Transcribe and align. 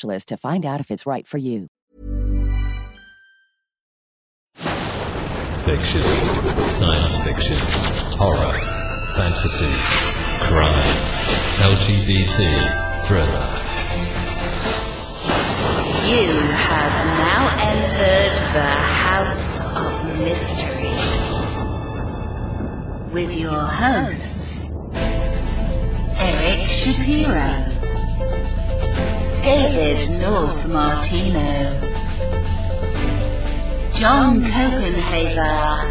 to 0.00 0.36
find 0.36 0.64
out 0.64 0.80
if 0.80 0.90
it's 0.90 1.06
right 1.06 1.26
for 1.26 1.38
you. 1.38 1.68
Fiction, 5.64 6.00
science 6.66 7.16
fiction, 7.24 7.56
horror, 8.18 8.58
fantasy, 9.16 9.72
crime, 10.44 10.74
LGBT, 11.60 12.38
thriller. 13.06 13.48
You 16.04 16.32
have 16.40 17.06
now 17.18 17.42
entered 17.60 18.36
the 18.54 18.70
House 19.06 19.60
of 19.76 20.18
Mystery. 20.18 20.98
With 23.12 23.38
your 23.38 23.60
hosts, 23.60 24.74
Eric 26.18 26.68
Shapiro. 26.68 27.71
David 29.42 30.20
North 30.20 30.68
Martino, 30.68 31.40
John 33.92 34.40
Copenhaver, 34.40 35.82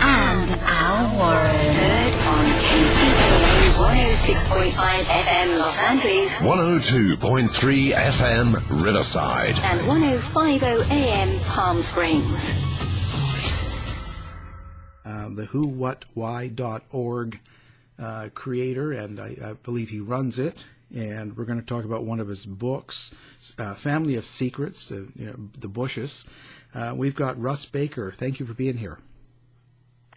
and 0.00 0.50
Al 0.62 1.16
Warren. 1.18 1.50
Heard 1.50 2.14
on 2.30 2.46
KCAA 2.62 3.74
106.5 3.74 5.02
FM 5.02 5.58
Los 5.58 5.82
Angeles 5.82 6.38
102.3 6.38 7.92
FM 7.92 8.54
Riverside. 8.84 9.58
and 9.64 9.88
1050 9.88 10.94
AM 10.94 11.40
Palm 11.46 11.82
Springs. 11.82 12.52
uh, 15.04 15.28
the 15.30 15.46
who, 15.46 15.66
what, 15.66 16.04
why.org 16.14 17.40
uh, 17.98 18.28
creator, 18.32 18.92
and 18.92 19.18
I, 19.18 19.36
I 19.44 19.52
believe 19.54 19.88
he 19.88 19.98
runs 19.98 20.38
it. 20.38 20.64
And 20.94 21.36
we're 21.36 21.44
going 21.44 21.60
to 21.60 21.66
talk 21.66 21.84
about 21.84 22.04
one 22.04 22.20
of 22.20 22.28
his 22.28 22.46
books, 22.46 23.12
uh, 23.58 23.74
Family 23.74 24.16
of 24.16 24.24
Secrets, 24.24 24.90
uh, 24.90 25.04
you 25.14 25.26
know, 25.26 25.36
The 25.58 25.68
Bushes. 25.68 26.24
Uh, 26.74 26.94
we've 26.96 27.14
got 27.14 27.40
Russ 27.40 27.64
Baker. 27.64 28.12
Thank 28.12 28.40
you 28.40 28.46
for 28.46 28.54
being 28.54 28.76
here. 28.76 28.98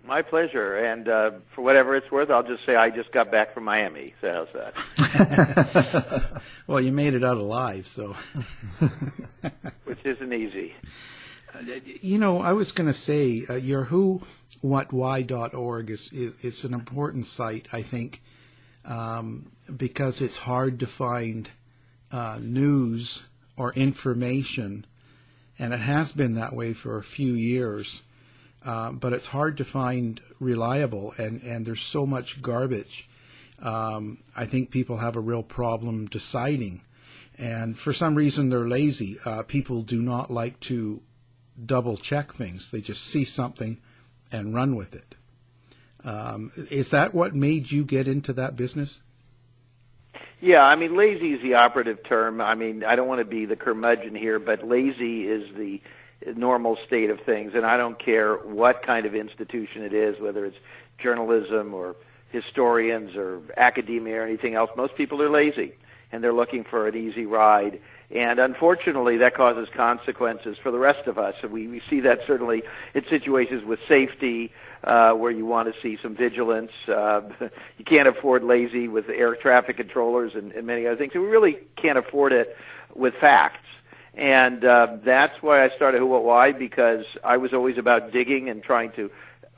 My 0.06 0.22
pleasure. 0.22 0.76
And 0.78 1.08
uh, 1.08 1.32
for 1.56 1.62
whatever 1.62 1.96
it's 1.96 2.12
worth, 2.12 2.30
I'll 2.30 2.44
just 2.44 2.66
say 2.66 2.76
I 2.76 2.90
just 2.90 3.12
got 3.12 3.32
back 3.32 3.54
from 3.54 3.64
Miami. 3.64 4.14
So 4.20 4.32
how's 4.34 4.74
that? 5.14 6.42
Well, 6.66 6.80
you 6.80 6.94
made 6.94 7.14
it 7.14 7.24
out 7.24 7.38
alive, 7.38 7.88
so. 7.88 8.14
Which 9.84 10.00
isn't 10.06 10.34
easy. 10.34 10.74
You 12.02 12.18
know, 12.18 12.42
I 12.42 12.54
was 12.54 12.72
going 12.72 12.88
to 12.88 12.94
say 12.94 13.46
uh, 13.50 13.56
your 13.56 13.86
who, 13.86 14.22
what, 14.62 14.94
why.org 14.94 15.90
is, 15.90 16.10
is, 16.14 16.34
is 16.44 16.64
an 16.64 16.74
important 16.74 17.26
site, 17.26 17.68
I 17.74 17.82
think, 17.82 18.23
um, 18.86 19.52
because 19.76 20.22
it's 20.22 20.38
hard 20.38 20.80
to 20.80 20.88
find 20.88 21.50
uh, 22.12 22.38
news 22.42 23.30
or 23.58 23.74
information, 23.74 24.86
and 25.58 25.74
it 25.74 25.80
has 25.80 26.12
been 26.12 26.36
that 26.36 26.54
way 26.54 26.74
for 26.74 26.98
a 26.98 27.04
few 27.04 27.34
years. 27.34 28.04
Uh, 28.66 28.92
but 28.92 29.12
it's 29.12 29.28
hard 29.28 29.58
to 29.58 29.66
find 29.66 30.22
reliable, 30.40 31.14
and, 31.18 31.42
and 31.44 31.66
there's 31.66 31.82
so 31.82 32.06
much 32.06 32.42
garbage. 32.42 33.10
Um, 33.62 34.20
I 34.36 34.46
think 34.46 34.72
people 34.72 34.98
have 34.98 35.18
a 35.18 35.22
real 35.22 35.44
problem 35.44 36.06
deciding, 36.06 36.82
and 37.38 37.78
for 37.78 37.92
some 37.92 38.16
reason 38.16 38.50
they're 38.50 38.68
lazy. 38.68 39.18
Uh, 39.26 39.44
people 39.44 39.82
do 39.82 40.02
not 40.02 40.32
like 40.32 40.60
to 40.62 41.02
double 41.66 41.98
check 41.98 42.32
things; 42.32 42.72
they 42.72 42.80
just 42.80 43.04
see 43.04 43.26
something 43.26 43.82
and 44.32 44.56
run 44.56 44.76
with 44.76 44.96
it. 44.96 45.13
Um, 46.06 46.52
is 46.70 46.92
that 46.92 47.14
what 47.14 47.34
made 47.34 47.72
you 47.72 47.84
get 47.84 48.08
into 48.08 48.34
that 48.34 48.56
business? 48.56 49.02
Yeah, 50.42 50.62
I 50.62 50.76
mean, 50.76 50.98
lazy 50.98 51.32
is 51.34 51.42
the 51.42 51.54
operative 51.54 52.04
term. 52.04 52.42
I 52.42 52.56
mean, 52.56 52.84
I 52.84 52.98
don't 52.98 53.08
want 53.08 53.20
to 53.20 53.26
be 53.26 53.46
the 53.46 53.56
curmudgeon 53.56 54.14
here, 54.14 54.40
but 54.40 54.68
lazy 54.68 55.24
is 55.24 55.44
the 55.56 55.82
normal 56.36 56.78
state 56.86 57.10
of 57.10 57.20
things, 57.22 57.54
and 57.56 57.66
I 57.66 57.78
don't 57.78 57.98
care 57.98 58.36
what 58.36 58.86
kind 58.86 59.06
of 59.06 59.16
institution 59.16 59.84
it 59.84 59.94
is, 59.94 60.20
whether 60.20 60.46
it's 60.46 60.58
journalism 61.02 61.74
or 61.74 61.96
historians 62.32 63.16
or 63.16 63.42
academia 63.56 64.22
or 64.22 64.26
anything 64.26 64.56
else. 64.56 64.70
Most 64.76 64.96
people 64.96 65.22
are 65.22 65.30
lazy, 65.30 65.74
and 66.14 66.24
they're 66.24 66.32
looking 66.32 66.64
for 66.64 66.88
an 66.88 66.96
easy 66.96 67.26
ride. 67.26 67.82
And 68.12 68.40
unfortunately, 68.40 69.18
that 69.18 69.36
causes 69.36 69.68
consequences 69.76 70.58
for 70.62 70.70
the 70.72 70.78
rest 70.78 71.08
of 71.08 71.18
us. 71.18 71.34
And 71.42 71.52
we, 71.52 71.68
we 71.68 71.82
see 71.90 72.00
that 72.02 72.20
certainly 72.28 72.62
in 72.94 73.04
situations 73.10 73.66
with 73.66 73.80
safety, 73.90 74.52
uh, 74.84 75.14
where 75.14 75.32
you 75.32 75.46
want 75.46 75.74
to 75.74 75.82
see 75.82 75.98
some 76.04 76.16
vigilance. 76.16 76.72
Uh, 76.88 77.22
you 77.78 77.86
can't 77.86 78.08
afford 78.08 78.44
lazy 78.44 78.88
with 78.88 79.10
air 79.10 79.36
traffic 79.36 79.78
controllers 79.78 80.34
and, 80.36 80.52
and 80.52 80.68
many 80.68 80.86
other 80.86 80.98
things. 80.98 81.14
We 81.16 81.22
really 81.22 81.58
can't 81.82 81.98
afford 81.98 82.32
it 82.32 82.56
with 82.94 83.16
facts. 83.16 83.66
And 84.14 84.64
uh, 84.64 84.98
that's 85.04 85.42
why 85.42 85.66
I 85.66 85.76
started 85.76 85.98
Who 85.98 86.06
What 86.06 86.24
Why 86.24 86.52
because 86.52 87.06
I 87.24 87.38
was 87.38 87.54
always 87.54 87.80
about 87.80 88.12
digging 88.12 88.50
and 88.50 88.62
trying 88.62 88.92
to 88.92 89.10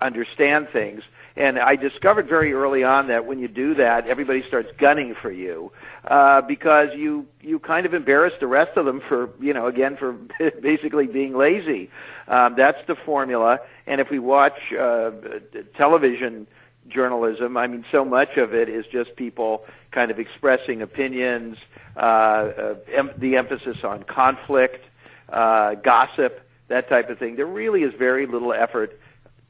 understand 0.02 0.70
things. 0.72 1.04
And 1.38 1.60
I 1.60 1.76
discovered 1.76 2.30
very 2.30 2.54
early 2.54 2.84
on 2.84 3.08
that 3.08 3.26
when 3.26 3.40
you 3.40 3.50
do 3.50 3.74
that, 3.76 4.08
everybody 4.08 4.42
starts 4.48 4.70
gunning 4.78 5.16
for 5.22 5.32
you 5.32 5.72
uh, 6.06 6.42
because 6.42 6.90
you 6.96 7.28
you 7.42 7.60
kind 7.60 7.86
of 7.86 7.94
embarrass 7.94 8.34
the 8.40 8.48
rest 8.48 8.78
of 8.78 8.86
them 8.86 9.02
for 9.02 9.30
you 9.42 9.54
know 9.54 9.68
again 9.68 9.98
for 9.98 10.14
basically 10.62 11.08
being 11.08 11.36
lazy. 11.36 11.90
Um, 12.28 12.56
that's 12.56 12.78
the 12.88 12.96
formula. 12.96 13.60
And 13.86 14.00
if 14.00 14.10
we 14.10 14.20
watch 14.20 14.58
uh, 14.74 15.12
television 15.76 16.48
journalism, 16.88 17.58
I 17.58 17.68
mean, 17.68 17.84
so 17.92 18.06
much 18.06 18.38
of 18.38 18.54
it 18.54 18.70
is 18.70 18.86
just 18.86 19.16
people 19.18 19.66
kind 19.92 20.12
of 20.12 20.20
expressing 20.20 20.82
opinions, 20.82 21.58
uh, 21.98 22.00
uh, 22.00 22.76
em- 22.94 23.12
the 23.18 23.36
emphasis 23.36 23.84
on 23.84 24.04
conflict, 24.04 24.86
uh, 25.30 25.76
gossip, 25.76 26.48
that 26.70 26.88
type 26.88 27.10
of 27.10 27.20
thing. 27.20 27.36
There 27.36 27.46
really 27.46 27.84
is 27.84 27.94
very 27.94 28.26
little 28.26 28.54
effort 28.54 29.00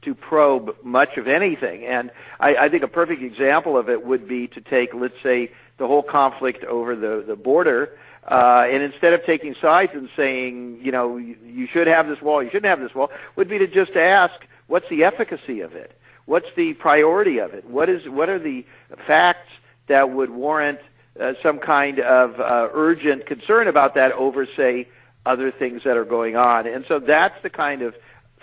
to 0.02 0.14
probe 0.14 0.76
much 0.84 1.16
of 1.16 1.26
anything. 1.26 1.84
And 1.84 2.10
I, 2.38 2.54
I 2.56 2.68
think 2.68 2.82
a 2.82 2.88
perfect 2.88 3.22
example 3.22 3.76
of 3.76 3.88
it 3.88 4.06
would 4.06 4.28
be 4.28 4.46
to 4.48 4.60
take, 4.60 4.94
let's 4.94 5.20
say, 5.22 5.50
the 5.78 5.86
whole 5.86 6.02
conflict 6.02 6.64
over 6.64 6.96
the, 6.96 7.24
the 7.26 7.36
border, 7.36 7.98
uh, 8.28 8.64
and 8.68 8.82
instead 8.82 9.12
of 9.12 9.24
taking 9.24 9.54
sides 9.60 9.92
and 9.94 10.08
saying, 10.16 10.80
you 10.82 10.90
know, 10.90 11.16
you, 11.16 11.36
you 11.44 11.66
should 11.72 11.86
have 11.86 12.08
this 12.08 12.20
wall, 12.20 12.42
you 12.42 12.48
shouldn't 12.50 12.66
have 12.66 12.80
this 12.80 12.94
wall, 12.94 13.10
would 13.36 13.48
be 13.48 13.58
to 13.58 13.66
just 13.66 13.92
ask, 13.92 14.34
what's 14.66 14.88
the 14.88 15.04
efficacy 15.04 15.60
of 15.60 15.74
it? 15.74 15.96
What's 16.24 16.48
the 16.56 16.74
priority 16.74 17.38
of 17.38 17.54
it? 17.54 17.64
What 17.68 17.88
is, 17.88 18.08
what 18.08 18.28
are 18.28 18.38
the 18.38 18.66
facts 19.06 19.48
that 19.86 20.10
would 20.10 20.30
warrant 20.30 20.80
uh, 21.20 21.34
some 21.42 21.58
kind 21.58 22.00
of 22.00 22.40
uh, 22.40 22.68
urgent 22.72 23.26
concern 23.26 23.68
about 23.68 23.94
that 23.94 24.12
over, 24.12 24.46
say, 24.56 24.88
other 25.24 25.52
things 25.52 25.82
that 25.84 25.96
are 25.96 26.04
going 26.04 26.36
on? 26.36 26.66
And 26.66 26.84
so 26.88 26.98
that's 26.98 27.40
the 27.42 27.50
kind 27.50 27.82
of 27.82 27.94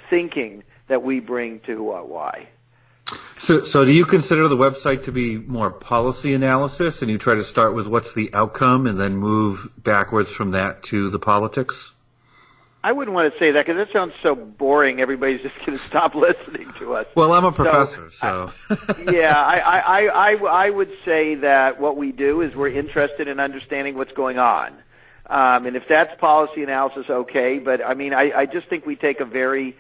thinking 0.10 0.64
that 0.88 1.04
we 1.04 1.20
bring 1.20 1.60
to 1.62 1.92
uh, 1.92 2.04
why. 2.04 2.48
So, 3.38 3.64
so 3.64 3.84
do 3.84 3.92
you 3.92 4.06
consider 4.06 4.48
the 4.48 4.56
website 4.56 5.06
to 5.06 5.12
be 5.12 5.38
more 5.38 5.70
policy 5.70 6.34
analysis, 6.34 7.02
and 7.02 7.12
you 7.12 7.18
try 7.18 7.36
to 7.36 7.44
start 7.44 7.76
with 7.76 7.88
what's 7.88 8.14
the 8.14 8.34
outcome, 8.34 8.88
and 8.88 9.00
then 9.00 9.16
move 9.16 9.70
backwards 9.78 10.32
from 10.32 10.52
that 10.52 10.84
to 10.84 11.10
the 11.10 11.20
politics? 11.20 11.92
I 12.86 12.92
wouldn't 12.92 13.16
want 13.16 13.32
to 13.32 13.40
say 13.40 13.52
that 13.52 13.66
because 13.66 13.86
that 13.86 13.94
sounds 13.94 14.14
so 14.22 14.36
boring. 14.36 15.00
Everybody's 15.00 15.42
just 15.42 15.58
going 15.60 15.78
to 15.78 15.84
stop 15.86 16.16
listening 16.16 16.72
to 16.80 16.96
us. 16.96 17.08
Well, 17.16 17.34
I'm 17.34 17.46
a 17.46 17.52
professor, 17.52 18.10
so. 18.12 18.52
so. 18.68 19.12
yeah, 19.12 19.36
I, 19.36 19.58
I, 19.60 20.06
I, 20.06 20.66
I 20.66 20.70
would 20.70 20.92
say 21.06 21.36
that 21.36 21.80
what 21.80 21.96
we 21.96 22.12
do 22.12 22.42
is 22.42 22.54
we're 22.56 22.70
interested 22.70 23.30
in 23.30 23.40
understanding 23.40 23.96
what's 23.96 24.12
going 24.12 24.38
on. 24.38 24.74
Um, 25.26 25.66
and 25.66 25.78
if 25.78 25.84
that's 25.88 26.20
policy 26.20 26.64
analysis, 26.64 27.06
okay. 27.10 27.60
But 27.60 27.82
I 27.84 27.94
mean, 27.94 28.14
I, 28.14 28.32
I 28.32 28.46
just 28.46 28.68
think 28.68 28.86
we 28.86 28.98
take 28.98 29.22
a 29.22 29.26
very 29.26 29.78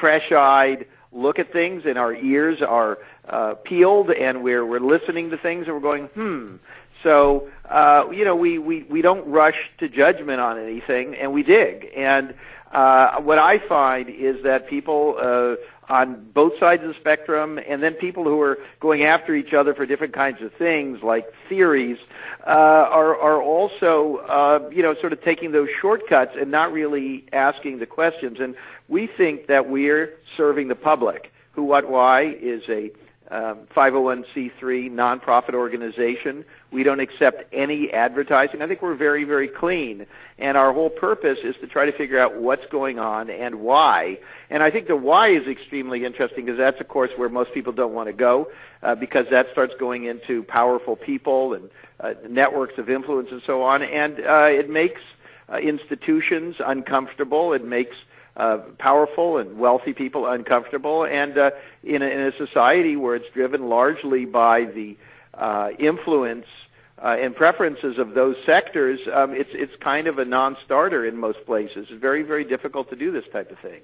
fresh-eyed 0.00 0.86
look 1.12 1.38
at 1.38 1.52
things, 1.52 1.84
and 1.86 1.98
our 1.98 2.14
ears 2.14 2.60
are 2.62 2.98
uh, 3.28 3.54
peeled, 3.54 4.10
and 4.10 4.42
we're 4.42 4.64
we're 4.64 4.80
listening 4.80 5.30
to 5.30 5.38
things, 5.38 5.66
and 5.66 5.74
we're 5.74 5.80
going, 5.80 6.06
hmm. 6.08 6.56
So 7.02 7.48
uh, 7.68 8.04
you 8.10 8.24
know, 8.24 8.36
we, 8.36 8.58
we 8.58 8.82
we 8.84 9.02
don't 9.02 9.26
rush 9.28 9.56
to 9.78 9.88
judgment 9.88 10.40
on 10.40 10.58
anything, 10.58 11.14
and 11.14 11.32
we 11.32 11.42
dig. 11.42 11.86
And 11.96 12.34
uh, 12.72 13.20
what 13.20 13.38
I 13.38 13.58
find 13.68 14.08
is 14.08 14.42
that 14.42 14.68
people 14.68 15.16
uh, 15.20 15.56
on 15.92 16.30
both 16.34 16.58
sides 16.58 16.82
of 16.82 16.88
the 16.88 16.94
spectrum, 16.94 17.58
and 17.68 17.82
then 17.82 17.94
people 17.94 18.24
who 18.24 18.40
are 18.40 18.58
going 18.80 19.04
after 19.04 19.34
each 19.34 19.52
other 19.52 19.72
for 19.74 19.86
different 19.86 20.14
kinds 20.14 20.42
of 20.42 20.52
things, 20.54 21.02
like 21.02 21.26
theories, 21.48 21.98
uh, 22.46 22.50
are 22.50 23.16
are 23.16 23.42
also 23.42 24.16
uh, 24.28 24.70
you 24.72 24.82
know 24.82 24.94
sort 25.00 25.12
of 25.12 25.22
taking 25.22 25.52
those 25.52 25.68
shortcuts 25.80 26.32
and 26.38 26.50
not 26.50 26.72
really 26.72 27.24
asking 27.32 27.78
the 27.78 27.86
questions. 27.86 28.38
And 28.40 28.56
we 28.88 29.06
think 29.06 29.46
that 29.46 29.68
we're 29.68 30.14
serving 30.36 30.68
the 30.68 30.74
public. 30.74 31.32
Who, 31.52 31.64
what, 31.64 31.90
why 31.90 32.36
is 32.40 32.62
a 32.68 32.90
um, 33.30 33.66
501c3 33.74 34.90
nonprofit 34.90 35.54
organization. 35.54 36.44
We 36.70 36.82
don't 36.82 37.00
accept 37.00 37.52
any 37.52 37.90
advertising. 37.92 38.62
I 38.62 38.68
think 38.68 38.82
we're 38.82 38.94
very, 38.94 39.24
very 39.24 39.48
clean. 39.48 40.06
And 40.38 40.56
our 40.56 40.72
whole 40.72 40.90
purpose 40.90 41.38
is 41.42 41.56
to 41.60 41.66
try 41.66 41.86
to 41.86 41.92
figure 41.92 42.20
out 42.20 42.36
what's 42.36 42.66
going 42.70 42.98
on 42.98 43.30
and 43.30 43.56
why. 43.56 44.18
And 44.50 44.62
I 44.62 44.70
think 44.70 44.86
the 44.86 44.96
why 44.96 45.30
is 45.30 45.46
extremely 45.48 46.04
interesting 46.04 46.44
because 46.44 46.58
that's, 46.58 46.80
of 46.80 46.88
course, 46.88 47.10
where 47.16 47.28
most 47.28 47.52
people 47.52 47.72
don't 47.72 47.94
want 47.94 48.08
to 48.08 48.12
go 48.12 48.48
uh, 48.82 48.94
because 48.94 49.26
that 49.30 49.46
starts 49.50 49.74
going 49.78 50.04
into 50.04 50.44
powerful 50.44 50.94
people 50.94 51.54
and 51.54 51.70
uh, 51.98 52.14
networks 52.28 52.78
of 52.78 52.88
influence 52.88 53.28
and 53.32 53.42
so 53.46 53.62
on. 53.62 53.82
And 53.82 54.20
uh, 54.20 54.44
it 54.44 54.70
makes 54.70 55.00
uh, 55.48 55.56
institutions 55.56 56.56
uncomfortable. 56.64 57.52
It 57.54 57.64
makes 57.64 57.96
uh, 58.36 58.58
powerful 58.78 59.38
and 59.38 59.58
wealthy 59.58 59.92
people 59.92 60.26
uncomfortable, 60.26 61.04
and 61.04 61.38
uh, 61.38 61.50
in, 61.82 62.02
a, 62.02 62.06
in 62.06 62.20
a 62.20 62.32
society 62.36 62.96
where 62.96 63.16
it's 63.16 63.32
driven 63.32 63.68
largely 63.68 64.24
by 64.24 64.64
the 64.64 64.96
uh, 65.34 65.70
influence 65.78 66.46
uh, 67.02 67.16
and 67.18 67.34
preferences 67.34 67.98
of 67.98 68.14
those 68.14 68.36
sectors, 68.46 69.00
um, 69.12 69.32
it's 69.32 69.50
it's 69.52 69.72
kind 69.82 70.06
of 70.06 70.18
a 70.18 70.24
non-starter 70.24 71.04
in 71.06 71.16
most 71.16 71.44
places. 71.46 71.86
It's 71.90 72.00
very 72.00 72.22
very 72.22 72.44
difficult 72.44 72.90
to 72.90 72.96
do 72.96 73.12
this 73.12 73.24
type 73.32 73.50
of 73.50 73.58
thing. 73.58 73.82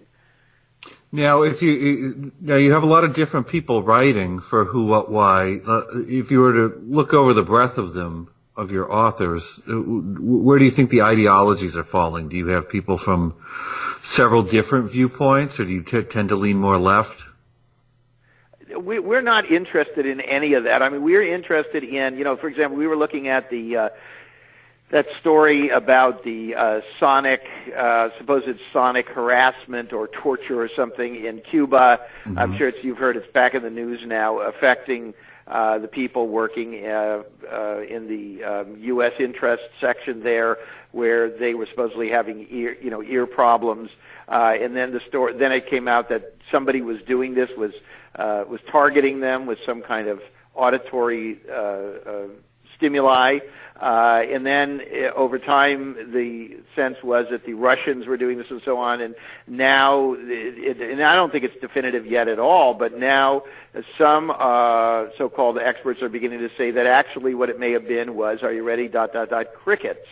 Now, 1.12 1.42
if 1.42 1.62
you 1.62 2.32
now 2.40 2.56
you 2.56 2.72
have 2.72 2.82
a 2.82 2.86
lot 2.86 3.04
of 3.04 3.14
different 3.14 3.48
people 3.48 3.82
writing 3.82 4.40
for 4.40 4.64
who, 4.64 4.86
what, 4.86 5.10
why. 5.10 5.60
Uh, 5.66 5.82
if 5.92 6.30
you 6.30 6.40
were 6.40 6.52
to 6.54 6.80
look 6.82 7.12
over 7.12 7.34
the 7.34 7.42
breadth 7.42 7.76
of 7.76 7.92
them, 7.92 8.31
of 8.56 8.70
your 8.70 8.92
authors, 8.92 9.58
uh, 9.66 9.72
where 9.72 10.58
do 10.58 10.64
you 10.64 10.70
think 10.70 10.90
the 10.90 11.02
ideologies 11.02 11.76
are 11.76 11.84
falling? 11.84 12.28
Do 12.28 12.36
you 12.36 12.48
have 12.48 12.68
people 12.68 12.98
from 12.98 13.34
several 14.00 14.42
different 14.42 14.90
viewpoints, 14.90 15.58
or 15.58 15.64
do 15.64 15.70
you 15.70 15.82
t- 15.82 16.02
tend 16.02 16.28
to 16.30 16.36
lean 16.36 16.56
more 16.56 16.78
left? 16.78 17.22
We, 18.76 18.98
we're 18.98 19.22
not 19.22 19.50
interested 19.50 20.06
in 20.06 20.20
any 20.20 20.54
of 20.54 20.64
that. 20.64 20.82
I 20.82 20.88
mean, 20.88 21.02
we're 21.02 21.34
interested 21.34 21.84
in, 21.84 22.18
you 22.18 22.24
know, 22.24 22.36
for 22.36 22.48
example, 22.48 22.78
we 22.78 22.86
were 22.86 22.96
looking 22.96 23.28
at 23.28 23.48
the 23.50 23.76
uh, 23.76 23.88
that 24.90 25.06
story 25.20 25.70
about 25.70 26.22
the 26.22 26.54
uh, 26.54 26.80
sonic, 27.00 27.40
uh, 27.74 28.10
supposed 28.18 28.58
sonic 28.74 29.08
harassment 29.08 29.94
or 29.94 30.06
torture 30.06 30.62
or 30.62 30.68
something 30.76 31.24
in 31.24 31.40
Cuba. 31.40 32.00
Mm-hmm. 32.24 32.38
I'm 32.38 32.58
sure 32.58 32.68
it's, 32.68 32.84
you've 32.84 32.98
heard 32.98 33.16
it's 33.16 33.30
back 33.32 33.54
in 33.54 33.62
the 33.62 33.70
news 33.70 34.00
now, 34.06 34.40
affecting 34.40 35.14
uh, 35.46 35.78
the 35.78 35.88
people 35.88 36.28
working 36.28 36.86
uh, 36.86 37.22
uh, 37.50 37.80
in 37.80 38.08
the 38.08 38.44
um, 38.44 38.76
U.S. 38.78 39.12
interest 39.18 39.64
section 39.80 40.22
there, 40.22 40.58
where 40.92 41.28
they 41.30 41.54
were 41.54 41.66
supposedly 41.66 42.08
having 42.08 42.46
ear, 42.50 42.76
you 42.80 42.90
know, 42.90 43.02
ear 43.02 43.26
problems. 43.26 43.90
Uh, 44.28 44.54
and 44.60 44.76
then 44.76 44.92
the 44.92 45.00
store, 45.08 45.32
then 45.32 45.52
it 45.52 45.68
came 45.68 45.88
out 45.88 46.08
that 46.08 46.34
somebody 46.50 46.80
was 46.80 46.98
doing 47.06 47.34
this 47.34 47.50
was 47.56 47.72
uh, 48.16 48.44
was 48.48 48.60
targeting 48.70 49.20
them 49.20 49.46
with 49.46 49.58
some 49.66 49.82
kind 49.82 50.08
of 50.08 50.20
auditory 50.54 51.38
uh, 51.50 51.54
uh, 51.54 52.26
stimuli. 52.76 53.38
Uh, 53.82 54.22
and 54.32 54.46
then 54.46 54.80
uh, 54.80 55.12
over 55.16 55.40
time, 55.40 55.96
the 56.12 56.56
sense 56.76 56.98
was 57.02 57.26
that 57.32 57.44
the 57.44 57.54
Russians 57.54 58.06
were 58.06 58.16
doing 58.16 58.38
this 58.38 58.46
and 58.48 58.62
so 58.64 58.78
on. 58.78 59.00
And 59.00 59.16
now, 59.48 60.14
it, 60.14 60.78
it, 60.78 60.92
and 60.92 61.02
I 61.02 61.16
don't 61.16 61.32
think 61.32 61.42
it's 61.42 61.60
definitive 61.60 62.06
yet 62.06 62.28
at 62.28 62.38
all, 62.38 62.74
but 62.74 62.96
now 62.96 63.42
some 63.98 64.30
uh, 64.30 65.06
so-called 65.18 65.58
experts 65.58 66.00
are 66.00 66.08
beginning 66.08 66.38
to 66.38 66.50
say 66.56 66.70
that 66.70 66.86
actually 66.86 67.34
what 67.34 67.50
it 67.50 67.58
may 67.58 67.72
have 67.72 67.88
been 67.88 68.14
was, 68.14 68.38
are 68.44 68.52
you 68.52 68.62
ready? 68.62 68.86
Dot 68.86 69.12
dot 69.12 69.30
dot 69.30 69.46
crickets 69.52 70.06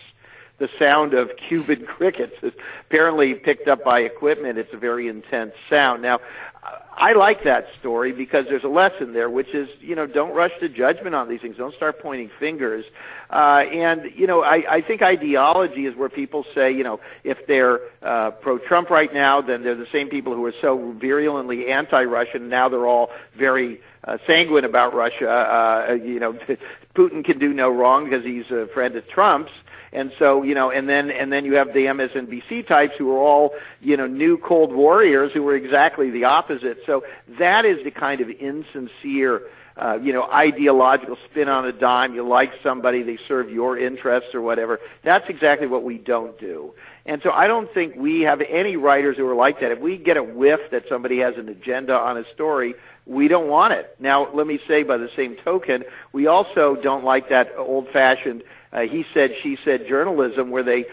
the 0.60 0.68
sound 0.78 1.14
of 1.14 1.30
Cuban 1.48 1.86
crickets 1.96 2.34
is 2.42 2.52
apparently 2.86 3.34
picked 3.34 3.66
up 3.66 3.82
by 3.82 4.00
equipment. 4.00 4.58
It's 4.58 4.72
a 4.72 4.76
very 4.76 5.08
intense 5.08 5.52
sound. 5.68 6.02
Now, 6.02 6.20
I 6.62 7.14
like 7.14 7.44
that 7.44 7.66
story 7.78 8.12
because 8.12 8.44
there's 8.50 8.64
a 8.64 8.68
lesson 8.68 9.14
there, 9.14 9.30
which 9.30 9.54
is, 9.54 9.68
you 9.80 9.94
know, 9.94 10.06
don't 10.06 10.34
rush 10.34 10.50
to 10.60 10.68
judgment 10.68 11.14
on 11.14 11.30
these 11.30 11.40
things. 11.40 11.56
Don't 11.56 11.74
start 11.74 11.98
pointing 12.02 12.30
fingers. 12.38 12.84
Uh, 13.30 13.62
and, 13.72 14.02
you 14.14 14.26
know, 14.26 14.42
I, 14.42 14.62
I 14.68 14.80
think 14.82 15.00
ideology 15.00 15.86
is 15.86 15.96
where 15.96 16.10
people 16.10 16.44
say, 16.54 16.70
you 16.70 16.84
know, 16.84 17.00
if 17.24 17.38
they're 17.46 17.80
uh, 18.02 18.32
pro-Trump 18.32 18.90
right 18.90 19.12
now, 19.14 19.40
then 19.40 19.62
they're 19.62 19.74
the 19.74 19.86
same 19.90 20.10
people 20.10 20.34
who 20.34 20.44
are 20.44 20.54
so 20.60 20.94
virulently 21.00 21.70
anti-Russian. 21.70 22.50
Now 22.50 22.68
they're 22.68 22.86
all 22.86 23.08
very 23.34 23.80
uh, 24.04 24.18
sanguine 24.26 24.64
about 24.64 24.92
Russia. 24.92 25.30
Uh, 25.30 25.92
you 25.94 26.20
know, 26.20 26.38
Putin 26.94 27.24
can 27.24 27.38
do 27.38 27.54
no 27.54 27.70
wrong 27.70 28.04
because 28.04 28.24
he's 28.24 28.50
a 28.50 28.66
friend 28.74 28.94
of 28.96 29.08
Trump's. 29.08 29.52
And 29.92 30.12
so, 30.18 30.42
you 30.42 30.54
know, 30.54 30.70
and 30.70 30.88
then 30.88 31.10
and 31.10 31.32
then 31.32 31.44
you 31.44 31.54
have 31.54 31.72
the 31.72 31.86
MSNBC 31.86 32.66
types 32.66 32.94
who 32.96 33.10
are 33.12 33.18
all, 33.18 33.54
you 33.80 33.96
know, 33.96 34.06
new 34.06 34.38
cold 34.38 34.72
warriors 34.72 35.32
who 35.32 35.42
were 35.42 35.56
exactly 35.56 36.10
the 36.10 36.24
opposite. 36.24 36.78
So 36.86 37.04
that 37.38 37.64
is 37.64 37.82
the 37.84 37.90
kind 37.90 38.20
of 38.20 38.30
insincere 38.30 39.42
uh, 39.80 39.98
you 40.02 40.12
know, 40.12 40.24
ideological 40.24 41.16
spin 41.30 41.48
on 41.48 41.64
a 41.64 41.72
dime. 41.72 42.14
You 42.14 42.26
like 42.26 42.50
somebody, 42.62 43.02
they 43.02 43.18
serve 43.26 43.50
your 43.50 43.78
interests 43.78 44.34
or 44.34 44.42
whatever. 44.42 44.78
That's 45.04 45.24
exactly 45.30 45.66
what 45.66 45.84
we 45.84 45.96
don't 45.96 46.38
do. 46.38 46.74
And 47.06 47.22
so 47.22 47.30
I 47.30 47.46
don't 47.46 47.72
think 47.72 47.94
we 47.96 48.20
have 48.22 48.42
any 48.42 48.76
writers 48.76 49.16
who 49.16 49.26
are 49.26 49.34
like 49.34 49.60
that. 49.60 49.72
If 49.72 49.80
we 49.80 49.96
get 49.96 50.18
a 50.18 50.22
whiff 50.22 50.60
that 50.70 50.84
somebody 50.88 51.20
has 51.20 51.36
an 51.38 51.48
agenda 51.48 51.94
on 51.94 52.18
a 52.18 52.24
story, 52.34 52.74
we 53.06 53.28
don't 53.28 53.48
want 53.48 53.72
it. 53.72 53.96
Now, 53.98 54.30
let 54.34 54.46
me 54.46 54.60
say 54.68 54.82
by 54.82 54.98
the 54.98 55.08
same 55.16 55.36
token, 55.42 55.84
we 56.12 56.26
also 56.26 56.76
don't 56.76 57.04
like 57.04 57.30
that 57.30 57.54
old 57.56 57.88
fashioned 57.88 58.42
uh, 58.72 58.80
he 58.80 59.04
said, 59.12 59.30
she 59.42 59.56
said 59.64 59.86
journalism 59.88 60.50
where 60.50 60.62
they 60.62 60.84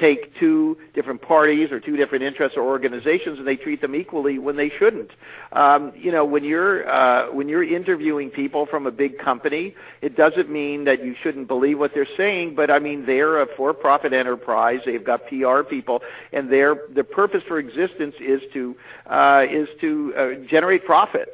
take 0.00 0.38
two 0.38 0.76
different 0.94 1.22
parties 1.22 1.70
or 1.72 1.80
two 1.80 1.96
different 1.96 2.22
interests 2.24 2.56
or 2.56 2.62
organizations 2.62 3.38
and 3.38 3.46
they 3.46 3.56
treat 3.56 3.80
them 3.80 3.94
equally 3.94 4.38
when 4.38 4.56
they 4.56 4.70
shouldn't. 4.78 5.10
Um, 5.52 5.92
you 5.96 6.12
know, 6.12 6.24
when 6.24 6.44
you're 6.44 6.88
uh, 6.88 7.32
when 7.32 7.48
you're 7.48 7.64
interviewing 7.64 8.30
people 8.30 8.66
from 8.66 8.86
a 8.86 8.90
big 8.90 9.18
company, 9.18 9.74
it 10.02 10.16
doesn't 10.16 10.50
mean 10.50 10.84
that 10.84 11.04
you 11.04 11.14
shouldn't 11.22 11.48
believe 11.48 11.78
what 11.78 11.92
they're 11.94 12.08
saying. 12.16 12.54
But 12.54 12.70
I 12.70 12.78
mean, 12.78 13.06
they're 13.06 13.40
a 13.40 13.46
for-profit 13.56 14.12
enterprise. 14.12 14.80
They've 14.84 15.04
got 15.04 15.26
PR 15.28 15.62
people, 15.62 16.02
and 16.32 16.50
their 16.50 16.76
their 16.90 17.04
purpose 17.04 17.42
for 17.46 17.58
existence 17.58 18.14
is 18.20 18.42
to 18.52 18.76
uh, 19.06 19.44
is 19.50 19.68
to 19.80 20.14
uh, 20.16 20.48
generate 20.48 20.84
profits. 20.84 21.30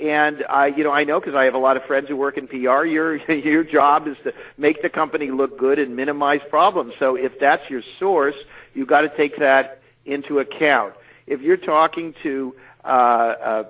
And 0.00 0.44
I, 0.48 0.68
you 0.68 0.82
know, 0.82 0.92
I 0.92 1.04
know 1.04 1.20
because 1.20 1.34
I 1.34 1.44
have 1.44 1.54
a 1.54 1.58
lot 1.58 1.76
of 1.76 1.84
friends 1.84 2.08
who 2.08 2.16
work 2.16 2.38
in 2.38 2.48
PR. 2.48 2.84
Your 2.84 3.16
your 3.30 3.64
job 3.64 4.08
is 4.08 4.16
to 4.24 4.32
make 4.56 4.82
the 4.82 4.88
company 4.88 5.30
look 5.30 5.58
good 5.58 5.78
and 5.78 5.94
minimize 5.94 6.40
problems. 6.48 6.94
So 6.98 7.16
if 7.16 7.38
that's 7.38 7.68
your 7.68 7.82
source, 7.98 8.36
you've 8.74 8.88
got 8.88 9.02
to 9.02 9.14
take 9.16 9.38
that 9.38 9.82
into 10.06 10.38
account. 10.38 10.94
If 11.26 11.42
you're 11.42 11.58
talking 11.58 12.14
to 12.22 12.54
uh, 12.82 12.86
uh, 12.88 13.64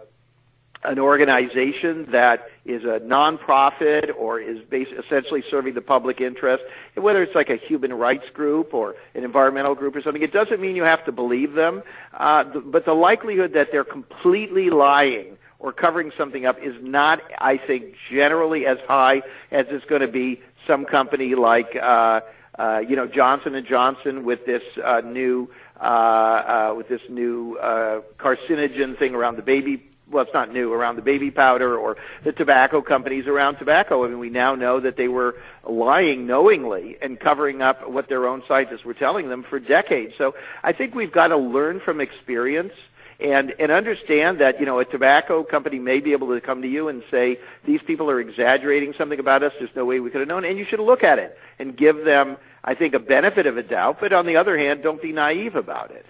an 0.85 0.99
organization 0.99 2.07
that 2.13 2.49
is 2.65 2.85
a 2.85 3.01
nonprofit 3.01 4.11
or 4.17 4.41
is 4.41 4.59
essentially 4.73 5.43
serving 5.51 5.75
the 5.75 5.83
public 5.83 6.21
interest, 6.21 6.63
whether 6.95 7.23
it's 7.23 7.35
like 7.35 7.51
a 7.51 7.57
human 7.57 7.93
rights 7.93 8.31
group 8.33 8.73
or 8.73 8.95
an 9.15 9.25
environmental 9.25 9.75
group 9.75 9.95
or 9.97 10.01
something, 10.01 10.23
it 10.23 10.33
doesn't 10.33 10.61
mean 10.61 10.77
you 10.77 10.85
have 10.85 11.05
to 11.05 11.13
believe 11.13 11.53
them. 11.55 11.83
Uh, 12.15 12.45
but 12.45 12.85
the 12.85 12.95
likelihood 12.95 13.53
that 13.53 13.69
they're 13.73 13.85
completely 13.85 14.71
lying 14.71 15.37
or 15.61 15.73
covering 15.73 16.11
something 16.17 16.47
up 16.47 16.59
is 16.63 16.75
not, 16.83 17.21
I 17.39 17.59
think, 17.59 17.95
generally 18.11 18.67
as 18.67 18.79
high 18.89 19.23
as 19.51 19.67
it's 19.69 19.85
going 19.85 20.01
to 20.01 20.09
be 20.09 20.41
some 20.67 20.87
company 20.87 21.35
like, 21.35 21.77
uh, 21.77 22.23
uh, 22.59 22.83
you 22.87 22.97
know, 22.97 23.07
Johnson 23.07 23.55
and 23.55 23.67
Johnson 23.67 24.25
with 24.25 24.47
this 24.47 24.63
uh, 24.83 25.03
new, 25.03 25.51
uh, 25.81 25.85
uh, 25.85 26.75
with 26.77 26.89
this 26.89 27.03
new 27.09 27.57
uh, 27.57 28.01
carcinogen 28.19 28.99
thing 28.99 29.15
around 29.15 29.37
the 29.37 29.43
baby 29.43 29.87
well, 30.11 30.25
it's 30.25 30.35
not 30.35 30.53
new 30.53 30.73
around 30.73 30.97
the 30.97 31.03
baby 31.03 31.31
powder 31.31 31.79
or 31.79 31.97
the 32.25 32.33
tobacco 32.33 32.83
companies 32.83 33.27
around 33.27 33.57
tobacco. 33.57 34.05
I 34.05 34.09
mean, 34.09 34.19
we 34.19 34.29
now 34.29 34.57
know 34.57 34.81
that 34.81 34.97
they 34.97 35.09
were 35.09 35.37
lying 35.65 36.27
knowingly 36.27 36.99
and 37.01 37.19
covering 37.19 37.63
up 37.63 37.89
what 37.89 38.09
their 38.09 38.27
own 38.27 38.43
scientists 38.49 38.85
were 38.85 38.95
telling 38.95 39.29
them 39.29 39.45
for 39.45 39.61
decades. 39.61 40.15
So 40.19 40.35
I 40.65 40.73
think 40.73 40.97
we've 40.97 41.13
got 41.13 41.29
to 41.29 41.37
learn 41.37 41.81
from 41.81 42.01
experience 42.01 42.73
and 43.23 43.53
and 43.59 43.71
understand 43.71 44.41
that 44.41 44.61
you 44.61 44.67
know 44.67 44.79
a 44.81 44.85
tobacco 44.85 45.43
company 45.45 45.79
may 45.79 46.01
be 46.01 46.13
able 46.13 46.29
to 46.29 46.41
come 46.41 46.63
to 46.63 46.69
you 46.69 46.89
and 46.89 47.03
say 47.11 47.39
these 47.65 47.81
people 47.87 48.11
are 48.11 48.21
exaggerating 48.21 48.95
something 48.97 49.19
about 49.19 49.43
us. 49.43 49.53
There's 49.59 49.75
no 49.77 49.85
way 49.85 50.01
we 50.01 50.11
could 50.11 50.21
have 50.21 50.29
known, 50.29 50.45
and 50.45 50.59
you 50.59 50.67
should 50.69 50.81
look 50.81 51.05
at 51.05 51.19
it 51.19 51.37
and 51.59 51.77
give 51.77 52.05
them, 52.05 52.37
I 52.65 52.75
think, 52.75 52.95
a 52.95 52.99
benefit 52.99 53.47
of 53.47 53.57
a 53.57 53.63
doubt. 53.63 53.99
But 54.01 54.13
on 54.13 54.27
the 54.27 54.37
other 54.37 54.57
hand, 54.59 54.83
don't 54.83 55.01
be 55.01 55.13
naive 55.13 55.57
about 55.57 55.91
it. 55.91 56.07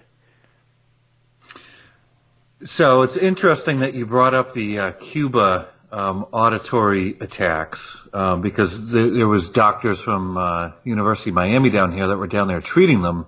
So 2.64 3.02
it's 3.02 3.16
interesting 3.16 3.80
that 3.80 3.94
you 3.94 4.04
brought 4.04 4.34
up 4.34 4.52
the 4.52 4.78
uh, 4.78 4.92
Cuba 4.92 5.68
um, 5.92 6.26
auditory 6.30 7.16
attacks 7.20 7.98
um, 8.12 8.42
because 8.42 8.90
there, 8.90 9.10
there, 9.10 9.28
was 9.28 9.50
doctors 9.50 10.00
from 10.00 10.36
uh, 10.36 10.72
University 10.84 11.30
of 11.30 11.34
Miami 11.34 11.70
down 11.70 11.92
here 11.92 12.06
that 12.08 12.16
were 12.16 12.26
down 12.26 12.48
there 12.48 12.60
treating 12.60 13.02
them, 13.02 13.26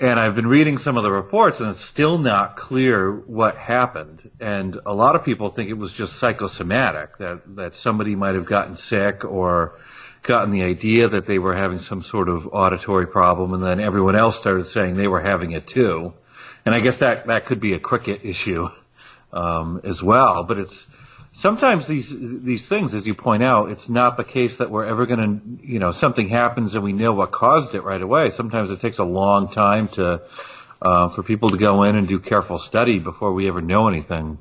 and 0.00 0.20
I've 0.20 0.34
been 0.34 0.46
reading 0.46 0.78
some 0.78 0.96
of 0.96 1.02
the 1.02 1.10
reports, 1.10 1.60
and 1.60 1.70
it's 1.70 1.80
still 1.80 2.18
not 2.18 2.56
clear 2.56 3.12
what 3.12 3.56
happened. 3.56 4.30
And 4.40 4.78
a 4.84 4.94
lot 4.94 5.16
of 5.16 5.24
people 5.24 5.48
think 5.48 5.70
it 5.70 5.78
was 5.78 5.92
just 5.92 6.16
psychosomatic 6.16 7.18
that 7.18 7.56
that 7.56 7.74
somebody 7.74 8.14
might 8.16 8.34
have 8.34 8.46
gotten 8.46 8.76
sick 8.76 9.24
or 9.24 9.78
gotten 10.22 10.50
the 10.50 10.62
idea 10.62 11.08
that 11.08 11.26
they 11.26 11.38
were 11.38 11.54
having 11.54 11.78
some 11.78 12.02
sort 12.02 12.28
of 12.28 12.48
auditory 12.52 13.06
problem, 13.06 13.54
and 13.54 13.62
then 13.62 13.80
everyone 13.80 14.16
else 14.16 14.36
started 14.36 14.66
saying 14.66 14.96
they 14.96 15.08
were 15.08 15.20
having 15.20 15.52
it 15.52 15.66
too 15.66 16.14
and 16.66 16.74
I 16.74 16.80
guess 16.80 16.98
that 16.98 17.28
that 17.28 17.46
could 17.46 17.60
be 17.60 17.74
a 17.74 17.78
cricket 17.78 18.24
issue 18.24 18.68
um, 19.32 19.80
as 19.84 20.02
well. 20.02 20.42
But 20.42 20.58
it's 20.58 20.86
sometimes 21.36 21.86
these 21.86 22.08
these 22.18 22.66
things, 22.66 22.94
as 22.94 23.06
you 23.06 23.14
point 23.14 23.42
out, 23.42 23.70
it's 23.70 23.88
not 23.88 24.16
the 24.16 24.24
case 24.24 24.58
that 24.58 24.70
we're 24.70 24.86
ever 24.86 25.06
going 25.06 25.20
to, 25.20 25.66
you 25.66 25.78
know, 25.78 25.92
something 25.92 26.28
happens 26.28 26.74
and 26.74 26.82
we 26.82 26.92
know 26.92 27.12
what 27.12 27.30
caused 27.30 27.74
it 27.74 27.82
right 27.82 28.00
away. 28.00 28.30
Sometimes 28.30 28.70
it 28.70 28.80
takes 28.80 28.98
a 28.98 29.04
long 29.04 29.48
time 29.48 29.88
to 29.88 30.22
uh, 30.80 31.08
for 31.08 31.22
people 31.22 31.50
to 31.50 31.56
go 31.56 31.82
in 31.84 31.96
and 31.96 32.08
do 32.08 32.18
careful 32.18 32.58
study 32.58 32.98
before 32.98 33.32
we 33.32 33.48
ever 33.48 33.60
know 33.60 33.88
anything. 33.88 34.38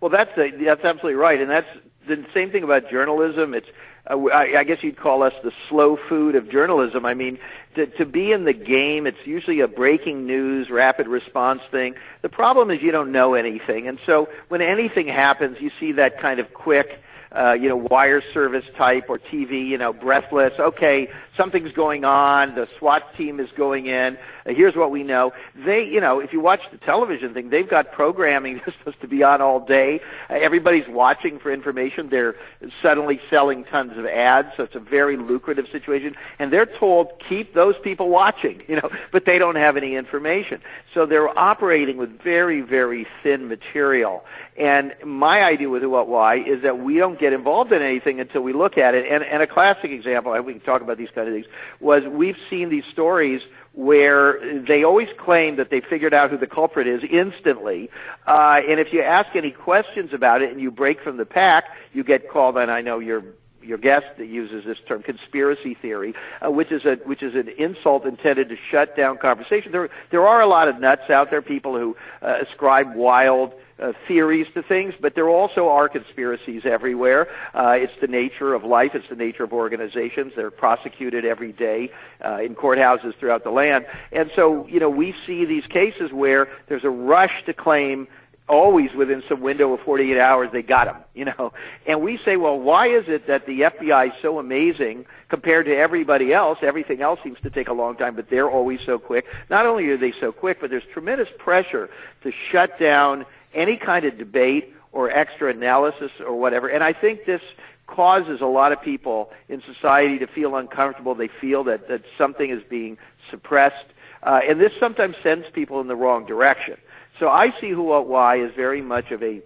Well, 0.00 0.10
that's 0.10 0.36
a, 0.36 0.50
that's 0.64 0.84
absolutely 0.84 1.14
right, 1.14 1.40
and 1.40 1.50
that's 1.50 1.68
the 2.08 2.24
same 2.34 2.50
thing 2.50 2.64
about 2.64 2.90
journalism. 2.90 3.54
It's 3.54 3.68
uh, 4.10 4.16
I, 4.32 4.58
I 4.58 4.64
guess 4.64 4.78
you'd 4.82 4.98
call 4.98 5.22
us 5.22 5.32
the 5.44 5.52
slow 5.68 5.96
food 6.08 6.34
of 6.34 6.50
journalism. 6.50 7.06
I 7.06 7.14
mean, 7.14 7.38
to, 7.74 7.86
to 7.86 8.04
be 8.04 8.32
in 8.32 8.44
the 8.44 8.52
game, 8.52 9.06
it's 9.06 9.24
usually 9.24 9.60
a 9.60 9.68
breaking 9.68 10.26
news, 10.26 10.70
rapid 10.70 11.08
response 11.08 11.60
thing. 11.70 11.94
The 12.22 12.28
problem 12.28 12.70
is 12.70 12.82
you 12.82 12.92
don't 12.92 13.12
know 13.12 13.34
anything, 13.34 13.88
and 13.88 13.98
so 14.06 14.28
when 14.48 14.62
anything 14.62 15.08
happens, 15.08 15.58
you 15.60 15.70
see 15.80 15.92
that 15.92 16.20
kind 16.20 16.40
of 16.40 16.52
quick 16.54 17.02
uh, 17.36 17.52
you 17.54 17.68
know, 17.68 17.76
wire 17.76 18.22
service 18.34 18.64
type 18.76 19.06
or 19.08 19.18
TV, 19.18 19.66
you 19.66 19.78
know, 19.78 19.92
breathless. 19.92 20.52
Okay, 20.58 21.08
something's 21.36 21.72
going 21.72 22.04
on. 22.04 22.54
The 22.54 22.68
SWAT 22.78 23.16
team 23.16 23.40
is 23.40 23.48
going 23.56 23.86
in. 23.86 24.18
Here's 24.46 24.74
what 24.74 24.90
we 24.90 25.02
know. 25.02 25.32
They, 25.54 25.84
you 25.84 26.00
know, 26.00 26.18
if 26.18 26.32
you 26.32 26.40
watch 26.40 26.60
the 26.70 26.78
television 26.78 27.32
thing, 27.34 27.50
they've 27.50 27.68
got 27.68 27.92
programming 27.92 28.60
that's 28.66 28.76
supposed 28.78 29.00
to 29.00 29.08
be 29.08 29.22
on 29.22 29.40
all 29.40 29.60
day. 29.60 30.00
Everybody's 30.28 30.88
watching 30.88 31.38
for 31.38 31.52
information. 31.52 32.08
They're 32.10 32.34
suddenly 32.82 33.20
selling 33.30 33.64
tons 33.64 33.96
of 33.96 34.06
ads, 34.06 34.48
so 34.56 34.64
it's 34.64 34.74
a 34.74 34.80
very 34.80 35.16
lucrative 35.16 35.66
situation. 35.70 36.14
And 36.38 36.52
they're 36.52 36.66
told 36.66 37.12
keep 37.28 37.54
those 37.54 37.74
people 37.82 38.08
watching, 38.08 38.62
you 38.68 38.76
know, 38.76 38.90
but 39.12 39.24
they 39.24 39.38
don't 39.38 39.56
have 39.56 39.76
any 39.76 39.96
information. 39.96 40.60
So 40.94 41.06
they're 41.06 41.36
operating 41.38 41.96
with 41.96 42.20
very, 42.22 42.60
very 42.60 43.06
thin 43.22 43.48
material. 43.48 44.24
And 44.58 44.94
my 45.04 45.42
idea 45.42 45.70
with 45.70 45.82
what 45.84 46.08
why 46.08 46.36
is 46.36 46.62
that 46.62 46.78
we 46.78 46.98
don't 46.98 47.18
get 47.18 47.32
involved 47.32 47.72
in 47.72 47.80
anything 47.80 48.20
until 48.20 48.42
we 48.42 48.52
look 48.52 48.76
at 48.76 48.94
it. 48.94 49.10
And, 49.10 49.24
and 49.24 49.42
a 49.42 49.46
classic 49.46 49.90
example, 49.90 50.34
and 50.34 50.44
we 50.44 50.52
can 50.52 50.62
talk 50.62 50.82
about 50.82 50.98
these 50.98 51.08
kind 51.14 51.26
of 51.26 51.34
things, 51.34 51.46
was 51.80 52.02
we've 52.04 52.36
seen 52.50 52.68
these 52.68 52.84
stories 52.92 53.40
where 53.74 54.62
they 54.66 54.84
always 54.84 55.08
claim 55.18 55.56
that 55.56 55.70
they 55.70 55.80
figured 55.80 56.12
out 56.12 56.30
who 56.30 56.36
the 56.36 56.46
culprit 56.46 56.86
is 56.86 57.02
instantly. 57.10 57.90
Uh, 58.26 58.60
and 58.68 58.78
if 58.78 58.92
you 58.92 59.00
ask 59.00 59.34
any 59.34 59.50
questions 59.50 60.12
about 60.12 60.42
it 60.42 60.50
and 60.50 60.60
you 60.60 60.70
break 60.70 61.02
from 61.02 61.16
the 61.16 61.24
pack, 61.24 61.64
you 61.92 62.04
get 62.04 62.28
called, 62.28 62.56
and 62.56 62.70
I 62.70 62.82
know 62.82 62.98
you're 62.98 63.24
your 63.62 63.78
guest 63.78 64.06
that 64.18 64.26
uses 64.26 64.64
this 64.64 64.78
term 64.86 65.02
conspiracy 65.02 65.74
theory, 65.74 66.14
uh, 66.44 66.50
which 66.50 66.72
is 66.72 66.84
a 66.84 66.96
which 67.04 67.22
is 67.22 67.34
an 67.34 67.48
insult 67.58 68.04
intended 68.04 68.48
to 68.48 68.56
shut 68.70 68.96
down 68.96 69.18
conversation. 69.18 69.72
There 69.72 69.88
there 70.10 70.26
are 70.26 70.40
a 70.40 70.46
lot 70.46 70.68
of 70.68 70.80
nuts 70.80 71.08
out 71.10 71.30
there, 71.30 71.42
people 71.42 71.78
who 71.78 71.96
uh, 72.20 72.38
ascribe 72.42 72.94
wild 72.94 73.54
uh, 73.78 73.92
theories 74.06 74.46
to 74.54 74.62
things, 74.62 74.94
but 75.00 75.14
there 75.14 75.28
also 75.28 75.68
are 75.68 75.88
conspiracies 75.88 76.62
everywhere. 76.64 77.28
Uh, 77.54 77.70
it's 77.70 77.92
the 78.00 78.06
nature 78.06 78.54
of 78.54 78.64
life. 78.64 78.92
It's 78.94 79.08
the 79.08 79.16
nature 79.16 79.44
of 79.44 79.52
organizations. 79.52 80.32
They're 80.36 80.50
prosecuted 80.50 81.24
every 81.24 81.52
day 81.52 81.90
uh, 82.24 82.38
in 82.42 82.54
courthouses 82.54 83.14
throughout 83.18 83.44
the 83.44 83.50
land. 83.50 83.86
And 84.12 84.30
so, 84.36 84.66
you 84.68 84.80
know, 84.80 84.90
we 84.90 85.14
see 85.26 85.44
these 85.44 85.66
cases 85.66 86.12
where 86.12 86.48
there's 86.68 86.84
a 86.84 86.90
rush 86.90 87.44
to 87.46 87.54
claim 87.54 88.08
always 88.48 88.92
within 88.92 89.22
some 89.28 89.40
window 89.40 89.72
of 89.72 89.80
48 89.80 90.18
hours 90.18 90.50
they 90.52 90.62
got 90.62 90.86
him, 90.88 90.96
you 91.14 91.24
know. 91.24 91.52
And 91.86 92.02
we 92.02 92.18
say, 92.24 92.36
well, 92.36 92.58
why 92.58 92.88
is 92.88 93.04
it 93.08 93.26
that 93.26 93.46
the 93.46 93.60
FBI 93.62 94.08
is 94.08 94.12
so 94.20 94.38
amazing 94.38 95.06
compared 95.28 95.66
to 95.66 95.76
everybody 95.76 96.32
else? 96.32 96.58
Everything 96.62 97.00
else 97.00 97.20
seems 97.22 97.38
to 97.42 97.50
take 97.50 97.68
a 97.68 97.72
long 97.72 97.96
time, 97.96 98.14
but 98.14 98.28
they're 98.30 98.50
always 98.50 98.80
so 98.84 98.98
quick. 98.98 99.24
Not 99.48 99.66
only 99.66 99.86
are 99.86 99.96
they 99.96 100.12
so 100.20 100.32
quick, 100.32 100.60
but 100.60 100.70
there's 100.70 100.84
tremendous 100.92 101.28
pressure 101.38 101.88
to 102.24 102.32
shut 102.50 102.78
down 102.78 103.24
any 103.54 103.76
kind 103.76 104.04
of 104.04 104.18
debate 104.18 104.72
or 104.92 105.10
extra 105.10 105.50
analysis 105.50 106.10
or 106.24 106.38
whatever. 106.38 106.68
And 106.68 106.84
I 106.84 106.92
think 106.92 107.24
this 107.24 107.40
causes 107.86 108.40
a 108.40 108.46
lot 108.46 108.72
of 108.72 108.80
people 108.80 109.30
in 109.48 109.62
society 109.62 110.18
to 110.18 110.26
feel 110.26 110.56
uncomfortable. 110.56 111.14
They 111.14 111.28
feel 111.28 111.64
that, 111.64 111.88
that 111.88 112.02
something 112.16 112.50
is 112.50 112.62
being 112.68 112.98
suppressed. 113.30 113.86
Uh, 114.22 114.40
and 114.48 114.60
this 114.60 114.72
sometimes 114.78 115.16
sends 115.22 115.46
people 115.52 115.80
in 115.80 115.88
the 115.88 115.96
wrong 115.96 116.26
direction. 116.26 116.76
So 117.18 117.28
I 117.28 117.52
see 117.60 117.70
who, 117.70 117.82
what, 117.82 118.06
why 118.06 118.38
is 118.40 118.52
very 118.54 118.80
much 118.80 119.10
of 119.10 119.22
a, 119.22 119.42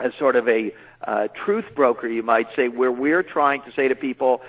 as 0.00 0.12
sort 0.18 0.36
of 0.36 0.48
a 0.48 0.74
uh, 1.06 1.28
truth 1.44 1.66
broker, 1.74 2.08
you 2.08 2.22
might 2.22 2.48
say, 2.56 2.68
where 2.68 2.92
we're 2.92 3.22
trying 3.22 3.62
to 3.62 3.72
say 3.72 3.88
to 3.88 3.94
people, 3.94 4.42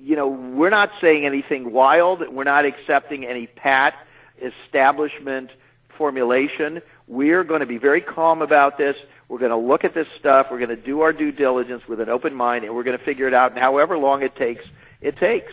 you 0.00 0.16
know, 0.16 0.28
we're 0.28 0.70
not 0.70 0.90
saying 1.00 1.24
anything 1.24 1.72
wild. 1.72 2.22
We're 2.30 2.44
not 2.44 2.64
accepting 2.66 3.24
any 3.24 3.46
pat 3.46 3.94
establishment 4.42 5.50
formulation. 5.96 6.82
We're 7.06 7.44
going 7.44 7.60
to 7.60 7.66
be 7.66 7.78
very 7.78 8.00
calm 8.00 8.42
about 8.42 8.78
this. 8.78 8.96
We're 9.28 9.38
going 9.38 9.50
to 9.50 9.56
look 9.56 9.84
at 9.84 9.94
this 9.94 10.06
stuff. 10.18 10.48
We're 10.50 10.58
going 10.58 10.70
to 10.70 10.76
do 10.76 11.02
our 11.02 11.12
due 11.12 11.32
diligence 11.32 11.86
with 11.88 12.00
an 12.00 12.08
open 12.08 12.34
mind, 12.34 12.64
and 12.64 12.74
we're 12.74 12.82
going 12.82 12.98
to 12.98 13.04
figure 13.04 13.26
it 13.26 13.34
out. 13.34 13.52
And 13.52 13.60
however 13.60 13.98
long 13.98 14.22
it 14.22 14.36
takes, 14.36 14.64
it 15.00 15.16
takes. 15.16 15.52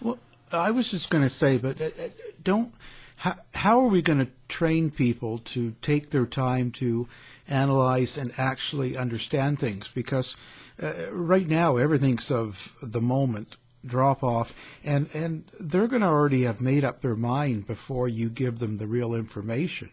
Well, 0.00 0.18
I 0.52 0.70
was 0.70 0.90
just 0.90 1.10
going 1.10 1.24
to 1.24 1.30
say, 1.30 1.58
but 1.58 1.80
uh, 1.80 1.86
uh, 1.86 2.08
don't. 2.42 2.72
How, 3.16 3.34
how 3.54 3.80
are 3.80 3.88
we 3.88 4.00
going 4.00 4.20
to 4.20 4.30
train 4.48 4.90
people 4.90 5.38
to 5.38 5.74
take 5.82 6.10
their 6.10 6.26
time 6.26 6.70
to 6.72 7.08
analyze 7.48 8.16
and 8.16 8.32
actually 8.38 8.96
understand 8.96 9.58
things? 9.58 9.88
Because 9.88 10.36
uh, 10.80 10.92
right 11.10 11.48
now 11.48 11.76
everything's 11.76 12.30
of 12.30 12.76
the 12.80 13.00
moment 13.00 13.56
drop 13.84 14.22
off, 14.22 14.54
and 14.84 15.08
and 15.14 15.44
they're 15.58 15.86
going 15.86 16.02
to 16.02 16.08
already 16.08 16.42
have 16.42 16.60
made 16.60 16.84
up 16.84 17.00
their 17.00 17.16
mind 17.16 17.66
before 17.66 18.08
you 18.08 18.28
give 18.28 18.58
them 18.58 18.78
the 18.78 18.86
real 18.86 19.14
information. 19.14 19.90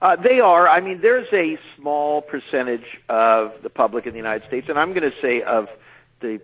Uh, 0.00 0.14
they 0.16 0.40
are. 0.40 0.68
I 0.68 0.80
mean, 0.80 1.00
there's 1.00 1.28
a 1.32 1.58
small 1.76 2.20
percentage 2.20 2.84
of 3.08 3.52
the 3.62 3.70
public 3.70 4.06
in 4.06 4.12
the 4.12 4.18
United 4.18 4.46
States, 4.46 4.68
and 4.68 4.78
I'm 4.78 4.92
going 4.92 5.10
to 5.10 5.16
say 5.22 5.42
of 5.42 5.68
the 6.20 6.40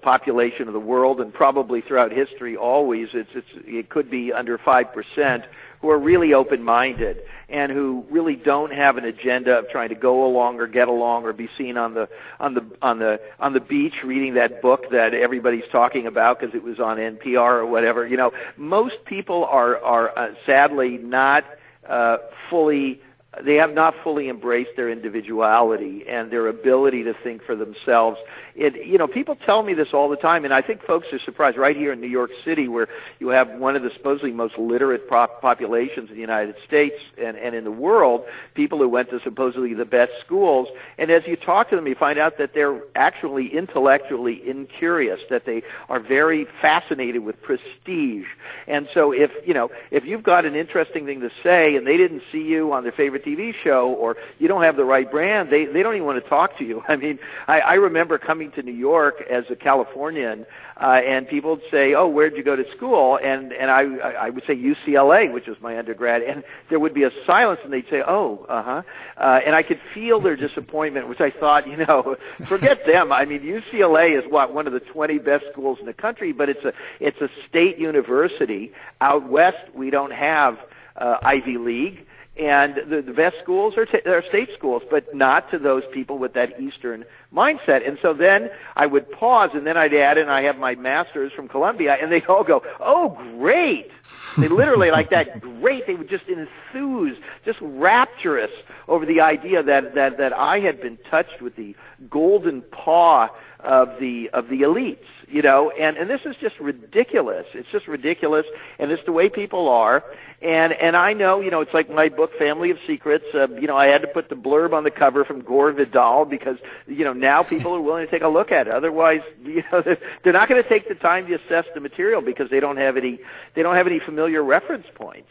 population 0.00 0.66
of 0.68 0.72
the 0.72 0.80
world, 0.80 1.20
and 1.20 1.32
probably 1.32 1.82
throughout 1.82 2.10
history, 2.10 2.56
always 2.56 3.08
it's, 3.12 3.30
it's 3.34 3.48
it 3.66 3.88
could 3.90 4.10
be 4.10 4.32
under 4.32 4.56
five 4.56 4.92
percent 4.92 5.44
who 5.80 5.90
are 5.90 5.98
really 5.98 6.32
open-minded 6.32 7.22
and 7.48 7.70
who 7.70 8.04
really 8.10 8.34
don't 8.34 8.72
have 8.72 8.96
an 8.96 9.04
agenda 9.04 9.58
of 9.58 9.68
trying 9.68 9.90
to 9.90 9.94
go 9.94 10.26
along 10.26 10.58
or 10.58 10.66
get 10.66 10.88
along 10.88 11.24
or 11.24 11.32
be 11.32 11.48
seen 11.56 11.76
on 11.76 11.94
the 11.94 12.08
on 12.40 12.54
the 12.54 12.64
on 12.82 12.98
the 12.98 13.20
on 13.38 13.52
the 13.52 13.60
beach 13.60 13.94
reading 14.04 14.34
that 14.34 14.60
book 14.60 14.90
that 14.90 15.14
everybody's 15.14 15.68
talking 15.70 16.06
about 16.06 16.40
because 16.40 16.54
it 16.54 16.62
was 16.62 16.80
on 16.80 16.96
NPR 16.96 17.58
or 17.58 17.66
whatever. 17.66 18.06
You 18.06 18.16
know, 18.16 18.32
most 18.56 18.96
people 19.04 19.44
are 19.44 19.78
are 19.82 20.18
uh, 20.18 20.34
sadly 20.44 20.98
not 20.98 21.44
uh, 21.88 22.16
fully 22.50 23.00
they 23.44 23.56
have 23.56 23.74
not 23.74 23.94
fully 24.02 24.28
embraced 24.28 24.70
their 24.76 24.90
individuality 24.90 26.04
and 26.08 26.30
their 26.30 26.48
ability 26.48 27.04
to 27.04 27.14
think 27.22 27.42
for 27.44 27.54
themselves. 27.54 28.18
It, 28.56 28.86
you 28.86 28.96
know, 28.96 29.06
people 29.06 29.36
tell 29.36 29.62
me 29.62 29.74
this 29.74 29.88
all 29.92 30.08
the 30.08 30.16
time, 30.16 30.44
and 30.44 30.54
I 30.54 30.62
think 30.62 30.82
folks 30.82 31.08
are 31.12 31.18
surprised. 31.18 31.58
Right 31.58 31.76
here 31.76 31.92
in 31.92 32.00
New 32.00 32.06
York 32.08 32.30
City, 32.44 32.68
where 32.68 32.88
you 33.18 33.28
have 33.28 33.50
one 33.50 33.76
of 33.76 33.82
the 33.82 33.90
supposedly 33.94 34.32
most 34.32 34.56
literate 34.58 35.08
pop- 35.08 35.42
populations 35.42 36.08
in 36.08 36.14
the 36.14 36.20
United 36.20 36.54
States 36.66 36.94
and, 37.18 37.36
and 37.36 37.54
in 37.54 37.64
the 37.64 37.70
world, 37.70 38.24
people 38.54 38.78
who 38.78 38.88
went 38.88 39.10
to 39.10 39.20
supposedly 39.22 39.74
the 39.74 39.84
best 39.84 40.12
schools, 40.24 40.68
and 40.96 41.10
as 41.10 41.22
you 41.26 41.36
talk 41.36 41.68
to 41.70 41.76
them, 41.76 41.86
you 41.86 41.94
find 41.94 42.18
out 42.18 42.38
that 42.38 42.54
they're 42.54 42.80
actually 42.94 43.54
intellectually 43.54 44.40
incurious, 44.48 45.20
that 45.28 45.44
they 45.44 45.62
are 45.90 46.00
very 46.00 46.46
fascinated 46.62 47.22
with 47.22 47.40
prestige. 47.42 48.26
And 48.66 48.88
so, 48.94 49.12
if 49.12 49.30
you 49.46 49.52
know, 49.52 49.70
if 49.90 50.04
you've 50.04 50.22
got 50.22 50.46
an 50.46 50.54
interesting 50.54 51.04
thing 51.04 51.20
to 51.20 51.30
say, 51.42 51.76
and 51.76 51.86
they 51.86 51.98
didn't 51.98 52.22
see 52.32 52.42
you 52.42 52.72
on 52.72 52.84
their 52.84 52.92
favorite 52.92 53.24
TV 53.24 53.52
show, 53.62 53.90
or 53.92 54.16
you 54.38 54.48
don't 54.48 54.62
have 54.62 54.76
the 54.76 54.84
right 54.84 55.10
brand, 55.10 55.50
they 55.50 55.66
they 55.66 55.82
don't 55.82 55.94
even 55.94 56.06
want 56.06 56.22
to 56.22 56.28
talk 56.28 56.56
to 56.58 56.64
you. 56.64 56.82
I 56.88 56.96
mean, 56.96 57.18
I, 57.46 57.60
I 57.60 57.74
remember 57.74 58.18
coming 58.18 58.45
to 58.52 58.62
New 58.62 58.72
York 58.72 59.22
as 59.28 59.44
a 59.50 59.56
Californian, 59.56 60.46
uh, 60.80 61.00
and 61.04 61.26
people 61.28 61.52
would 61.52 61.62
say, 61.70 61.94
"Oh, 61.94 62.06
where'd 62.06 62.36
you 62.36 62.42
go 62.42 62.56
to 62.56 62.64
school?" 62.76 63.18
And 63.22 63.52
and 63.52 63.70
I 63.70 63.82
I 63.82 64.30
would 64.30 64.44
say 64.46 64.54
UCLA, 64.54 65.32
which 65.32 65.46
was 65.46 65.60
my 65.60 65.78
undergrad, 65.78 66.22
and 66.22 66.44
there 66.68 66.78
would 66.78 66.94
be 66.94 67.04
a 67.04 67.10
silence, 67.26 67.60
and 67.64 67.72
they'd 67.72 67.88
say, 67.88 68.02
"Oh, 68.06 68.46
uh-huh," 68.48 68.82
uh, 69.16 69.40
and 69.44 69.54
I 69.54 69.62
could 69.62 69.80
feel 69.80 70.20
their 70.20 70.36
disappointment, 70.36 71.08
which 71.08 71.20
I 71.20 71.30
thought, 71.30 71.66
you 71.66 71.76
know, 71.76 72.16
forget 72.44 72.84
them. 72.86 73.12
I 73.12 73.24
mean, 73.24 73.40
UCLA 73.40 74.18
is 74.18 74.30
what 74.30 74.52
one 74.52 74.66
of 74.66 74.72
the 74.72 74.80
20 74.80 75.18
best 75.18 75.44
schools 75.52 75.78
in 75.80 75.86
the 75.86 75.94
country, 75.94 76.32
but 76.32 76.48
it's 76.48 76.64
a 76.64 76.72
it's 77.00 77.20
a 77.20 77.28
state 77.48 77.78
university. 77.78 78.72
Out 79.00 79.28
west, 79.28 79.74
we 79.74 79.90
don't 79.90 80.12
have 80.12 80.58
uh, 80.96 81.18
Ivy 81.22 81.58
League 81.58 82.06
and 82.38 82.74
the, 82.88 83.00
the 83.00 83.12
best 83.12 83.36
schools 83.42 83.76
are, 83.76 83.86
t- 83.86 84.06
are 84.06 84.22
state 84.28 84.50
schools, 84.56 84.82
but 84.90 85.14
not 85.14 85.50
to 85.50 85.58
those 85.58 85.84
people 85.92 86.18
with 86.18 86.34
that 86.34 86.60
Eastern 86.60 87.04
mindset. 87.34 87.86
And 87.86 87.98
so 88.02 88.12
then 88.12 88.50
I 88.74 88.86
would 88.86 89.10
pause, 89.10 89.50
and 89.54 89.66
then 89.66 89.76
I'd 89.76 89.94
add 89.94 90.18
in 90.18 90.28
I 90.28 90.42
have 90.42 90.58
my 90.58 90.74
master's 90.74 91.32
from 91.32 91.48
Columbia, 91.48 91.96
and 92.00 92.12
they'd 92.12 92.26
all 92.26 92.44
go, 92.44 92.62
"Oh, 92.78 93.16
great!" 93.38 93.90
They 94.36 94.48
literally 94.48 94.90
like 94.90 95.10
that. 95.10 95.40
Great! 95.60 95.86
They 95.86 95.94
would 95.94 96.10
just 96.10 96.24
enthuse, 96.28 97.16
just 97.44 97.58
rapturous 97.62 98.50
over 98.86 99.06
the 99.06 99.20
idea 99.20 99.62
that 99.62 99.94
that 99.94 100.18
that 100.18 100.32
I 100.32 100.60
had 100.60 100.80
been 100.80 100.98
touched 101.10 101.40
with 101.40 101.56
the 101.56 101.74
golden 102.10 102.60
paw 102.60 103.28
of 103.60 103.98
the 103.98 104.30
of 104.34 104.48
the 104.48 104.60
elites 104.60 105.06
you 105.28 105.42
know 105.42 105.70
and 105.70 105.96
and 105.96 106.08
this 106.08 106.20
is 106.24 106.36
just 106.40 106.58
ridiculous. 106.60 107.46
It's 107.54 107.68
just 107.70 107.86
ridiculous 107.88 108.46
and 108.78 108.90
it's 108.90 109.04
the 109.04 109.12
way 109.12 109.28
people 109.28 109.68
are. 109.68 110.04
And 110.42 110.72
and 110.72 110.96
I 110.96 111.12
know 111.12 111.40
you 111.40 111.50
know 111.50 111.60
it's 111.60 111.74
like 111.74 111.90
my 111.90 112.08
book 112.08 112.30
Family 112.38 112.70
of 112.70 112.78
Secrets 112.86 113.24
uh, 113.34 113.48
you 113.48 113.66
know 113.66 113.76
I 113.76 113.86
had 113.86 114.02
to 114.02 114.08
put 114.08 114.28
the 114.28 114.36
blurb 114.36 114.72
on 114.72 114.84
the 114.84 114.90
cover 114.90 115.24
from 115.24 115.40
Gore 115.40 115.72
Vidal 115.72 116.24
because 116.24 116.58
you 116.86 117.04
know 117.04 117.12
now 117.12 117.42
people 117.42 117.74
are 117.74 117.80
willing 117.80 118.06
to 118.06 118.10
take 118.10 118.22
a 118.22 118.28
look 118.28 118.52
at 118.52 118.66
it. 118.66 118.72
Otherwise 118.72 119.20
you 119.44 119.62
know 119.72 119.82
they're 120.22 120.32
not 120.32 120.48
going 120.48 120.62
to 120.62 120.68
take 120.68 120.88
the 120.88 120.94
time 120.94 121.26
to 121.26 121.34
assess 121.34 121.64
the 121.74 121.80
material 121.80 122.20
because 122.20 122.50
they 122.50 122.60
don't 122.60 122.76
have 122.76 122.96
any 122.96 123.18
they 123.54 123.62
don't 123.62 123.76
have 123.76 123.86
any 123.86 124.00
familiar 124.00 124.42
reference 124.42 124.86
points 124.94 125.30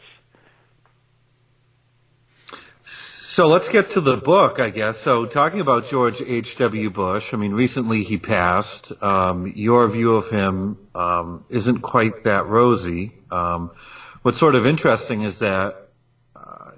So 3.36 3.48
let's 3.48 3.68
get 3.68 3.90
to 3.90 4.00
the 4.00 4.16
book, 4.16 4.60
I 4.60 4.70
guess. 4.70 4.96
So 4.96 5.26
talking 5.26 5.60
about 5.60 5.88
George 5.88 6.22
H.W. 6.22 6.88
Bush, 6.88 7.34
I 7.34 7.36
mean, 7.36 7.52
recently 7.52 8.02
he 8.02 8.16
passed. 8.16 8.90
Um, 9.02 9.52
your 9.54 9.86
view 9.88 10.16
of 10.16 10.30
him 10.30 10.78
um, 10.94 11.44
isn't 11.50 11.80
quite 11.80 12.22
that 12.22 12.46
rosy. 12.46 13.12
Um, 13.30 13.72
what's 14.22 14.38
sort 14.38 14.54
of 14.54 14.64
interesting 14.64 15.20
is 15.20 15.40
that, 15.40 15.76
uh, 16.34 16.70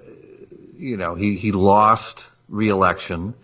you 0.77 0.97
know, 0.97 1.15
he, 1.15 1.37
he 1.37 1.53
lost 1.53 2.25
reelection 2.49 3.35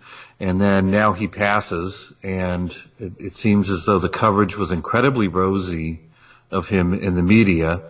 and 0.41 0.59
then 0.59 0.91
now 0.91 1.13
he 1.13 1.29
passes 1.29 2.11
and 2.21 2.75
it, 2.99 3.13
it 3.17 3.35
seems 3.37 3.69
as 3.69 3.85
though 3.85 3.99
the 3.99 4.09
coverage 4.09 4.57
was 4.57 4.73
incredibly 4.73 5.29
rosy 5.29 6.01
of 6.51 6.67
him 6.67 6.93
in 6.93 7.15
the 7.15 7.23
media. 7.23 7.83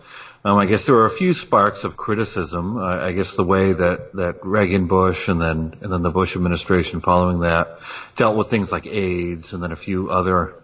Um, 0.46 0.58
I 0.58 0.66
guess 0.66 0.86
there 0.86 0.94
were 0.94 1.06
a 1.06 1.10
few 1.10 1.34
sparks 1.34 1.82
of 1.82 1.96
criticism. 1.96 2.76
Uh, 2.76 2.98
I 3.04 3.10
guess 3.10 3.34
the 3.34 3.42
way 3.42 3.72
that, 3.72 4.12
that 4.12 4.46
Reagan 4.46 4.86
Bush 4.86 5.26
and 5.26 5.42
then 5.42 5.74
and 5.80 5.92
then 5.92 6.02
the 6.02 6.10
Bush 6.12 6.36
administration 6.36 7.00
following 7.00 7.40
that 7.40 7.80
dealt 8.14 8.36
with 8.36 8.48
things 8.48 8.70
like 8.70 8.86
AIDS 8.86 9.54
and 9.54 9.60
then 9.60 9.72
a 9.72 9.76
few 9.76 10.08
other 10.08 10.54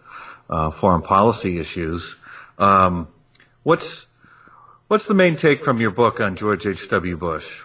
uh, 0.49 0.71
foreign 0.71 1.03
policy 1.03 1.59
issues. 1.59 2.15
Um, 2.59 3.09
what's 3.65 4.07
what's 4.87 5.09
the 5.09 5.15
main 5.15 5.35
take 5.35 5.65
from 5.65 5.81
your 5.81 5.91
book 5.91 6.21
on 6.21 6.37
George 6.37 6.65
H. 6.65 6.89
W. 6.89 7.17
Bush? 7.17 7.65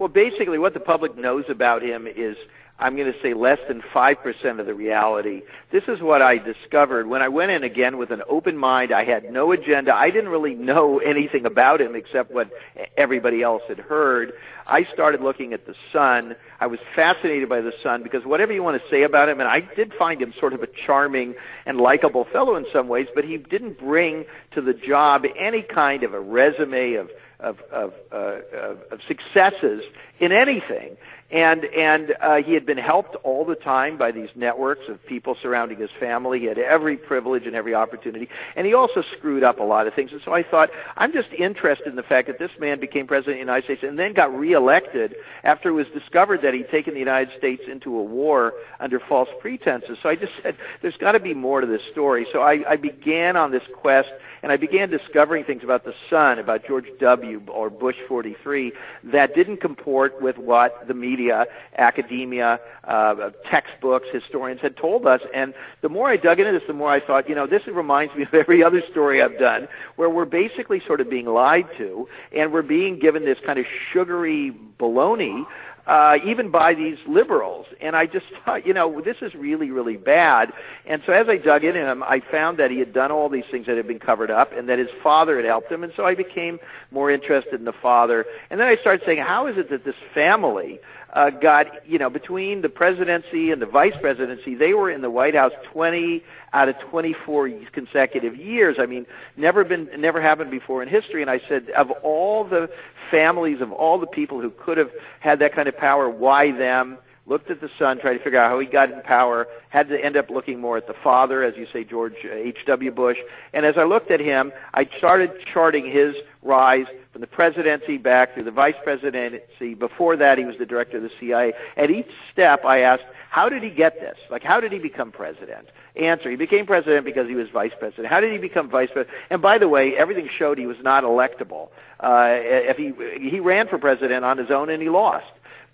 Well, 0.00 0.08
basically, 0.08 0.58
what 0.58 0.74
the 0.74 0.80
public 0.80 1.16
knows 1.16 1.44
about 1.48 1.84
him 1.84 2.08
is 2.08 2.36
I'm 2.80 2.94
going 2.94 3.12
to 3.12 3.18
say 3.20 3.34
less 3.34 3.58
than 3.66 3.82
5% 3.82 4.60
of 4.60 4.66
the 4.66 4.74
reality. 4.74 5.42
This 5.72 5.82
is 5.88 6.00
what 6.00 6.22
I 6.22 6.38
discovered 6.38 7.08
when 7.08 7.22
I 7.22 7.28
went 7.28 7.50
in 7.50 7.64
again 7.64 7.98
with 7.98 8.12
an 8.12 8.22
open 8.28 8.56
mind. 8.56 8.92
I 8.92 9.04
had 9.04 9.32
no 9.32 9.50
agenda. 9.50 9.92
I 9.92 10.10
didn't 10.10 10.30
really 10.30 10.54
know 10.54 10.98
anything 11.04 11.44
about 11.44 11.80
him 11.80 11.96
except 11.96 12.30
what 12.30 12.50
everybody 12.96 13.42
else 13.42 13.62
had 13.66 13.78
heard. 13.78 14.32
I 14.68 14.84
started 14.92 15.22
looking 15.22 15.54
at 15.54 15.66
the 15.66 15.74
son. 15.92 16.36
I 16.60 16.68
was 16.68 16.78
fascinated 16.94 17.48
by 17.48 17.62
the 17.62 17.72
son 17.82 18.04
because 18.04 18.24
whatever 18.24 18.52
you 18.52 18.62
want 18.62 18.80
to 18.80 18.88
say 18.88 19.02
about 19.02 19.28
him, 19.28 19.40
and 19.40 19.48
I 19.48 19.60
did 19.60 19.92
find 19.94 20.22
him 20.22 20.32
sort 20.38 20.52
of 20.52 20.62
a 20.62 20.68
charming 20.68 21.34
and 21.66 21.78
likable 21.78 22.26
fellow 22.26 22.54
in 22.54 22.66
some 22.72 22.86
ways, 22.86 23.08
but 23.12 23.24
he 23.24 23.38
didn't 23.38 23.78
bring 23.78 24.24
to 24.52 24.60
the 24.60 24.74
job 24.74 25.24
any 25.36 25.62
kind 25.62 26.04
of 26.04 26.14
a 26.14 26.20
resume 26.20 26.94
of 26.94 27.10
of 27.40 27.60
of, 27.72 27.94
uh, 28.12 28.40
of, 28.52 28.78
of 28.90 29.00
successes 29.06 29.82
in 30.18 30.32
anything 30.32 30.96
and 31.30 31.64
and 31.66 32.14
uh, 32.22 32.36
he 32.36 32.54
had 32.54 32.64
been 32.64 32.78
helped 32.78 33.14
all 33.16 33.44
the 33.44 33.54
time 33.54 33.98
by 33.98 34.10
these 34.10 34.30
networks 34.34 34.88
of 34.88 35.04
people 35.04 35.36
surrounding 35.42 35.78
his 35.78 35.90
family. 36.00 36.40
He 36.40 36.46
had 36.46 36.58
every 36.58 36.96
privilege 36.96 37.46
and 37.46 37.54
every 37.54 37.74
opportunity, 37.74 38.30
and 38.56 38.66
he 38.66 38.72
also 38.72 39.02
screwed 39.16 39.42
up 39.42 39.60
a 39.60 39.62
lot 39.62 39.86
of 39.86 39.92
things. 39.92 40.10
And 40.12 40.22
so 40.24 40.32
I 40.32 40.42
thought, 40.42 40.70
I'm 40.96 41.12
just 41.12 41.28
interested 41.32 41.88
in 41.88 41.96
the 41.96 42.02
fact 42.02 42.28
that 42.28 42.38
this 42.38 42.52
man 42.58 42.80
became 42.80 43.06
president 43.06 43.34
of 43.34 43.36
the 43.36 43.52
United 43.52 43.64
States 43.64 43.82
and 43.82 43.98
then 43.98 44.14
got 44.14 44.34
reelected 44.34 45.16
after 45.44 45.68
it 45.68 45.72
was 45.72 45.86
discovered 45.88 46.40
that 46.42 46.54
he'd 46.54 46.70
taken 46.70 46.94
the 46.94 47.00
United 47.00 47.36
States 47.36 47.62
into 47.70 47.98
a 47.98 48.02
war 48.02 48.54
under 48.80 48.98
false 48.98 49.28
pretenses. 49.40 49.98
So 50.02 50.08
I 50.08 50.16
just 50.16 50.32
said, 50.42 50.56
there's 50.80 50.96
got 50.96 51.12
to 51.12 51.20
be 51.20 51.34
more 51.34 51.60
to 51.60 51.66
this 51.66 51.82
story. 51.92 52.26
So 52.32 52.40
I, 52.40 52.64
I 52.66 52.76
began 52.76 53.36
on 53.36 53.50
this 53.50 53.62
quest 53.74 54.08
and 54.42 54.52
I 54.52 54.56
began 54.56 54.90
discovering 54.90 55.44
things 55.44 55.62
about 55.62 55.84
the 55.84 55.94
son, 56.10 56.38
about 56.38 56.66
George 56.66 56.86
W. 57.00 57.42
or 57.48 57.70
Bush 57.70 57.96
43, 58.06 58.72
that 59.04 59.34
didn't 59.34 59.58
comport 59.58 60.20
with 60.20 60.38
what 60.38 60.86
the 60.86 60.94
media, 60.94 61.46
academia, 61.76 62.60
uh, 62.84 63.30
textbooks, 63.50 64.06
historians 64.12 64.60
had 64.60 64.76
told 64.76 65.06
us. 65.06 65.20
And 65.34 65.54
the 65.80 65.88
more 65.88 66.08
I 66.08 66.16
dug 66.16 66.40
into 66.40 66.52
this, 66.52 66.62
the 66.66 66.72
more 66.72 66.92
I 66.92 67.00
thought, 67.00 67.28
you 67.28 67.34
know, 67.34 67.46
this 67.46 67.66
reminds 67.66 68.14
me 68.14 68.22
of 68.22 68.34
every 68.34 68.62
other 68.62 68.82
story 68.90 69.22
I've 69.22 69.38
done, 69.38 69.68
where 69.96 70.10
we're 70.10 70.24
basically 70.24 70.82
sort 70.86 71.00
of 71.00 71.10
being 71.10 71.26
lied 71.26 71.68
to, 71.78 72.08
and 72.32 72.52
we're 72.52 72.62
being 72.62 72.98
given 72.98 73.24
this 73.24 73.38
kind 73.44 73.58
of 73.58 73.66
sugary 73.92 74.54
baloney 74.78 75.44
uh, 75.88 76.18
even 76.24 76.50
by 76.50 76.74
these 76.74 76.98
liberals. 77.08 77.66
And 77.80 77.96
I 77.96 78.06
just 78.06 78.26
thought, 78.44 78.66
you 78.66 78.74
know, 78.74 79.00
this 79.00 79.16
is 79.22 79.34
really, 79.34 79.70
really 79.70 79.96
bad. 79.96 80.52
And 80.86 81.02
so 81.06 81.12
as 81.12 81.28
I 81.28 81.38
dug 81.38 81.64
into 81.64 81.80
him, 81.80 82.02
I 82.02 82.20
found 82.30 82.58
that 82.58 82.70
he 82.70 82.78
had 82.78 82.92
done 82.92 83.10
all 83.10 83.28
these 83.28 83.44
things 83.50 83.66
that 83.66 83.76
had 83.76 83.88
been 83.88 83.98
covered 83.98 84.30
up 84.30 84.52
and 84.52 84.68
that 84.68 84.78
his 84.78 84.88
father 85.02 85.36
had 85.36 85.46
helped 85.46 85.72
him. 85.72 85.82
And 85.82 85.92
so 85.96 86.04
I 86.04 86.14
became 86.14 86.60
more 86.90 87.10
interested 87.10 87.54
in 87.54 87.64
the 87.64 87.72
father. 87.72 88.26
And 88.50 88.60
then 88.60 88.68
I 88.68 88.76
started 88.76 89.02
saying, 89.06 89.18
how 89.18 89.46
is 89.46 89.56
it 89.56 89.70
that 89.70 89.84
this 89.84 89.96
family 90.14 90.78
uh, 91.14 91.30
got, 91.30 91.88
you 91.88 91.98
know, 91.98 92.10
between 92.10 92.60
the 92.60 92.68
presidency 92.68 93.50
and 93.50 93.62
the 93.62 93.66
vice 93.66 93.94
presidency, 94.00 94.54
they 94.54 94.74
were 94.74 94.90
in 94.90 95.00
the 95.00 95.10
White 95.10 95.34
House 95.34 95.52
20 95.72 96.22
out 96.52 96.68
of 96.68 96.78
24 96.78 97.50
consecutive 97.72 98.36
years. 98.36 98.76
I 98.78 98.86
mean, 98.86 99.06
never 99.36 99.64
been, 99.64 99.88
never 99.98 100.20
happened 100.20 100.50
before 100.50 100.82
in 100.82 100.88
history. 100.88 101.22
And 101.22 101.30
I 101.30 101.40
said, 101.48 101.70
of 101.70 101.90
all 101.90 102.44
the 102.44 102.70
families, 103.10 103.60
of 103.60 103.72
all 103.72 103.98
the 103.98 104.06
people 104.06 104.40
who 104.40 104.50
could 104.50 104.78
have 104.78 104.90
had 105.20 105.38
that 105.40 105.54
kind 105.54 105.68
of 105.68 105.76
power, 105.76 106.08
why 106.08 106.52
them? 106.52 106.98
Looked 107.28 107.50
at 107.50 107.60
the 107.60 107.68
son, 107.78 108.00
tried 108.00 108.14
to 108.14 108.24
figure 108.24 108.38
out 108.38 108.50
how 108.50 108.58
he 108.58 108.66
got 108.66 108.90
in 108.90 109.02
power, 109.02 109.46
had 109.68 109.88
to 109.90 110.02
end 110.02 110.16
up 110.16 110.30
looking 110.30 110.60
more 110.60 110.78
at 110.78 110.86
the 110.86 110.94
father, 110.94 111.42
as 111.42 111.56
you 111.58 111.66
say, 111.70 111.84
George 111.84 112.14
H.W. 112.24 112.90
Bush. 112.90 113.18
And 113.52 113.66
as 113.66 113.76
I 113.76 113.84
looked 113.84 114.10
at 114.10 114.18
him, 114.18 114.50
I 114.72 114.88
started 114.96 115.32
charting 115.52 115.84
his 115.84 116.14
rise 116.42 116.86
from 117.12 117.20
the 117.20 117.26
presidency 117.26 117.98
back 117.98 118.32
through 118.32 118.44
the 118.44 118.50
vice 118.50 118.76
presidency. 118.82 119.74
Before 119.74 120.16
that, 120.16 120.38
he 120.38 120.44
was 120.44 120.56
the 120.58 120.64
director 120.64 120.96
of 120.96 121.02
the 121.02 121.10
CIA. 121.20 121.52
At 121.76 121.90
each 121.90 122.08
step, 122.32 122.64
I 122.64 122.80
asked, 122.80 123.04
how 123.28 123.50
did 123.50 123.62
he 123.62 123.70
get 123.70 124.00
this? 124.00 124.16
Like, 124.30 124.42
how 124.42 124.58
did 124.58 124.72
he 124.72 124.78
become 124.78 125.12
president? 125.12 125.68
Answer, 125.96 126.30
he 126.30 126.36
became 126.36 126.64
president 126.64 127.04
because 127.04 127.28
he 127.28 127.34
was 127.34 127.48
vice 127.50 127.72
president. 127.78 128.06
How 128.06 128.20
did 128.20 128.32
he 128.32 128.38
become 128.38 128.70
vice 128.70 128.88
president? 128.90 129.14
And 129.28 129.42
by 129.42 129.58
the 129.58 129.68
way, 129.68 129.94
everything 129.98 130.30
showed 130.38 130.56
he 130.56 130.66
was 130.66 130.78
not 130.82 131.04
electable. 131.04 131.68
Uh, 132.00 132.38
if 132.40 132.78
he, 132.78 132.92
he 133.28 133.38
ran 133.40 133.68
for 133.68 133.76
president 133.76 134.24
on 134.24 134.38
his 134.38 134.50
own 134.50 134.70
and 134.70 134.80
he 134.80 134.88
lost. 134.88 135.26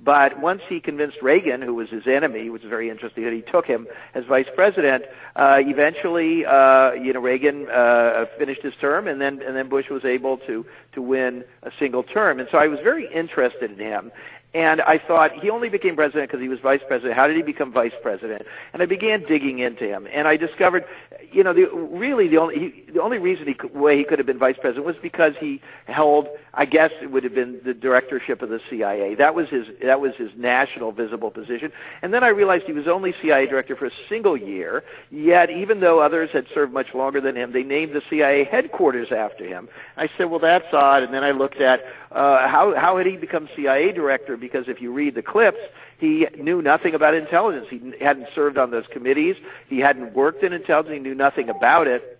But 0.05 0.39
once 0.39 0.61
he 0.69 0.81
convinced 0.81 1.17
Reagan, 1.23 1.63
who 1.63 1.75
was 1.75 1.89
his 1.89 2.07
enemy, 2.07 2.51
which 2.51 2.63
was 2.63 2.69
very 2.69 2.91
interesting 2.91 3.25
that 3.25 3.33
he 3.33 3.41
took 3.41 3.65
him 3.65 3.87
as 4.15 4.25
vice 4.27 4.49
president, 4.55 5.05
uh, 5.35 5.57
eventually, 5.61 6.45
uh, 6.45 6.93
you 6.93 7.15
know, 7.15 7.21
Reagan 7.21 7.69
uh, 7.71 8.27
finished 8.39 8.63
his 8.63 8.75
term, 8.81 9.09
and 9.09 9.19
then 9.21 9.41
and 9.41 9.57
then 9.57 9.69
Bush 9.71 9.89
was 9.91 10.05
able 10.05 10.37
to 10.39 10.67
to 10.93 11.01
win 11.01 11.45
a 11.63 11.71
single 11.79 12.03
term. 12.03 12.39
And 12.39 12.49
so 12.53 12.59
I 12.59 12.67
was 12.67 12.81
very 12.81 13.11
interested 13.13 13.71
in 13.71 13.79
him. 13.79 14.13
And 14.55 14.81
I 14.83 14.99
thought 14.99 15.33
he 15.43 15.51
only 15.51 15.69
became 15.69 15.97
president 15.97 16.31
because 16.31 16.41
he 16.41 16.49
was 16.49 16.61
vice 16.61 16.81
president. 16.87 17.15
How 17.15 17.27
did 17.27 17.37
he 17.37 17.43
become 17.43 17.73
vice 17.73 17.93
president? 18.01 18.43
And 18.73 18.81
I 18.81 18.87
began 18.87 19.23
digging 19.23 19.59
into 19.59 19.85
him, 19.85 20.07
and 20.13 20.29
I 20.29 20.37
discovered, 20.37 20.85
you 21.33 21.43
know, 21.43 21.53
the, 21.53 21.67
really 21.75 22.29
the 22.29 22.37
only 22.37 22.59
he, 22.59 22.93
the 22.93 23.03
only 23.03 23.19
reason 23.19 23.49
he 23.49 23.55
could, 23.55 23.75
way 23.75 23.99
he 23.99 24.05
could 24.05 24.21
have 24.21 24.27
been 24.27 24.39
vice 24.39 24.57
president 24.57 24.87
was 24.87 24.97
because 24.97 25.35
he 25.41 25.61
held, 25.87 26.29
I 26.53 26.67
guess 26.67 26.93
it 27.03 27.11
would 27.11 27.25
have 27.25 27.35
been 27.35 27.61
the 27.65 27.75
directorship 27.75 28.43
of 28.43 28.49
the 28.49 28.61
CIA. 28.71 29.17
That 29.17 29.35
was 29.35 29.49
his 29.49 29.67
that 29.83 30.01
was 30.01 30.15
his 30.15 30.31
national 30.37 30.93
visible 30.93 31.33
position. 31.33 31.73
And 32.01 32.15
then 32.15 32.23
I 32.23 32.29
realized 32.29 32.65
he 32.67 32.73
was 32.73 32.87
only 32.87 33.13
CIA 33.21 33.47
director 33.47 33.75
for 33.75 33.87
a 33.87 33.93
single 34.09 34.37
year. 34.37 34.85
Yet, 35.11 35.51
even 35.51 35.81
though 35.81 35.99
others 35.99 36.31
had 36.31 36.47
served 36.55 36.73
much 36.73 36.95
longer 36.95 37.21
than 37.21 37.37
him, 37.37 37.51
they 37.51 37.65
named 37.65 37.93
the 37.93 38.03
CIA 38.09 38.45
headquarters 38.45 39.11
after 39.11 39.45
him. 39.45 39.69
I 39.97 40.09
said, 40.17 40.31
well, 40.31 40.39
that's 40.39 40.73
odd. 40.73 41.03
And 41.03 41.13
then 41.13 41.25
I 41.25 41.33
looked 41.33 41.61
at 41.61 41.85
uh, 42.13 42.47
how 42.47 42.75
how 42.77 42.99
had 42.99 43.07
he 43.07 43.17
become 43.17 43.49
CIA 43.57 43.91
director? 43.91 44.37
Because 44.45 44.69
if 44.69 44.81
you 44.81 44.93
read 44.93 45.15
the 45.15 45.23
clips, 45.23 45.59
he 45.99 46.27
knew 46.39 46.61
nothing 46.61 46.95
about 46.95 47.15
intelligence. 47.15 47.67
He 47.71 47.81
hadn't 48.01 48.29
served 48.35 48.59
on 48.59 48.71
those 48.71 48.85
committees. 48.93 49.37
He 49.69 49.79
hadn't 49.79 50.13
worked 50.13 50.43
in 50.43 50.53
intelligence. 50.53 50.95
He 50.95 51.01
knew 51.01 51.15
nothing 51.15 51.49
about 51.49 51.87
it 51.87 52.15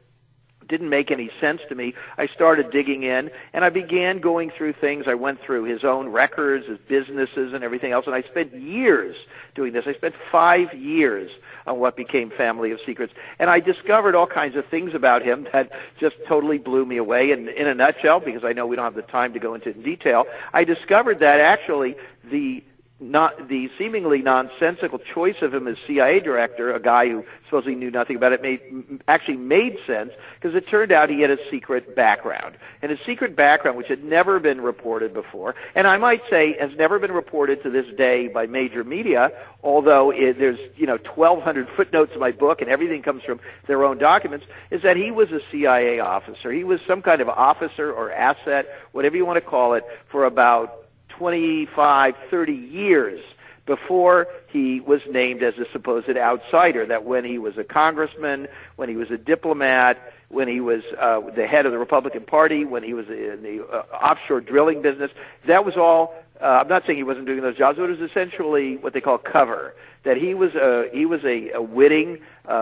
didn't 0.69 0.89
make 0.89 1.11
any 1.11 1.31
sense 1.41 1.61
to 1.69 1.75
me. 1.75 1.95
I 2.19 2.27
started 2.27 2.71
digging 2.71 3.03
in 3.03 3.31
and 3.53 3.65
I 3.65 3.71
began 3.71 4.19
going 4.19 4.51
through 4.51 4.75
things. 4.75 5.05
I 5.07 5.15
went 5.15 5.41
through 5.43 5.65
his 5.65 5.85
own 5.85 6.09
records, 6.09 6.67
his 6.67 6.79
businesses 6.89 7.53
and 7.53 7.63
everything 7.63 7.93
else 7.93 8.07
and 8.07 8.15
I 8.15 8.23
spent 8.23 8.55
years 8.55 9.17
doing 9.55 9.73
this. 9.73 9.85
I 9.87 9.95
spent 9.95 10.15
5 10.31 10.75
years 10.75 11.31
on 11.67 11.79
what 11.79 11.97
became 11.97 12.31
Family 12.31 12.71
of 12.73 12.79
Secrets 12.85 13.13
and 13.39 13.49
I 13.49 13.61
discovered 13.61 14.15
all 14.15 14.27
kinds 14.27 14.57
of 14.57 14.67
things 14.67 14.95
about 14.95 15.23
him 15.23 15.47
that 15.53 15.71
just 15.99 16.17
totally 16.29 16.59
blew 16.59 16.85
me 16.85 16.97
away 16.99 17.31
and 17.31 17.49
in 17.49 17.67
a 17.67 17.75
nutshell 17.75 18.21
because 18.21 18.45
I 18.45 18.53
know 18.53 18.67
we 18.67 18.77
don't 18.77 18.85
have 18.85 18.95
the 18.95 19.03
time 19.03 19.33
to 19.33 19.39
go 19.39 19.55
into 19.55 19.71
it 19.71 19.77
in 19.77 19.83
detail, 19.83 20.25
I 20.53 20.65
discovered 20.65 21.21
that 21.21 21.41
actually 21.41 21.97
the 22.31 22.63
not 23.11 23.49
the 23.49 23.69
seemingly 23.79 24.23
nonsensical 24.23 24.99
choice 24.99 25.37
of 25.43 25.53
him 25.53 25.69
as 25.69 25.77
CIA 25.87 26.21
director, 26.21 26.75
a 26.75 26.81
guy 26.81 27.09
who 27.09 27.25
supposedly 27.45 27.75
knew 27.75 27.91
nothing 27.91 28.17
about 28.17 28.33
it, 28.33 28.43
made 28.43 28.61
actually 29.07 29.37
made 29.37 29.77
sense 29.87 30.11
because 30.41 30.57
it 30.57 30.69
turned 30.69 30.91
out 30.91 31.11
he 31.11 31.21
had 31.21 31.31
a 31.31 31.37
secret 31.51 31.95
background, 31.95 32.57
and 32.83 32.91
his 32.91 33.01
secret 33.07 33.37
background, 33.37 33.77
which 33.77 33.89
had 33.89 34.03
never 34.03 34.41
been 34.41 34.61
reported 34.61 35.13
before, 35.13 35.55
and 35.75 35.87
I 35.87 35.99
might 35.99 36.23
say 36.31 36.57
has 36.59 36.71
never 36.77 36.99
been 36.99 37.13
reported 37.13 37.63
to 37.63 37.71
this 37.71 37.87
day 37.97 38.29
by 38.29 38.47
major 38.47 38.85
media, 38.85 39.31
although 39.63 40.11
it, 40.11 40.39
there's 40.39 40.59
you 40.77 40.87
know 40.87 40.99
1,200 41.15 41.69
footnotes 41.77 42.13
in 42.15 42.21
my 42.21 42.33
book, 42.33 42.61
and 42.61 42.71
everything 42.71 43.03
comes 43.03 43.23
from 43.23 43.39
their 43.67 43.85
own 43.85 43.99
documents, 43.99 44.47
is 44.71 44.83
that 44.83 44.97
he 44.97 45.11
was 45.11 45.31
a 45.31 45.41
CIA 45.53 46.01
officer. 46.01 46.51
He 46.51 46.65
was 46.65 46.81
some 46.89 47.03
kind 47.03 47.21
of 47.21 47.29
officer 47.29 47.93
or 47.93 48.11
asset, 48.13 48.67
whatever 48.93 49.17
you 49.17 49.27
want 49.27 49.37
to 49.37 49.49
call 49.49 49.75
it, 49.75 49.85
for 50.11 50.25
about 50.25 50.84
25, 51.19 52.15
30 52.31 52.53
years 52.53 53.21
before 53.67 54.27
he 54.49 54.81
was 54.81 55.01
named 55.11 55.43
as 55.43 55.55
a 55.59 55.65
supposed 55.73 56.17
outsider. 56.17 56.87
That 56.87 57.05
when 57.05 57.25
he 57.25 57.39
was 57.39 57.57
a 57.57 57.65
congressman, 57.65 58.49
when 58.77 58.89
he 58.89 58.97
was 58.97 59.11
a 59.11 59.19
diplomat, 59.19 60.13
when 60.29 60.49
he 60.49 60.61
was 60.61 60.83
uh, 60.99 61.21
the 61.35 61.47
head 61.47 61.67
of 61.67 61.73
the 61.73 61.79
Republican 61.79 62.23
Party, 62.25 62.65
when 62.65 62.83
he 62.83 62.95
was 62.95 63.07
in 63.09 63.43
the 63.43 63.67
uh, 63.67 63.85
offshore 63.95 64.41
drilling 64.41 64.83
business, 64.83 65.11
that 65.47 65.65
was 65.65 65.77
all. 65.77 66.15
Uh, 66.41 66.63
I'm 66.63 66.69
not 66.69 66.85
saying 66.85 66.99
he 66.99 67.05
wasn't 67.05 67.27
doing 67.27 67.43
those 67.43 67.57
jobs, 67.57 67.79
but 67.79 67.89
it 67.89 67.99
was 67.99 68.11
essentially 68.11 68.77
what 68.77 68.93
they 68.93 69.01
call 69.01 69.19
cover. 69.19 69.75
That 70.03 70.17
he 70.17 70.35
was 70.35 70.55
a 70.55 70.91
he 70.93 71.07
was 71.07 71.25
a, 71.25 71.51
a 71.53 71.63
witting 71.63 72.19
uh, 72.47 72.51
uh, 72.51 72.55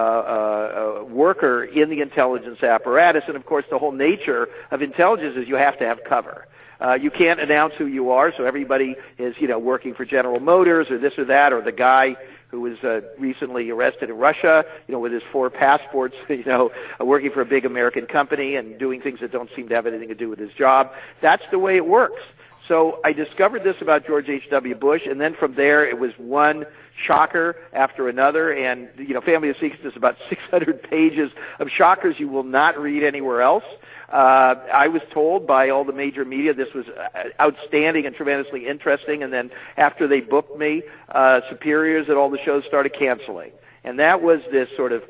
uh, 1.01 1.05
worker 1.05 1.65
in 1.65 1.89
the 1.89 2.01
intelligence 2.01 2.63
apparatus, 2.63 3.25
and 3.27 3.37
of 3.37 3.47
course, 3.47 3.65
the 3.71 3.79
whole 3.79 3.91
nature 3.91 4.49
of 4.71 4.83
intelligence 4.83 5.37
is 5.37 5.49
you 5.49 5.57
have 5.57 5.79
to 5.79 5.85
have 5.85 6.05
cover. 6.05 6.47
Uh, 6.83 6.95
you 6.95 7.11
can't 7.11 7.41
announce 7.41 7.75
who 7.79 7.87
you 7.87 8.11
are, 8.11 8.33
so 8.37 8.45
everybody 8.45 8.97
is, 9.19 9.35
you 9.39 9.47
know, 9.47 9.59
working 9.59 9.95
for 9.95 10.05
General 10.05 10.41
Motors 10.41 10.89
or 10.91 10.99
this 10.99 11.13
or 11.17 11.25
that, 11.27 11.53
or 11.53 11.63
the 11.63 11.73
guy 11.73 12.17
who 12.49 12.61
was 12.61 12.79
uh, 12.85 13.01
recently 13.19 13.71
arrested 13.71 14.11
in 14.11 14.17
Russia, 14.17 14.65
you 14.87 14.93
know, 14.93 14.99
with 14.99 15.13
his 15.13 15.23
four 15.31 15.49
passports, 15.49 16.15
you 16.29 16.45
know, 16.45 16.71
uh, 17.01 17.05
working 17.05 17.31
for 17.31 17.41
a 17.41 17.47
big 17.47 17.65
American 17.65 18.07
company 18.07 18.57
and 18.57 18.79
doing 18.79 19.01
things 19.01 19.21
that 19.21 19.31
don't 19.31 19.49
seem 19.55 19.69
to 19.69 19.75
have 19.75 19.87
anything 19.87 20.09
to 20.09 20.15
do 20.15 20.29
with 20.29 20.39
his 20.39 20.53
job. 20.53 20.91
That's 21.23 21.43
the 21.51 21.59
way 21.59 21.77
it 21.77 21.87
works. 21.87 22.21
So 22.69 23.01
I 23.05 23.13
discovered 23.13 23.65
this 23.65 23.77
about 23.81 24.07
George 24.07 24.29
H.W. 24.29 24.75
Bush, 24.75 25.03
and 25.07 25.21
then 25.21 25.35
from 25.35 25.55
there 25.55 25.89
it 25.89 25.99
was 25.99 26.13
one 26.19 26.65
shocker 27.07 27.57
after 27.73 28.09
another. 28.09 28.53
And, 28.53 28.89
you 28.97 29.15
know, 29.15 29.21
Family 29.21 29.49
of 29.51 29.57
Secrets 29.61 29.85
is 29.85 29.97
about 29.97 30.17
600 30.29 30.83
pages 30.83 31.31
of 31.59 31.69
shockers 31.69 32.17
you 32.19 32.29
will 32.29 32.45
not 32.45 32.79
read 32.79 33.03
anywhere 33.03 33.41
else. 33.41 33.65
Uh, 34.13 34.57
I 34.73 34.89
was 34.89 35.01
told 35.11 35.47
by 35.47 35.71
all 35.71 35.85
the 35.85 35.93
major 35.93 36.25
media 36.27 36.53
this 36.53 36.75
was 36.75 36.85
uh, 36.87 37.31
outstanding 37.41 38.05
and 38.05 38.15
tremendously 38.15 38.69
interesting, 38.69 39.23
and 39.23 39.33
then 39.33 39.51
after 39.79 40.07
they 40.07 40.21
booked 40.21 40.59
me, 40.59 40.83
uh, 41.09 41.41
superiors 41.49 42.11
at 42.11 42.17
all 42.17 42.29
the 42.29 42.39
shows 42.45 42.65
started 42.67 42.93
canceling. 42.93 43.53
And 43.85 43.99
that 43.99 44.21
was 44.21 44.41
this 44.53 44.69
sort 44.77 44.93
of 44.93 45.03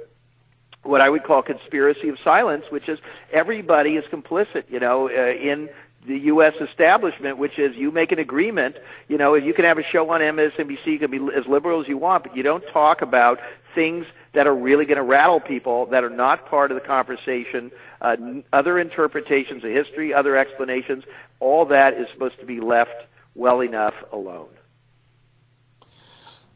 what 0.85 1.01
I 1.01 1.09
would 1.09 1.25
call 1.25 1.43
conspiracy 1.43 2.09
of 2.09 2.17
silence, 2.23 2.65
which 2.71 2.88
is 2.88 3.01
everybody 3.33 3.97
is 3.97 4.05
complicit, 4.05 4.65
you 4.69 4.79
know, 4.79 5.09
uh, 5.09 5.33
in 5.33 5.69
the 6.07 6.19
U.S. 6.19 6.55
establishment, 6.61 7.38
which 7.38 7.59
is 7.59 7.77
you 7.77 7.91
make 7.91 8.12
an 8.12 8.19
agreement. 8.19 8.77
You 9.09 9.19
know, 9.19 9.35
if 9.35 9.45
you 9.45 9.55
can 9.55 9.65
have 9.65 9.79
a 9.79 9.85
show 9.85 10.09
on 10.11 10.21
MSNBC, 10.21 10.87
you 10.87 10.99
can 10.99 11.11
be 11.11 11.19
as 11.37 11.47
liberal 11.47 11.81
as 11.81 11.88
you 11.88 11.99
want, 11.99 12.25
but 12.25 12.37
you 12.37 12.43
don't 12.43 12.65
talk 12.73 13.03
about 13.03 13.38
things 13.75 14.07
that 14.33 14.47
are 14.47 14.55
really 14.55 14.85
going 14.85 14.97
to 14.97 15.03
rattle 15.03 15.40
people 15.40 15.87
that 15.87 16.05
are 16.05 16.11
not 16.11 16.49
part 16.49 16.71
of 16.71 16.81
the 16.81 16.87
conversation, 16.87 17.71
uh, 18.01 18.16
other 18.53 18.79
interpretations 18.79 19.62
of 19.62 19.71
history, 19.71 20.14
other 20.14 20.37
explanations. 20.37 21.05
All 21.38 21.66
that 21.66 21.95
is 21.95 22.07
supposed 22.12 22.38
to 22.40 22.47
be 22.47 22.61
left 22.61 23.05
well 23.35 23.61
enough 23.61 23.95
alone. 24.12 24.49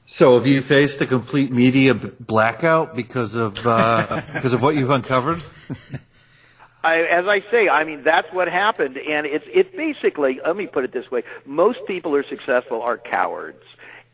So, 0.08 0.34
have 0.34 0.46
you 0.46 0.62
faced 0.62 1.00
a 1.00 1.06
complete 1.06 1.50
media 1.50 1.92
blackout 1.92 2.94
because 2.94 3.34
of 3.34 3.66
uh, 3.66 4.22
because 4.32 4.52
of 4.52 4.62
what 4.62 4.76
you've 4.76 4.90
uncovered? 4.90 5.42
I, 6.84 7.00
as 7.00 7.26
I 7.26 7.40
say, 7.50 7.68
I 7.68 7.82
mean 7.82 8.04
that's 8.04 8.32
what 8.32 8.46
happened, 8.46 8.96
and 8.96 9.26
it's 9.26 9.44
it 9.52 9.76
basically. 9.76 10.40
Let 10.46 10.56
me 10.56 10.68
put 10.68 10.84
it 10.84 10.92
this 10.92 11.10
way: 11.10 11.24
most 11.44 11.80
people 11.88 12.12
who 12.12 12.18
are 12.18 12.24
successful 12.28 12.82
are 12.82 12.96
cowards, 12.96 13.64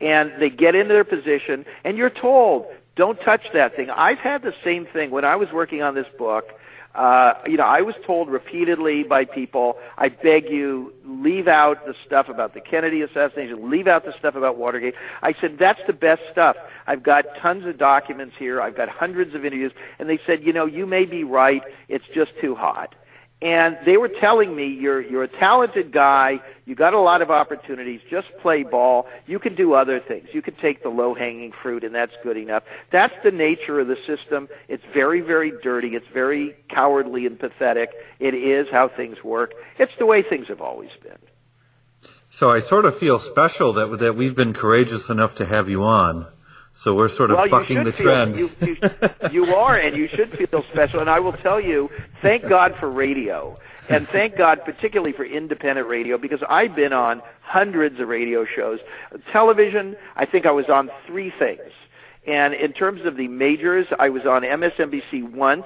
and 0.01 0.31
they 0.39 0.49
get 0.49 0.73
into 0.73 0.95
their 0.95 1.03
position, 1.03 1.65
and 1.83 1.95
you're 1.95 2.09
told, 2.09 2.65
"Don't 2.95 3.19
touch 3.21 3.41
that 3.53 3.75
thing." 3.75 3.89
I've 3.89 4.19
had 4.19 4.41
the 4.41 4.53
same 4.63 4.85
thing 4.85 5.11
when 5.11 5.25
I 5.25 5.35
was 5.35 5.51
working 5.51 5.81
on 5.81 5.95
this 5.95 6.07
book. 6.17 6.53
Uh, 6.95 7.33
you 7.47 7.57
know, 7.57 7.63
I 7.63 7.81
was 7.81 7.95
told 8.05 8.29
repeatedly 8.29 9.01
by 9.01 9.25
people, 9.25 9.79
I 9.97 10.09
beg 10.09 10.47
you, 10.47 10.93
leave 11.03 11.47
out 11.47 11.87
the 11.87 11.95
stuff 12.05 12.29
about 12.29 12.53
the 12.53 12.61
Kennedy 12.61 13.01
assassination, 13.01 13.71
leave 13.71 13.87
out 13.87 14.05
the 14.05 14.13
stuff 14.19 14.35
about 14.35 14.57
Watergate. 14.57 14.93
I 15.23 15.33
said, 15.41 15.57
that's 15.57 15.79
the 15.87 15.93
best 15.93 16.21
stuff. 16.31 16.55
I've 16.85 17.01
got 17.01 17.25
tons 17.41 17.65
of 17.65 17.79
documents 17.79 18.35
here. 18.37 18.61
I've 18.61 18.77
got 18.77 18.89
hundreds 18.89 19.33
of 19.33 19.43
interviews. 19.43 19.71
And 19.97 20.07
they 20.07 20.19
said, 20.27 20.43
you 20.43 20.53
know, 20.53 20.67
you 20.67 20.85
may 20.85 21.05
be 21.05 21.23
right. 21.23 21.63
It's 21.89 22.05
just 22.13 22.31
too 22.39 22.53
hot 22.53 22.93
and 23.41 23.77
they 23.85 23.97
were 23.97 24.07
telling 24.07 24.55
me 24.55 24.67
you're 24.67 25.01
you're 25.01 25.23
a 25.23 25.39
talented 25.39 25.91
guy. 25.91 26.39
You 26.65 26.75
got 26.75 26.93
a 26.93 26.99
lot 26.99 27.21
of 27.21 27.29
opportunities. 27.29 27.99
Just 28.09 28.27
play 28.41 28.63
ball. 28.63 29.07
You 29.27 29.37
can 29.37 29.53
do 29.55 29.73
other 29.73 29.99
things. 29.99 30.29
You 30.31 30.41
can 30.41 30.55
take 30.55 30.81
the 30.81 30.89
low 30.89 31.13
hanging 31.13 31.51
fruit 31.61 31.83
and 31.83 31.93
that's 31.93 32.13
good 32.23 32.37
enough. 32.37 32.63
That's 32.91 33.13
the 33.23 33.31
nature 33.31 33.81
of 33.81 33.87
the 33.87 33.97
system. 34.07 34.47
It's 34.69 34.83
very 34.93 35.19
very 35.19 35.51
dirty. 35.61 35.89
It's 35.89 36.07
very 36.13 36.55
cowardly 36.69 37.25
and 37.25 37.37
pathetic. 37.37 37.89
It 38.19 38.33
is 38.33 38.67
how 38.71 38.87
things 38.87 39.21
work. 39.23 39.53
It's 39.77 39.91
the 39.99 40.05
way 40.05 40.23
things 40.23 40.47
have 40.47 40.61
always 40.61 40.91
been. 41.01 41.19
So 42.29 42.49
i 42.49 42.59
sort 42.59 42.85
of 42.85 42.97
feel 42.97 43.19
special 43.19 43.73
that 43.73 43.99
that 43.99 44.15
we've 44.15 44.35
been 44.35 44.53
courageous 44.53 45.09
enough 45.09 45.35
to 45.35 45.45
have 45.45 45.69
you 45.69 45.83
on 45.83 46.27
so 46.75 46.95
we're 46.95 47.07
sort 47.07 47.31
of 47.31 47.37
well, 47.37 47.49
bucking 47.49 47.83
the 47.83 47.91
feel, 47.91 48.05
trend. 48.05 48.35
You, 48.35 48.49
you, 48.61 48.77
you 49.31 49.55
are, 49.55 49.77
and 49.77 49.95
you 49.95 50.07
should 50.07 50.35
feel 50.35 50.63
special. 50.71 50.99
And 50.99 51.09
I 51.09 51.19
will 51.19 51.33
tell 51.33 51.59
you, 51.59 51.89
thank 52.21 52.47
God 52.47 52.75
for 52.79 52.89
radio. 52.89 53.57
And 53.89 54.07
thank 54.07 54.37
God, 54.37 54.63
particularly 54.63 55.11
for 55.13 55.25
independent 55.25 55.87
radio, 55.87 56.17
because 56.17 56.41
I've 56.47 56.75
been 56.75 56.93
on 56.93 57.21
hundreds 57.41 57.99
of 57.99 58.07
radio 58.07 58.45
shows. 58.45 58.79
Television, 59.31 59.97
I 60.15 60.25
think 60.25 60.45
I 60.45 60.51
was 60.51 60.69
on 60.69 60.89
three 61.05 61.31
things. 61.37 61.71
And 62.25 62.53
in 62.53 62.71
terms 62.71 63.05
of 63.05 63.17
the 63.17 63.27
majors, 63.27 63.85
I 63.99 64.09
was 64.09 64.25
on 64.25 64.43
MSNBC 64.43 65.31
once, 65.31 65.65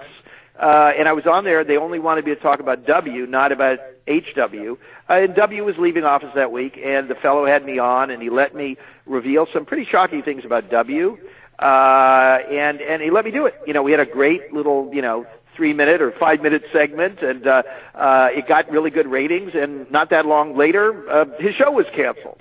uh, 0.60 0.92
and 0.98 1.08
I 1.08 1.14
was 1.14 1.28
on 1.28 1.44
there. 1.44 1.64
They 1.64 1.78
only 1.78 2.00
wanted 2.00 2.26
me 2.26 2.34
to 2.34 2.42
talk 2.42 2.60
about 2.60 2.86
W, 2.88 3.28
not 3.28 3.52
about 3.52 3.80
HW. 4.08 4.78
Uh, 5.10 5.14
and 5.14 5.36
W 5.36 5.64
was 5.64 5.78
leaving 5.78 6.04
office 6.04 6.32
that 6.36 6.52
week, 6.52 6.80
and 6.84 7.10
the 7.10 7.16
fellow 7.16 7.46
had 7.46 7.66
me 7.66 7.80
on, 7.80 8.10
and 8.10 8.22
he 8.22 8.30
let 8.30 8.56
me 8.56 8.78
reveal 9.06 9.48
some 9.54 9.66
pretty 9.66 9.86
shocking 9.90 10.24
things 10.24 10.46
about 10.46 10.70
W. 10.70 11.18
Uh, 11.60 12.40
and 12.52 12.82
and 12.82 13.02
he 13.02 13.10
let 13.10 13.26
me 13.26 13.32
do 13.32 13.46
it. 13.46 13.56
You 13.66 13.74
know, 13.74 13.82
we 13.82 13.92
had 13.92 14.00
a 14.00 14.06
great 14.06 14.54
little, 14.54 14.92
you 14.94 15.02
know, 15.02 15.26
three 15.56 15.74
minute 15.74 16.02
or 16.02 16.12
five 16.12 16.42
minute 16.42 16.64
segment, 16.72 17.22
and 17.22 17.48
uh, 17.48 17.64
uh, 17.96 18.30
it 18.32 18.48
got 18.48 18.70
really 18.72 18.92
good 18.92 19.08
ratings. 19.08 19.52
And 19.56 19.90
not 19.92 20.12
that 20.12 20.26
long 20.26 20.56
later, 20.56 21.10
uh, 21.10 21.26
his 21.40 21.56
show 21.56 21.72
was 21.72 21.88
canceled. 21.96 22.40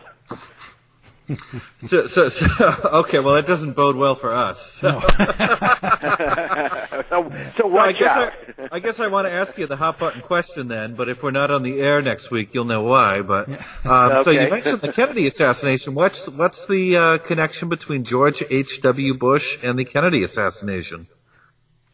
so, 1.79 2.07
so, 2.07 2.29
so, 2.29 2.47
okay, 3.01 3.19
well, 3.19 3.35
that 3.35 3.47
doesn't 3.47 3.73
bode 3.73 3.97
well 3.97 4.15
for 4.15 4.33
us. 4.33 4.81
well, 4.83 5.01
So, 7.09 7.33
so 7.57 7.69
I 7.69 7.87
watch 7.87 7.99
guess 7.99 8.17
out. 8.17 8.33
I, 8.59 8.69
I 8.73 8.81
guess 8.81 9.01
I 9.01 9.09
want 9.09 9.27
to 9.27 9.33
ask 9.33 9.57
you 9.59 9.67
the 9.67 9.77
hot 9.77 9.99
button 9.99 10.21
question 10.23 10.69
then, 10.69 10.95
but 10.95 11.09
if 11.09 11.23
we're 11.23 11.31
not 11.31 11.51
on 11.51 11.63
the 11.63 11.81
air 11.81 12.03
next 12.03 12.31
week, 12.31 12.51
you'll 12.53 12.65
know 12.65 12.83
why. 12.83 13.23
But 13.23 13.49
um, 13.85 14.25
so 14.25 14.31
you 14.31 14.49
mentioned 14.49 14.81
the 14.81 14.93
Kennedy 14.93 15.27
assassination. 15.27 15.95
What's 15.95 16.29
what's 16.29 16.67
the 16.67 16.97
uh, 16.97 17.19
connection 17.19 17.69
between 17.69 18.05
George 18.05 18.43
H. 18.49 18.81
W. 18.83 19.15
Bush 19.15 19.59
and 19.63 19.79
the 19.79 19.85
Kennedy 19.85 20.23
assassination? 20.23 21.07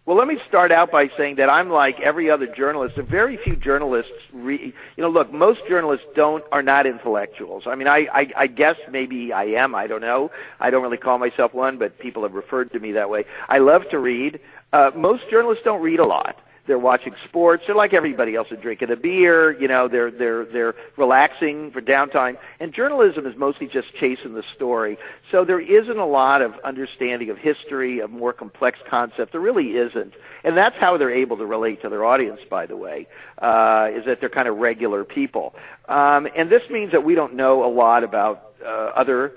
Well, 0.05 0.17
let 0.17 0.27
me 0.27 0.37
start 0.49 0.73
out 0.73 0.91
by 0.91 1.11
saying 1.17 1.37
that 1.37 1.49
I'm 1.49 1.71
like 1.71 2.01
every 2.01 2.29
other 2.29 2.49
journalist. 2.49 2.97
There 2.97 3.05
are 3.05 3.09
very 3.09 3.37
few 3.37 3.55
journalists. 3.55 4.11
Re- 4.33 4.75
you 4.97 5.03
know, 5.03 5.11
look, 5.11 5.33
most 5.33 5.61
journalists 5.69 6.05
don't 6.17 6.43
are 6.51 6.63
not 6.63 6.87
intellectuals. 6.87 7.65
I 7.69 7.77
mean, 7.77 7.87
I, 7.87 8.09
I 8.13 8.27
I 8.37 8.47
guess 8.49 8.75
maybe 8.91 9.33
I 9.33 9.45
am. 9.63 9.77
I 9.77 9.87
don't 9.87 10.01
know. 10.01 10.33
I 10.59 10.71
don't 10.71 10.83
really 10.83 10.97
call 10.97 11.19
myself 11.19 11.55
one, 11.55 11.79
but 11.79 12.01
people 12.01 12.25
have 12.25 12.35
referred 12.35 12.73
to 12.73 12.81
me 12.81 12.93
that 12.93 13.11
way. 13.11 13.27
I 13.49 13.59
love 13.59 13.83
to 13.93 13.99
read. 14.01 14.41
Uh, 14.73 14.91
most 14.97 15.23
journalists 15.31 15.65
don't 15.65 15.83
read 15.83 16.01
a 16.01 16.07
lot. 16.07 16.37
They're 16.67 16.79
watching 16.79 17.15
sports. 17.25 17.65
They're 17.67 17.75
like 17.75 17.93
everybody 17.93 18.37
else. 18.37 18.47
They're 18.49 18.61
drinking 18.61 18.91
a 18.93 18.97
beer. 18.97 19.61
You 19.61 19.67
know, 19.67 19.89
they're 19.89 20.13
they're 20.13 20.45
they're 20.45 20.75
relaxing 20.97 21.73
for 21.73 21.81
downtime. 21.83 22.37
And 22.61 22.73
journalism 22.73 23.27
is 23.27 23.37
mostly 23.37 23.67
just 23.67 23.93
chasing 23.99 24.35
the 24.35 24.45
story. 24.55 24.97
So 25.33 25.45
there 25.45 25.59
isn't 25.59 25.99
a 25.99 26.07
lot 26.07 26.41
of 26.41 26.55
understanding 26.65 27.31
of 27.31 27.39
history, 27.39 27.99
of 27.99 28.11
more 28.11 28.33
complex 28.33 28.79
concepts. 28.89 29.33
There 29.33 29.41
really 29.41 29.71
isn't. 29.71 30.15
And 30.45 30.57
that's 30.57 30.77
how 30.77 30.97
they're 30.97 31.15
able 31.15 31.37
to 31.39 31.47
relate 31.47 31.83
to 31.83 31.89
their 31.89 32.05
audience. 32.05 32.41
By 32.49 32.67
the 32.67 32.77
way, 32.77 33.09
uh, 33.39 33.89
is 33.93 34.05
that 34.07 34.21
they're 34.21 34.29
kind 34.29 34.47
of 34.47 34.59
regular 34.59 35.03
people. 35.03 35.57
Um, 35.89 36.29
and 36.37 36.49
this 36.49 36.63
means 36.71 36.93
that 36.93 37.03
we 37.03 37.17
don't 37.17 37.35
know 37.35 37.65
a 37.65 37.71
lot 37.73 38.05
about 38.05 38.53
uh, 38.65 38.93
other 38.95 39.33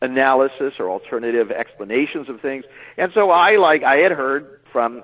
analysis 0.00 0.74
or 0.78 0.90
alternative 0.90 1.50
explanations 1.50 2.28
of 2.28 2.40
things. 2.40 2.64
And 2.96 3.12
so 3.14 3.30
I 3.30 3.56
like 3.56 3.82
I 3.82 3.96
had 3.96 4.12
heard 4.12 4.60
from 4.72 5.02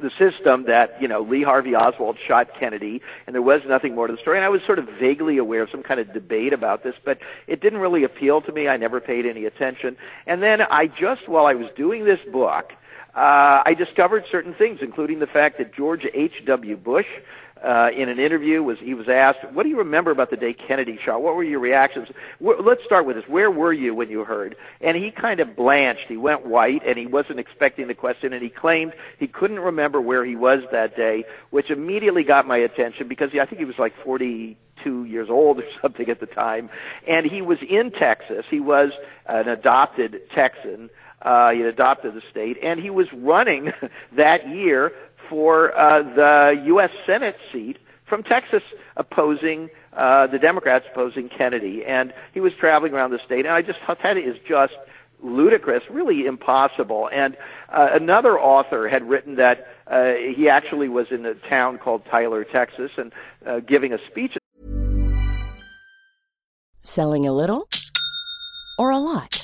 the 0.00 0.10
system 0.18 0.64
that 0.64 1.00
you 1.00 1.06
know 1.06 1.22
Lee 1.22 1.42
Harvey 1.42 1.74
Oswald 1.74 2.18
shot 2.26 2.48
Kennedy, 2.58 3.00
and 3.26 3.34
there 3.34 3.42
was 3.42 3.60
nothing 3.66 3.94
more 3.94 4.06
to 4.06 4.12
the 4.12 4.18
story. 4.20 4.38
And 4.38 4.44
I 4.44 4.48
was 4.48 4.60
sort 4.66 4.78
of 4.78 4.88
vaguely 5.00 5.38
aware 5.38 5.62
of 5.62 5.70
some 5.70 5.82
kind 5.82 6.00
of 6.00 6.12
debate 6.12 6.52
about 6.52 6.82
this, 6.82 6.94
but 7.04 7.18
it 7.46 7.60
didn't 7.60 7.78
really 7.78 8.02
appeal 8.02 8.40
to 8.42 8.52
me. 8.52 8.68
I 8.68 8.76
never 8.76 9.00
paid 9.00 9.26
any 9.26 9.44
attention. 9.44 9.96
And 10.26 10.42
then 10.42 10.62
I 10.62 10.86
just 10.86 11.28
while 11.28 11.46
I 11.46 11.54
was 11.54 11.68
doing 11.76 12.04
this 12.04 12.20
book, 12.32 12.72
uh, 13.14 13.62
I 13.64 13.74
discovered 13.78 14.24
certain 14.30 14.54
things, 14.54 14.80
including 14.82 15.20
the 15.20 15.28
fact 15.28 15.58
that 15.58 15.72
George 15.72 16.04
H. 16.12 16.44
W. 16.46 16.76
Bush. 16.76 17.06
Uh, 17.64 17.88
in 17.96 18.10
an 18.10 18.18
interview, 18.18 18.62
was 18.62 18.78
he 18.78 18.92
was 18.92 19.08
asked, 19.08 19.38
"What 19.52 19.62
do 19.62 19.70
you 19.70 19.78
remember 19.78 20.10
about 20.10 20.28
the 20.28 20.36
day 20.36 20.52
Kennedy 20.52 20.98
shot? 21.02 21.22
What 21.22 21.34
were 21.34 21.42
your 21.42 21.60
reactions?" 21.60 22.08
Wh- 22.38 22.60
let's 22.62 22.84
start 22.84 23.06
with 23.06 23.16
this. 23.16 23.26
Where 23.26 23.50
were 23.50 23.72
you 23.72 23.94
when 23.94 24.10
you 24.10 24.22
heard? 24.22 24.54
And 24.82 24.98
he 24.98 25.10
kind 25.10 25.40
of 25.40 25.56
blanched. 25.56 26.04
He 26.06 26.18
went 26.18 26.44
white, 26.44 26.82
and 26.86 26.98
he 26.98 27.06
wasn't 27.06 27.40
expecting 27.40 27.88
the 27.88 27.94
question. 27.94 28.34
And 28.34 28.42
he 28.42 28.50
claimed 28.50 28.92
he 29.18 29.26
couldn't 29.26 29.60
remember 29.60 29.98
where 29.98 30.26
he 30.26 30.36
was 30.36 30.60
that 30.72 30.94
day, 30.94 31.24
which 31.50 31.70
immediately 31.70 32.22
got 32.22 32.46
my 32.46 32.58
attention 32.58 33.08
because 33.08 33.32
he, 33.32 33.40
I 33.40 33.46
think 33.46 33.60
he 33.60 33.64
was 33.64 33.78
like 33.78 33.94
42 34.04 35.04
years 35.04 35.30
old 35.30 35.60
or 35.60 35.64
something 35.80 36.10
at 36.10 36.20
the 36.20 36.26
time, 36.26 36.68
and 37.08 37.24
he 37.24 37.40
was 37.40 37.58
in 37.66 37.92
Texas. 37.92 38.44
He 38.50 38.60
was 38.60 38.90
an 39.24 39.48
adopted 39.48 40.20
Texan. 40.34 40.90
Uh, 41.22 41.52
he 41.52 41.60
had 41.60 41.68
adopted 41.68 42.12
the 42.12 42.22
state, 42.30 42.58
and 42.62 42.78
he 42.78 42.90
was 42.90 43.06
running 43.14 43.72
that 44.12 44.46
year 44.46 44.92
for 45.28 45.76
uh, 45.78 46.02
the 46.02 46.62
U.S. 46.66 46.90
Senate 47.06 47.36
seat 47.52 47.78
from 48.06 48.22
Texas, 48.22 48.62
opposing 48.96 49.70
uh, 49.92 50.26
the 50.26 50.38
Democrats 50.38 50.84
opposing 50.90 51.28
Kennedy, 51.28 51.84
and 51.84 52.12
he 52.32 52.40
was 52.40 52.52
traveling 52.58 52.92
around 52.92 53.10
the 53.10 53.20
state. 53.24 53.46
And 53.46 53.54
I 53.54 53.62
just 53.62 53.78
thought 53.86 53.98
that 54.02 54.16
is 54.16 54.36
just 54.46 54.74
ludicrous, 55.22 55.82
really 55.90 56.26
impossible. 56.26 57.08
And 57.12 57.36
uh, 57.72 57.88
another 57.92 58.38
author 58.38 58.88
had 58.88 59.08
written 59.08 59.36
that 59.36 59.66
uh, 59.86 60.12
he 60.36 60.48
actually 60.48 60.88
was 60.88 61.06
in 61.10 61.24
a 61.24 61.34
town 61.34 61.78
called 61.78 62.02
Tyler, 62.10 62.44
Texas, 62.44 62.90
and 62.96 63.12
uh, 63.46 63.60
giving 63.60 63.92
a 63.92 63.98
speech. 64.10 64.36
Selling 66.82 67.26
a 67.26 67.32
little 67.32 67.68
or 68.78 68.90
a 68.90 68.98
lot? 68.98 69.43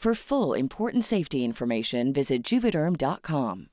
For 0.00 0.14
full 0.14 0.54
important 0.54 1.04
safety 1.04 1.44
information, 1.44 2.14
visit 2.14 2.42
juvederm.com. 2.42 3.66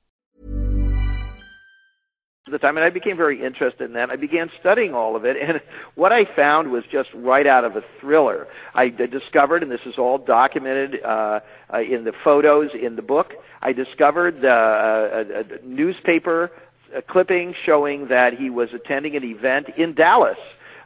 the 2.50 2.58
time, 2.58 2.76
and 2.76 2.84
I 2.84 2.90
became 2.90 3.16
very 3.16 3.42
interested 3.42 3.84
in 3.84 3.94
that. 3.94 4.10
I 4.10 4.16
began 4.16 4.50
studying 4.60 4.94
all 4.94 5.16
of 5.16 5.24
it, 5.24 5.38
and 5.40 5.62
what 5.94 6.12
I 6.12 6.26
found 6.36 6.70
was 6.70 6.84
just 6.92 7.08
right 7.14 7.46
out 7.46 7.64
of 7.64 7.76
a 7.76 7.82
thriller. 7.98 8.46
I 8.74 8.90
discovered, 8.90 9.62
and 9.62 9.72
this 9.72 9.80
is 9.86 9.94
all 9.96 10.18
documented 10.18 11.02
uh, 11.02 11.40
uh, 11.72 11.78
in 11.80 12.04
the 12.04 12.12
photos 12.22 12.72
in 12.74 12.96
the 12.96 13.02
book. 13.02 13.32
I 13.62 13.72
discovered 13.72 14.44
uh, 14.44 14.48
a, 14.48 15.40
a 15.40 15.66
newspaper 15.66 16.50
uh, 16.94 17.00
clipping 17.08 17.54
showing 17.64 18.08
that 18.08 18.34
he 18.34 18.50
was 18.50 18.68
attending 18.74 19.16
an 19.16 19.24
event 19.24 19.70
in 19.78 19.94
Dallas 19.94 20.38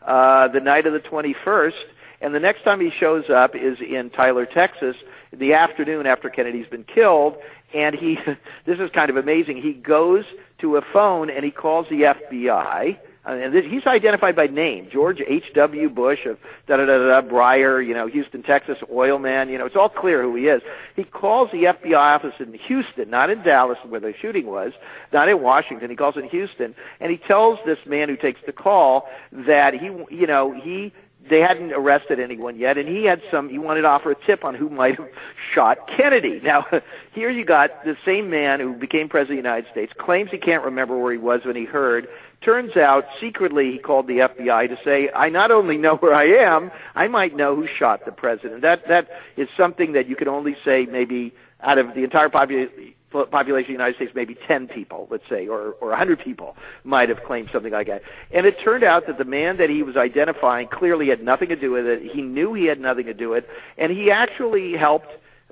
uh, 0.06 0.46
the 0.46 0.60
night 0.60 0.86
of 0.86 0.92
the 0.92 1.00
21st, 1.00 1.72
and 2.20 2.32
the 2.32 2.40
next 2.40 2.62
time 2.62 2.80
he 2.80 2.90
shows 3.00 3.24
up 3.28 3.56
is 3.56 3.78
in 3.80 4.10
Tyler, 4.10 4.46
Texas, 4.46 4.94
the 5.32 5.54
afternoon 5.54 6.06
after 6.06 6.28
Kennedy's 6.28 6.68
been 6.68 6.84
killed, 6.84 7.36
and 7.74 7.94
he 7.94 8.18
this 8.66 8.78
is 8.78 8.90
kind 8.90 9.10
of 9.10 9.16
amazing. 9.16 9.60
He 9.60 9.72
goes 9.72 10.24
to 10.58 10.76
a 10.76 10.82
phone 10.92 11.30
and 11.30 11.44
he 11.44 11.50
calls 11.50 11.86
the 11.88 12.02
FBI. 12.02 12.98
And 13.24 13.54
this, 13.54 13.64
he's 13.70 13.86
identified 13.86 14.34
by 14.34 14.48
name, 14.48 14.88
George 14.92 15.20
H.W. 15.24 15.88
Bush 15.90 16.26
of 16.26 16.38
da 16.66 16.76
da 16.76 16.86
da 16.86 16.98
da 16.98 17.20
Breyer, 17.20 17.86
you 17.86 17.94
know, 17.94 18.08
Houston, 18.08 18.42
Texas, 18.42 18.78
oil 18.90 19.20
man. 19.20 19.48
You 19.48 19.58
know, 19.58 19.66
it's 19.66 19.76
all 19.76 19.88
clear 19.88 20.22
who 20.22 20.34
he 20.34 20.46
is. 20.46 20.60
He 20.96 21.04
calls 21.04 21.48
the 21.52 21.64
FBI 21.64 21.96
office 21.96 22.34
in 22.40 22.52
Houston, 22.66 23.10
not 23.10 23.30
in 23.30 23.44
Dallas 23.44 23.78
where 23.88 24.00
the 24.00 24.12
shooting 24.20 24.46
was, 24.46 24.72
not 25.12 25.28
in 25.28 25.40
Washington. 25.40 25.88
He 25.88 25.94
calls 25.94 26.16
in 26.16 26.28
Houston, 26.30 26.74
and 26.98 27.12
he 27.12 27.16
tells 27.16 27.60
this 27.64 27.78
man 27.86 28.08
who 28.08 28.16
takes 28.16 28.40
the 28.44 28.52
call 28.52 29.08
that 29.30 29.72
he, 29.72 29.86
you 30.10 30.26
know, 30.26 30.52
he 30.52 30.92
they 31.28 31.40
hadn't 31.40 31.72
arrested 31.72 32.18
anyone 32.18 32.58
yet, 32.58 32.78
and 32.78 32.88
he 32.88 33.04
had 33.04 33.22
some. 33.30 33.48
He 33.48 33.58
wanted 33.58 33.82
to 33.82 33.88
offer 33.88 34.10
a 34.10 34.14
tip 34.14 34.44
on 34.44 34.54
who 34.54 34.68
might 34.68 34.96
have 34.96 35.08
shot 35.54 35.88
Kennedy. 35.88 36.40
Now, 36.42 36.66
here 37.12 37.30
you 37.30 37.44
got 37.44 37.84
the 37.84 37.96
same 38.04 38.30
man 38.30 38.60
who 38.60 38.74
became 38.74 39.08
president 39.08 39.38
of 39.38 39.44
the 39.44 39.48
United 39.48 39.70
States 39.70 39.92
claims 39.98 40.30
he 40.30 40.38
can't 40.38 40.64
remember 40.64 40.98
where 40.98 41.12
he 41.12 41.18
was 41.18 41.44
when 41.44 41.56
he 41.56 41.64
heard. 41.64 42.08
Turns 42.40 42.76
out, 42.76 43.06
secretly, 43.20 43.70
he 43.70 43.78
called 43.78 44.08
the 44.08 44.18
FBI 44.18 44.68
to 44.68 44.78
say, 44.84 45.10
"I 45.14 45.28
not 45.28 45.50
only 45.50 45.76
know 45.76 45.96
where 45.96 46.14
I 46.14 46.24
am, 46.24 46.72
I 46.96 47.06
might 47.08 47.36
know 47.36 47.54
who 47.54 47.66
shot 47.66 48.04
the 48.04 48.12
president." 48.12 48.62
That 48.62 48.88
that 48.88 49.08
is 49.36 49.48
something 49.56 49.92
that 49.92 50.08
you 50.08 50.16
can 50.16 50.28
only 50.28 50.56
say 50.64 50.86
maybe 50.90 51.32
out 51.62 51.78
of 51.78 51.94
the 51.94 52.02
entire 52.02 52.28
population 52.28 52.94
population 53.12 53.62
of 53.62 53.66
the 53.66 53.72
United 53.72 53.96
States, 53.96 54.12
maybe 54.14 54.36
10 54.46 54.68
people, 54.68 55.08
let's 55.10 55.28
say, 55.28 55.48
or, 55.48 55.72
or 55.80 55.88
100 55.88 56.18
people 56.18 56.56
might 56.84 57.08
have 57.08 57.22
claimed 57.24 57.50
something 57.52 57.72
like 57.72 57.86
that. 57.86 58.02
And 58.30 58.46
it 58.46 58.56
turned 58.62 58.84
out 58.84 59.06
that 59.06 59.18
the 59.18 59.24
man 59.24 59.56
that 59.58 59.70
he 59.70 59.82
was 59.82 59.96
identifying 59.96 60.68
clearly 60.68 61.08
had 61.08 61.22
nothing 61.22 61.48
to 61.48 61.56
do 61.56 61.70
with 61.70 61.86
it. 61.86 62.02
He 62.02 62.22
knew 62.22 62.54
he 62.54 62.66
had 62.66 62.80
nothing 62.80 63.06
to 63.06 63.14
do 63.14 63.30
with 63.30 63.44
it, 63.44 63.50
and 63.78 63.92
he 63.92 64.10
actually 64.10 64.76
helped 64.76 65.08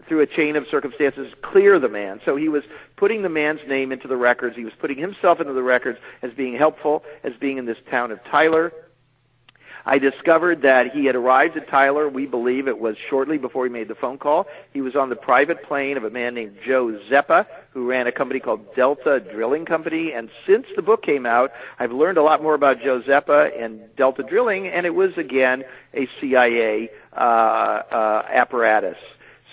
through 0.09 0.21
a 0.21 0.27
chain 0.27 0.57
of 0.57 0.65
circumstances 0.71 1.33
clear 1.43 1.79
the 1.79 1.89
man. 1.89 2.21
So 2.25 2.37
he 2.37 2.49
was 2.49 2.65
putting 2.97 3.23
the 3.23 3.29
man's 3.29 3.61
name 3.69 3.93
into 3.93 4.09
the 4.09 4.17
records. 4.17 4.57
He 4.57 4.65
was 4.65 4.73
putting 4.79 4.99
himself 4.99 5.41
into 5.41 5.53
the 5.53 5.63
records 5.63 5.99
as 6.23 6.33
being 6.33 6.57
helpful, 6.57 7.05
as 7.23 7.33
being 7.39 7.59
in 7.59 7.67
this 7.67 7.79
town 7.91 8.11
of 8.11 8.19
Tyler. 8.25 8.73
I 9.87 9.99
discovered 9.99 10.63
that 10.63 10.93
he 10.93 11.07
had 11.07 11.17
arrived 11.17 11.57
at 11.57 11.69
Tyler. 11.69 12.09
We 12.09 12.27
believe 12.27 12.69
it 12.69 12.79
was 12.79 12.97
shortly 13.09 13.39
before 13.39 13.65
he 13.65 13.71
made 13.71 13.89
the 13.89 13.95
phone 13.95 14.19
call. 14.19 14.47
He 14.73 14.81
was 14.81 14.97
on 14.97 15.09
the 15.09 15.17
private 15.17 15.63
plane 15.63 15.97
of 15.97 16.05
a 16.05 16.11
man 16.11 16.35
named 16.35 16.59
Joe 16.67 16.99
Zeppa, 17.11 17.47
who 17.73 17.89
ran 17.89 18.07
a 18.07 18.13
company 18.13 18.41
called 18.41 18.75
Delta 18.75 19.21
Drilling 19.21 19.65
Company. 19.65 20.13
And 20.13 20.31
since 20.47 20.67
the 20.77 20.83
book 20.83 21.03
came 21.03 21.27
out, 21.27 21.53
I've 21.79 21.93
learned 21.93 22.19
a 22.19 22.23
lot 22.23 22.43
more 22.43 22.55
about 22.55 22.81
Joe 22.81 23.01
Zeppa 23.03 23.51
and 23.61 23.81
Delta 23.97 24.23
Drilling, 24.23 24.69
and 24.69 24.87
it 24.87 24.95
was 24.95 25.17
again 25.17 25.65
a 25.95 26.09
CIA 26.21 26.91
uh, 27.17 27.21
uh, 27.21 28.27
apparatus. 28.29 28.99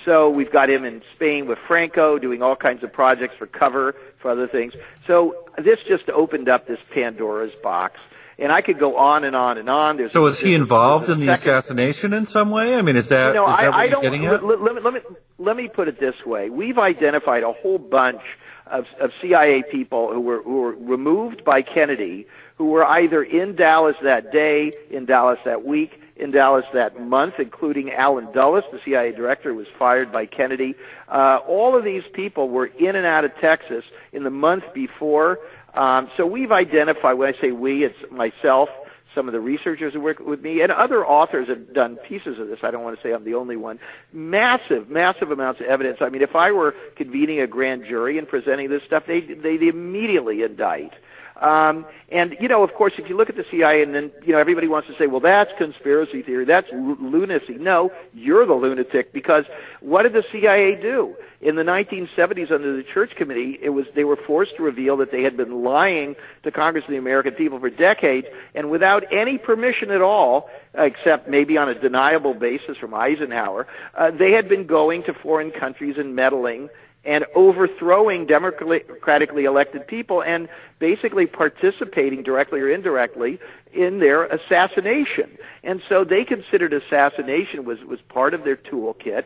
So 0.05 0.29
we've 0.29 0.51
got 0.51 0.69
him 0.69 0.85
in 0.85 1.01
Spain 1.15 1.47
with 1.47 1.59
Franco 1.67 2.17
doing 2.17 2.41
all 2.41 2.55
kinds 2.55 2.81
of 2.81 2.93
projects 2.93 3.35
for 3.37 3.45
cover, 3.45 3.93
for 4.19 4.31
other 4.31 4.47
things. 4.47 4.73
So 5.05 5.49
this 5.57 5.79
just 5.85 6.09
opened 6.09 6.47
up 6.47 6.65
this 6.65 6.79
Pandora's 6.91 7.53
box 7.61 7.99
and 8.39 8.51
I 8.51 8.61
could 8.61 8.79
go 8.79 8.97
on 8.97 9.23
and 9.23 9.35
on 9.35 9.57
and 9.57 9.69
on. 9.69 9.97
There's, 9.97 10.11
so 10.11 10.25
is 10.27 10.39
he 10.39 10.53
involved 10.53 11.09
in 11.09 11.19
the 11.19 11.33
assassination 11.33 12.13
in 12.13 12.25
some 12.25 12.49
way? 12.49 12.75
I 12.75 12.81
mean, 12.81 12.95
is 12.95 13.09
that, 13.09 13.29
you 13.29 13.33
know, 13.33 13.49
is 13.49 13.57
that 13.57 13.63
I, 13.63 13.69
what 13.69 13.75
I 13.75 13.83
you're 13.83 13.91
don't, 13.91 14.01
getting 14.03 14.25
at? 14.25 14.43
let, 14.43 14.61
let, 14.61 14.75
me, 14.75 14.81
let 14.81 14.93
me 14.93 14.99
let 15.39 15.57
me 15.57 15.67
put 15.67 15.87
it 15.87 15.99
this 15.99 16.15
way: 16.25 16.49
we've 16.49 16.77
identified 16.77 17.43
a 17.43 17.51
whole 17.51 17.77
bunch 17.77 18.21
of, 18.67 18.85
of 18.99 19.11
CIA 19.21 19.63
people 19.69 20.13
who 20.13 20.21
were 20.21 20.41
who 20.43 20.61
were 20.61 20.75
removed 20.75 21.43
by 21.43 21.61
Kennedy, 21.61 22.27
who 22.57 22.65
were 22.65 22.85
either 22.85 23.23
in 23.23 23.55
Dallas 23.55 23.95
that 24.03 24.31
day, 24.31 24.71
in 24.89 25.05
Dallas 25.05 25.39
that 25.45 25.65
week, 25.65 25.99
in 26.15 26.31
Dallas 26.31 26.65
that 26.73 26.99
month, 26.99 27.35
including 27.39 27.91
Allen 27.91 28.31
Dulles, 28.33 28.63
the 28.71 28.79
CIA 28.83 29.11
director, 29.11 29.51
who 29.51 29.57
was 29.57 29.67
fired 29.77 30.11
by 30.11 30.25
Kennedy. 30.25 30.75
Uh, 31.07 31.39
all 31.47 31.77
of 31.77 31.83
these 31.83 32.03
people 32.13 32.49
were 32.49 32.65
in 32.65 32.95
and 32.95 33.05
out 33.05 33.23
of 33.25 33.31
Texas 33.39 33.83
in 34.11 34.23
the 34.23 34.29
month 34.29 34.63
before. 34.73 35.39
Um, 35.77 36.09
so 36.17 36.25
we've 36.25 36.51
identified, 36.51 37.19
when 37.19 37.33
I 37.33 37.39
say 37.39 37.51
we, 37.51 37.85
it's 37.85 37.95
myself, 38.11 38.69
some 39.13 39.27
of 39.27 39.33
the 39.33 39.39
researchers 39.39 39.93
who 39.93 40.01
work 40.01 40.19
with 40.19 40.41
me, 40.41 40.61
and 40.61 40.71
other 40.71 41.05
authors 41.05 41.47
have 41.49 41.71
done 41.73 41.97
pieces 41.97 42.39
of 42.39 42.47
this. 42.47 42.59
I 42.63 42.71
don't 42.71 42.83
want 42.83 42.97
to 42.97 43.03
say 43.03 43.13
I'm 43.13 43.23
the 43.23 43.35
only 43.35 43.57
one. 43.57 43.79
Massive, 44.11 44.89
massive 44.89 45.29
amounts 45.29 45.61
of 45.61 45.67
evidence. 45.67 45.99
I 46.01 46.09
mean, 46.09 46.23
if 46.23 46.35
I 46.35 46.51
were 46.51 46.73
convening 46.95 47.39
a 47.39 47.47
grand 47.47 47.85
jury 47.85 48.17
and 48.17 48.27
presenting 48.27 48.69
this 48.69 48.81
stuff, 48.87 49.03
they 49.07 49.21
they 49.21 49.55
immediately 49.67 50.41
indict. 50.41 50.93
Um, 51.41 51.85
and 52.09 52.35
you 52.39 52.47
know, 52.47 52.63
of 52.63 52.73
course, 52.73 52.93
if 52.97 53.09
you 53.09 53.17
look 53.17 53.29
at 53.29 53.35
the 53.35 53.45
CIA, 53.51 53.83
and 53.83 53.93
then 53.93 54.11
you 54.25 54.31
know 54.33 54.39
everybody 54.39 54.67
wants 54.67 54.87
to 54.87 54.95
say, 54.97 55.07
"Well, 55.07 55.19
that's 55.19 55.51
conspiracy 55.57 56.21
theory. 56.21 56.45
That's 56.45 56.67
l- 56.71 56.97
lunacy." 56.99 57.55
No, 57.59 57.91
you're 58.13 58.45
the 58.45 58.53
lunatic 58.53 59.13
because 59.13 59.45
what 59.81 60.03
did 60.03 60.13
the 60.13 60.23
CIA 60.31 60.75
do 60.81 61.15
in 61.41 61.55
the 61.55 61.63
1970s 61.63 62.51
under 62.51 62.75
the 62.75 62.83
Church 62.83 63.11
Committee? 63.15 63.59
It 63.61 63.69
was 63.69 63.85
they 63.93 64.03
were 64.03 64.15
forced 64.15 64.55
to 64.57 64.63
reveal 64.63 64.97
that 64.97 65.11
they 65.11 65.21
had 65.21 65.35
been 65.35 65.63
lying 65.63 66.15
to 66.43 66.51
Congress 66.51 66.85
and 66.87 66.95
the 66.95 66.99
American 66.99 67.33
people 67.33 67.59
for 67.59 67.69
decades, 67.69 68.27
and 68.55 68.69
without 68.71 69.03
any 69.11 69.37
permission 69.37 69.91
at 69.91 70.01
all, 70.01 70.49
except 70.75 71.27
maybe 71.27 71.57
on 71.57 71.69
a 71.69 71.75
deniable 71.75 72.33
basis 72.33 72.77
from 72.77 72.93
Eisenhower, 72.93 73.67
uh, 73.95 74.11
they 74.11 74.31
had 74.31 74.47
been 74.47 74.65
going 74.65 75.03
to 75.03 75.13
foreign 75.13 75.51
countries 75.51 75.95
and 75.97 76.15
meddling 76.15 76.69
and 77.07 77.25
overthrowing 77.35 78.27
democratically 78.27 79.45
elected 79.45 79.87
people 79.87 80.21
and 80.21 80.49
basically 80.77 81.25
participating 81.25 82.21
directly 82.21 82.59
or 82.59 82.69
indirectly 82.69 83.39
in 83.73 83.99
their 83.99 84.25
assassination. 84.25 85.37
And 85.63 85.81
so 85.87 86.03
they 86.03 86.25
considered 86.25 86.73
assassination 86.73 87.63
was, 87.63 87.79
was 87.85 88.01
part 88.09 88.33
of 88.33 88.43
their 88.43 88.57
toolkit. 88.57 89.23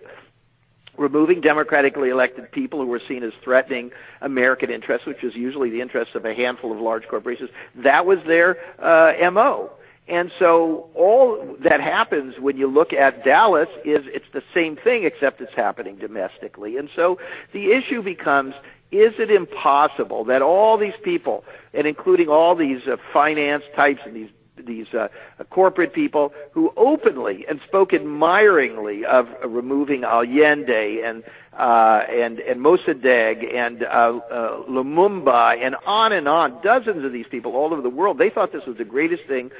Removing 0.97 1.41
democratically 1.41 2.09
elected 2.09 2.51
people 2.51 2.79
who 2.79 2.85
were 2.85 3.01
seen 3.07 3.23
as 3.23 3.33
threatening 3.43 3.91
American 4.21 4.69
interests, 4.69 5.07
which 5.07 5.23
is 5.23 5.33
usually 5.35 5.71
the 5.71 5.81
interests 5.81 6.13
of 6.13 6.23
a 6.25 6.35
handful 6.35 6.71
of 6.71 6.79
large 6.79 7.07
corporations, 7.07 7.49
that 7.75 8.05
was 8.05 8.19
their 8.27 8.57
uh, 8.77 9.13
MO. 9.31 9.71
And 10.07 10.31
so 10.39 10.89
all 10.95 11.57
that 11.63 11.79
happens 11.79 12.39
when 12.39 12.57
you 12.57 12.67
look 12.67 12.91
at 12.91 13.23
Dallas 13.23 13.69
is 13.85 14.01
it's 14.07 14.25
the 14.33 14.43
same 14.53 14.75
thing 14.75 15.05
except 15.05 15.39
it's 15.41 15.53
happening 15.55 15.97
domestically. 15.97 16.77
And 16.77 16.89
so 16.95 17.17
the 17.53 17.71
issue 17.71 18.01
becomes 18.01 18.53
is 18.91 19.13
it 19.19 19.31
impossible 19.31 20.25
that 20.25 20.41
all 20.41 20.77
these 20.77 20.93
people, 21.01 21.45
and 21.73 21.87
including 21.87 22.27
all 22.27 22.55
these 22.55 22.81
uh, 22.87 22.97
finance 23.13 23.63
types 23.73 24.01
and 24.05 24.13
these 24.13 24.29
these 24.65 24.93
uh, 24.93 25.07
corporate 25.49 25.93
people 25.93 26.33
who 26.51 26.71
openly 26.77 27.45
and 27.49 27.59
spoke 27.67 27.93
admiringly 27.93 29.05
of 29.05 29.27
uh, 29.43 29.47
removing 29.47 30.03
Allende 30.03 31.01
and 31.03 31.23
uh, 31.57 32.03
and 32.09 32.39
and 32.39 32.61
Mossadegh 32.61 33.55
and 33.55 33.83
uh, 33.83 33.87
uh, 33.87 34.63
Lumumba 34.69 35.57
and 35.63 35.75
on 35.85 36.13
and 36.13 36.27
on, 36.27 36.61
dozens 36.61 37.03
of 37.03 37.11
these 37.11 37.27
people 37.29 37.55
all 37.55 37.73
over 37.73 37.81
the 37.81 37.89
world. 37.89 38.17
They 38.17 38.29
thought 38.29 38.51
this 38.51 38.65
was 38.65 38.77
the 38.77 38.85
greatest 38.85 39.25
thing 39.25 39.51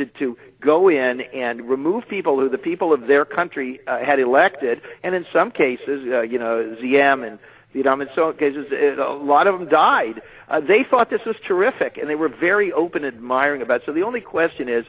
to 0.00 0.06
to 0.18 0.36
go 0.60 0.88
in 0.88 1.20
and 1.32 1.68
remove 1.68 2.08
people 2.08 2.38
who 2.38 2.48
the 2.48 2.58
people 2.58 2.92
of 2.92 3.06
their 3.06 3.24
country 3.24 3.80
uh, 3.86 3.98
had 4.04 4.18
elected, 4.18 4.80
and 5.02 5.14
in 5.14 5.24
some 5.32 5.50
cases, 5.50 6.06
uh, 6.12 6.22
you 6.22 6.38
know, 6.38 6.76
Diem 6.80 7.22
and 7.22 7.38
Vietnam, 7.72 8.00
in 8.00 8.08
some 8.14 8.36
cases, 8.36 8.66
a 8.72 9.12
lot 9.12 9.46
of 9.46 9.58
them 9.58 9.68
died. 9.68 10.20
Uh, 10.48 10.60
they 10.60 10.84
thought 10.88 11.10
this 11.10 11.24
was 11.24 11.36
terrific, 11.46 11.96
and 11.98 12.10
they 12.10 12.16
were 12.16 12.28
very 12.28 12.72
open, 12.72 13.04
admiring 13.04 13.62
about 13.62 13.82
it. 13.82 13.82
So 13.86 13.92
the 13.92 14.02
only 14.02 14.20
question 14.20 14.68
is, 14.68 14.84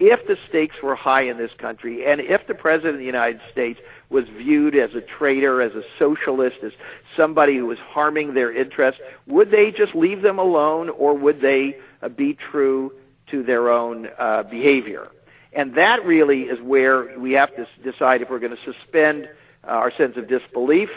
if 0.00 0.26
the 0.26 0.36
stakes 0.48 0.76
were 0.82 0.94
high 0.94 1.22
in 1.22 1.38
this 1.38 1.52
country, 1.58 2.04
and 2.06 2.20
if 2.20 2.46
the 2.46 2.54
president 2.54 2.94
of 2.94 2.98
the 3.00 3.06
United 3.06 3.40
States 3.50 3.80
was 4.10 4.24
viewed 4.28 4.76
as 4.76 4.94
a 4.94 5.00
traitor, 5.00 5.62
as 5.62 5.72
a 5.74 5.82
socialist, 5.98 6.56
as 6.64 6.72
somebody 7.16 7.56
who 7.56 7.66
was 7.66 7.78
harming 7.78 8.34
their 8.34 8.56
interests, 8.56 9.00
would 9.26 9.50
they 9.50 9.70
just 9.70 9.94
leave 9.94 10.22
them 10.22 10.38
alone, 10.38 10.88
or 10.90 11.14
would 11.14 11.40
they 11.40 11.76
uh, 12.02 12.08
be 12.08 12.36
true 12.50 12.92
to 13.34 13.42
their 13.42 13.70
own 13.70 14.08
uh, 14.18 14.42
behavior? 14.44 15.08
And 15.52 15.74
that 15.74 16.04
really 16.04 16.42
is 16.42 16.60
where 16.60 17.18
we 17.18 17.32
have 17.32 17.54
to 17.56 17.66
decide 17.82 18.22
if 18.22 18.30
we're 18.30 18.40
going 18.40 18.56
to 18.56 18.72
suspend 18.72 19.28
uh, 19.66 19.70
our 19.70 19.92
sense 19.96 20.16
of 20.16 20.28
disbelief 20.28 20.90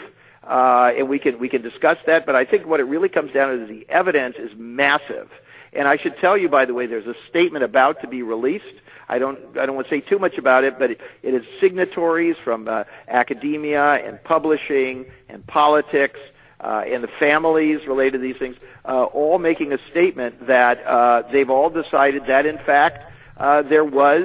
uh, 0.48 0.92
and 0.96 1.08
we 1.08 1.18
can 1.18 1.38
we 1.38 1.48
can 1.48 1.62
discuss 1.62 1.98
that. 2.06 2.24
But 2.24 2.34
I 2.34 2.44
think 2.44 2.66
what 2.66 2.80
it 2.80 2.84
really 2.84 3.08
comes 3.08 3.32
down 3.32 3.56
to 3.56 3.62
is 3.62 3.68
the 3.68 3.86
evidence 3.88 4.36
is 4.38 4.50
massive. 4.56 5.28
And 5.74 5.86
I 5.86 5.98
should 5.98 6.16
tell 6.20 6.36
you, 6.36 6.48
by 6.48 6.64
the 6.64 6.72
way, 6.72 6.86
there's 6.86 7.06
a 7.06 7.14
statement 7.28 7.64
about 7.64 8.00
to 8.00 8.08
be 8.08 8.22
released. 8.22 8.64
I 9.08 9.18
don't 9.18 9.38
I 9.58 9.66
don't 9.66 9.74
want 9.74 9.88
to 9.88 9.94
say 9.94 10.00
too 10.00 10.18
much 10.18 10.38
about 10.38 10.64
it, 10.64 10.78
but 10.78 10.92
it, 10.92 11.00
it 11.22 11.34
is 11.34 11.42
signatories 11.60 12.36
from 12.42 12.66
uh, 12.66 12.84
academia 13.08 13.94
and 14.06 14.22
publishing 14.24 15.06
and 15.28 15.46
politics. 15.46 16.18
Uh, 16.60 16.82
and 16.86 17.04
the 17.04 17.08
families 17.20 17.80
related 17.86 18.14
to 18.14 18.18
these 18.18 18.36
things, 18.36 18.56
uh, 18.84 19.04
all 19.04 19.38
making 19.38 19.72
a 19.72 19.78
statement 19.90 20.48
that 20.48 20.84
uh, 20.84 21.22
they've 21.30 21.50
all 21.50 21.70
decided 21.70 22.22
that, 22.26 22.46
in 22.46 22.58
fact, 22.58 23.12
uh, 23.36 23.62
there 23.62 23.84
was 23.84 24.24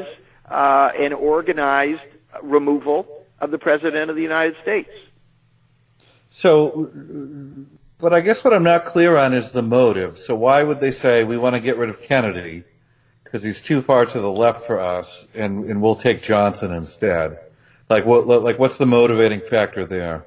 uh, 0.50 0.90
an 0.98 1.14
organized 1.14 2.02
removal 2.42 3.26
of 3.40 3.52
the 3.52 3.60
President 3.60 4.10
of 4.10 4.16
the 4.16 4.22
United 4.22 4.56
States. 4.64 4.90
So, 6.32 6.90
but 8.00 8.14
I 8.14 8.22
guess 8.22 8.44
what 8.44 8.54
I'm 8.54 8.64
not 8.64 8.86
clear 8.86 9.16
on 9.16 9.34
is 9.34 9.52
the 9.52 9.62
motive. 9.62 10.18
So 10.18 10.34
why 10.34 10.64
would 10.64 10.80
they 10.80 10.92
say 10.92 11.24
we 11.24 11.38
want 11.38 11.56
to 11.56 11.62
get 11.62 11.78
rid 11.78 11.90
of 11.90 12.02
Kennedy 12.02 12.64
because 13.24 13.44
he's 13.44 13.62
too 13.62 13.84
far 13.84 14.06
to 14.08 14.20
the 14.20 14.32
left 14.32 14.66
for 14.66 14.80
us, 14.80 15.28
and 15.36 15.66
and 15.66 15.82
we'll 15.82 15.96
take 15.96 16.24
Johnson 16.24 16.72
instead? 16.72 17.38
Like 17.90 18.06
what? 18.06 18.26
Like 18.26 18.58
what's 18.58 18.78
the 18.78 18.88
motivating 18.88 19.42
factor 19.42 19.86
there? 19.86 20.26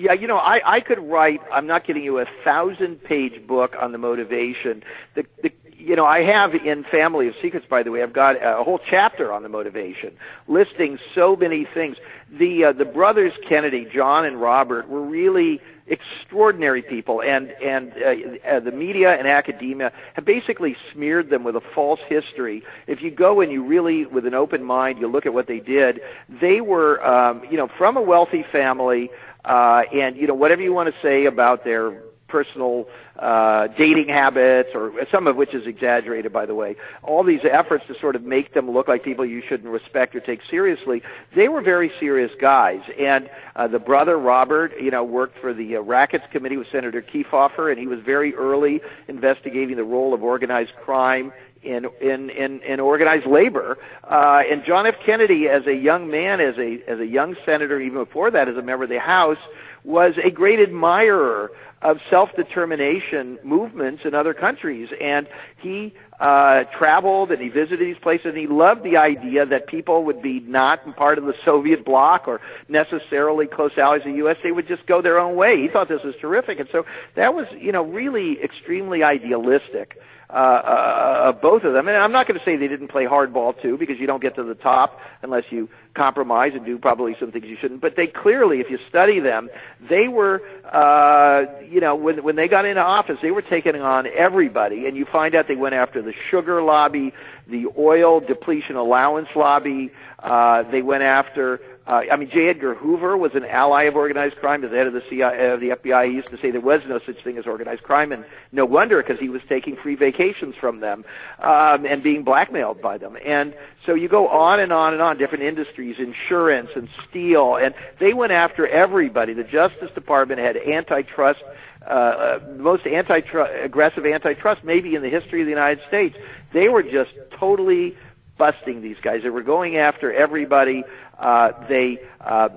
Yeah, 0.00 0.14
you 0.14 0.26
know, 0.26 0.38
I, 0.38 0.60
I 0.64 0.80
could 0.80 0.98
write. 0.98 1.40
I'm 1.52 1.66
not 1.66 1.86
kidding 1.86 2.02
you. 2.02 2.18
A 2.20 2.24
thousand 2.42 3.04
page 3.04 3.46
book 3.46 3.74
on 3.78 3.92
the 3.92 3.98
motivation. 3.98 4.82
The, 5.14 5.26
the 5.42 5.52
you 5.76 5.94
know, 5.94 6.06
I 6.06 6.22
have 6.22 6.54
in 6.54 6.84
Family 6.90 7.28
of 7.28 7.34
Secrets, 7.42 7.66
by 7.68 7.82
the 7.82 7.90
way, 7.90 8.02
I've 8.02 8.12
got 8.12 8.36
a 8.36 8.64
whole 8.64 8.80
chapter 8.90 9.30
on 9.30 9.42
the 9.42 9.50
motivation, 9.50 10.12
listing 10.48 10.98
so 11.14 11.36
many 11.36 11.66
things. 11.74 11.98
The 12.38 12.64
uh, 12.64 12.72
the 12.72 12.86
brothers 12.86 13.34
Kennedy, 13.46 13.86
John 13.92 14.24
and 14.24 14.40
Robert, 14.40 14.88
were 14.88 15.04
really 15.04 15.60
extraordinary 15.86 16.80
people, 16.80 17.20
and 17.20 17.50
and 17.62 17.92
uh, 17.92 18.48
uh, 18.48 18.60
the 18.60 18.70
media 18.70 19.10
and 19.18 19.28
academia 19.28 19.92
have 20.14 20.24
basically 20.24 20.76
smeared 20.94 21.28
them 21.28 21.44
with 21.44 21.56
a 21.56 21.62
false 21.74 22.00
history. 22.08 22.62
If 22.86 23.02
you 23.02 23.10
go 23.10 23.42
and 23.42 23.52
you 23.52 23.62
really, 23.64 24.06
with 24.06 24.24
an 24.24 24.34
open 24.34 24.64
mind, 24.64 24.98
you 24.98 25.08
look 25.08 25.26
at 25.26 25.34
what 25.34 25.46
they 25.46 25.60
did, 25.60 26.00
they 26.40 26.62
were, 26.62 27.04
um, 27.04 27.42
you 27.50 27.58
know, 27.58 27.68
from 27.76 27.96
a 27.96 28.02
wealthy 28.02 28.44
family, 28.50 29.10
uh, 29.44 29.82
and 29.92 30.16
you 30.16 30.26
know, 30.26 30.34
whatever 30.34 30.62
you 30.62 30.72
want 30.72 30.92
to 30.92 31.00
say 31.02 31.26
about 31.26 31.64
their 31.64 32.02
personal 32.30 32.86
uh, 33.18 33.66
dating 33.76 34.08
habits, 34.08 34.70
or 34.74 34.92
some 35.12 35.26
of 35.26 35.36
which 35.36 35.52
is 35.52 35.66
exaggerated, 35.66 36.32
by 36.32 36.46
the 36.46 36.54
way. 36.54 36.76
All 37.02 37.22
these 37.22 37.40
efforts 37.50 37.84
to 37.88 37.94
sort 38.00 38.16
of 38.16 38.22
make 38.22 38.54
them 38.54 38.70
look 38.70 38.88
like 38.88 39.04
people 39.04 39.26
you 39.26 39.42
shouldn't 39.46 39.68
respect 39.68 40.14
or 40.14 40.20
take 40.20 40.40
seriously. 40.48 41.02
They 41.36 41.48
were 41.48 41.60
very 41.60 41.92
serious 42.00 42.30
guys, 42.40 42.80
and 42.98 43.28
uh, 43.56 43.68
the 43.68 43.78
brother 43.78 44.18
Robert, 44.18 44.72
you 44.80 44.90
know, 44.90 45.04
worked 45.04 45.38
for 45.38 45.52
the 45.52 45.76
uh, 45.76 45.80
Rackets 45.80 46.24
Committee 46.32 46.56
with 46.56 46.68
Senator 46.72 47.02
Kefauver, 47.02 47.70
and 47.70 47.78
he 47.78 47.86
was 47.86 47.98
very 48.00 48.34
early 48.34 48.80
investigating 49.08 49.76
the 49.76 49.84
role 49.84 50.14
of 50.14 50.22
organized 50.22 50.72
crime 50.82 51.32
in 51.62 51.86
in 52.00 52.30
in, 52.30 52.60
in 52.60 52.80
organized 52.80 53.26
labor. 53.26 53.78
Uh, 54.04 54.42
and 54.50 54.64
John 54.64 54.86
F. 54.86 54.94
Kennedy, 55.04 55.48
as 55.48 55.66
a 55.66 55.74
young 55.74 56.10
man, 56.10 56.40
as 56.40 56.56
a 56.58 56.80
as 56.88 57.00
a 57.00 57.06
young 57.06 57.36
senator, 57.44 57.80
even 57.80 58.04
before 58.04 58.30
that, 58.30 58.48
as 58.48 58.56
a 58.56 58.62
member 58.62 58.84
of 58.84 58.90
the 58.90 59.00
House, 59.00 59.38
was 59.84 60.14
a 60.22 60.30
great 60.30 60.60
admirer 60.60 61.50
of 61.82 61.98
self-determination 62.10 63.38
movements 63.42 64.02
in 64.04 64.14
other 64.14 64.34
countries. 64.34 64.90
And 65.00 65.26
he 65.62 65.94
uh, 66.20 66.64
traveled 66.76 67.30
and 67.30 67.40
he 67.40 67.48
visited 67.48 67.80
these 67.80 67.96
places 68.02 68.26
and 68.26 68.36
he 68.36 68.46
loved 68.46 68.82
the 68.82 68.98
idea 68.98 69.46
that 69.46 69.66
people 69.66 70.04
would 70.04 70.20
be 70.20 70.40
not 70.40 70.96
part 70.96 71.16
of 71.16 71.24
the 71.24 71.32
Soviet 71.42 71.84
bloc 71.84 72.28
or 72.28 72.40
necessarily 72.68 73.46
close 73.46 73.72
allies 73.78 74.02
of 74.04 74.12
the 74.12 74.18
U.S. 74.18 74.36
They 74.42 74.52
would 74.52 74.68
just 74.68 74.84
go 74.86 75.00
their 75.00 75.18
own 75.18 75.36
way. 75.36 75.56
He 75.62 75.68
thought 75.68 75.88
this 75.88 76.04
was 76.04 76.14
terrific. 76.20 76.60
And 76.60 76.68
so 76.70 76.84
that 77.16 77.32
was, 77.32 77.46
you 77.58 77.72
know, 77.72 77.82
really 77.82 78.38
extremely 78.42 79.02
idealistic 79.02 79.98
uh, 80.32 80.36
uh, 80.36 81.32
both 81.32 81.64
of 81.64 81.72
them. 81.72 81.88
And 81.88 81.96
I'm 81.96 82.12
not 82.12 82.28
going 82.28 82.38
to 82.38 82.44
say 82.44 82.56
they 82.56 82.68
didn't 82.68 82.88
play 82.88 83.04
hardball 83.04 83.60
too, 83.60 83.76
because 83.76 83.98
you 83.98 84.06
don't 84.06 84.22
get 84.22 84.36
to 84.36 84.44
the 84.44 84.54
top 84.54 85.00
unless 85.22 85.44
you 85.50 85.68
compromise 85.94 86.52
and 86.54 86.64
do 86.64 86.78
probably 86.78 87.16
some 87.18 87.32
things 87.32 87.46
you 87.46 87.56
shouldn't. 87.60 87.80
But 87.80 87.96
they 87.96 88.06
clearly, 88.06 88.60
if 88.60 88.70
you 88.70 88.78
study 88.88 89.20
them, 89.20 89.50
they 89.88 90.08
were, 90.08 90.40
uh, 90.70 91.46
you 91.68 91.80
know, 91.80 91.96
when 91.96 92.22
when 92.22 92.36
they 92.36 92.48
got 92.48 92.64
into 92.64 92.80
office, 92.80 93.18
they 93.22 93.30
were 93.32 93.42
taking 93.42 93.74
on 93.76 94.06
everybody, 94.06 94.86
and 94.86 94.96
you 94.96 95.04
find 95.04 95.34
out 95.34 95.48
they 95.48 95.56
went 95.56 95.74
after 95.74 96.00
the 96.02 96.12
sugar 96.30 96.62
lobby, 96.62 97.12
the 97.48 97.66
oil 97.76 98.20
depletion 98.20 98.76
allowance 98.76 99.28
lobby. 99.34 99.90
Uh, 100.20 100.62
they 100.70 100.82
went 100.82 101.02
after 101.02 101.60
uh, 101.86 102.02
I 102.12 102.16
mean, 102.16 102.30
J. 102.30 102.48
Edgar 102.48 102.74
Hoover 102.74 103.16
was 103.16 103.34
an 103.34 103.44
ally 103.44 103.84
of 103.84 103.96
organized 103.96 104.36
crime. 104.36 104.62
As 104.64 104.70
the 104.70 104.76
head 104.76 104.86
of 104.86 104.92
the 104.92 105.02
CIA, 105.08 105.50
of 105.50 105.60
the 105.60 105.70
FBI, 105.70 106.08
he 106.08 106.14
used 106.14 106.28
to 106.28 106.38
say 106.38 106.50
there 106.50 106.60
was 106.60 106.82
no 106.86 107.00
such 107.04 107.22
thing 107.24 107.38
as 107.38 107.46
organized 107.46 107.82
crime, 107.82 108.12
and 108.12 108.24
no 108.52 108.64
wonder 108.64 109.02
because 109.02 109.18
he 109.18 109.28
was 109.28 109.40
taking 109.48 109.76
free 109.76 109.96
vacations 109.96 110.54
from 110.54 110.80
them 110.80 111.04
um, 111.40 111.86
and 111.86 112.02
being 112.02 112.22
blackmailed 112.22 112.80
by 112.82 112.98
them. 112.98 113.16
And 113.24 113.54
so 113.86 113.94
you 113.94 114.08
go 114.08 114.28
on 114.28 114.60
and 114.60 114.72
on 114.72 114.92
and 114.92 115.02
on, 115.02 115.16
different 115.16 115.44
industries, 115.44 115.96
insurance 115.98 116.70
and 116.76 116.88
steel, 117.08 117.56
and 117.56 117.74
they 117.98 118.12
went 118.12 118.32
after 118.32 118.66
everybody. 118.66 119.32
The 119.32 119.44
Justice 119.44 119.90
Department 119.94 120.40
had 120.40 120.56
antitrust 120.56 121.40
uh, 121.86 121.90
uh, 121.90 122.40
most 122.58 122.86
anti 122.86 123.20
aggressive 123.64 124.04
antitrust 124.04 124.62
maybe 124.62 124.94
in 124.94 125.02
the 125.02 125.08
history 125.08 125.40
of 125.40 125.46
the 125.46 125.52
United 125.52 125.80
States. 125.88 126.14
They 126.52 126.68
were 126.68 126.82
just 126.82 127.10
totally 127.38 127.96
busting 128.36 128.80
these 128.80 128.96
guys. 129.02 129.22
They 129.22 129.30
were 129.30 129.42
going 129.42 129.76
after 129.76 130.12
everybody. 130.12 130.82
Uh, 131.20 131.52
they 131.68 132.00
uh, 132.20 132.48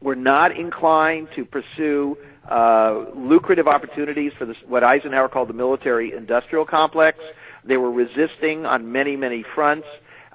were 0.00 0.16
not 0.16 0.56
inclined 0.56 1.28
to 1.36 1.44
pursue 1.44 2.16
uh, 2.48 3.04
lucrative 3.14 3.68
opportunities 3.68 4.32
for 4.38 4.46
this, 4.46 4.56
what 4.66 4.84
Eisenhower 4.84 5.28
called 5.28 5.48
the 5.48 5.54
military 5.54 6.12
industrial 6.12 6.64
complex. 6.64 7.18
They 7.64 7.76
were 7.76 7.90
resisting 7.90 8.66
on 8.66 8.92
many, 8.92 9.16
many 9.16 9.44
fronts. 9.54 9.86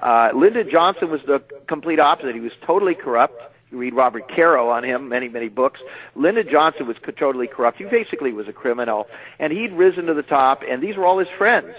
Uh, 0.01 0.29
Lyndon 0.35 0.69
Johnson 0.69 1.09
was 1.09 1.21
the 1.25 1.41
complete 1.67 1.99
opposite. 1.99 2.35
He 2.35 2.41
was 2.41 2.51
totally 2.65 2.95
corrupt. 2.95 3.41
You 3.71 3.77
read 3.79 3.93
Robert 3.93 4.29
Caro 4.33 4.69
on 4.69 4.83
him, 4.83 5.09
many, 5.09 5.27
many 5.27 5.49
books. 5.49 5.79
Lyndon 6.15 6.47
Johnson 6.49 6.87
was 6.87 6.95
totally 7.17 7.47
corrupt. 7.47 7.77
He 7.77 7.83
basically 7.85 8.31
was 8.31 8.47
a 8.47 8.53
criminal. 8.53 9.07
And 9.39 9.51
he'd 9.51 9.73
risen 9.73 10.05
to 10.05 10.13
the 10.13 10.23
top, 10.23 10.61
and 10.67 10.81
these 10.81 10.95
were 10.95 11.05
all 11.05 11.19
his 11.19 11.27
friends 11.37 11.73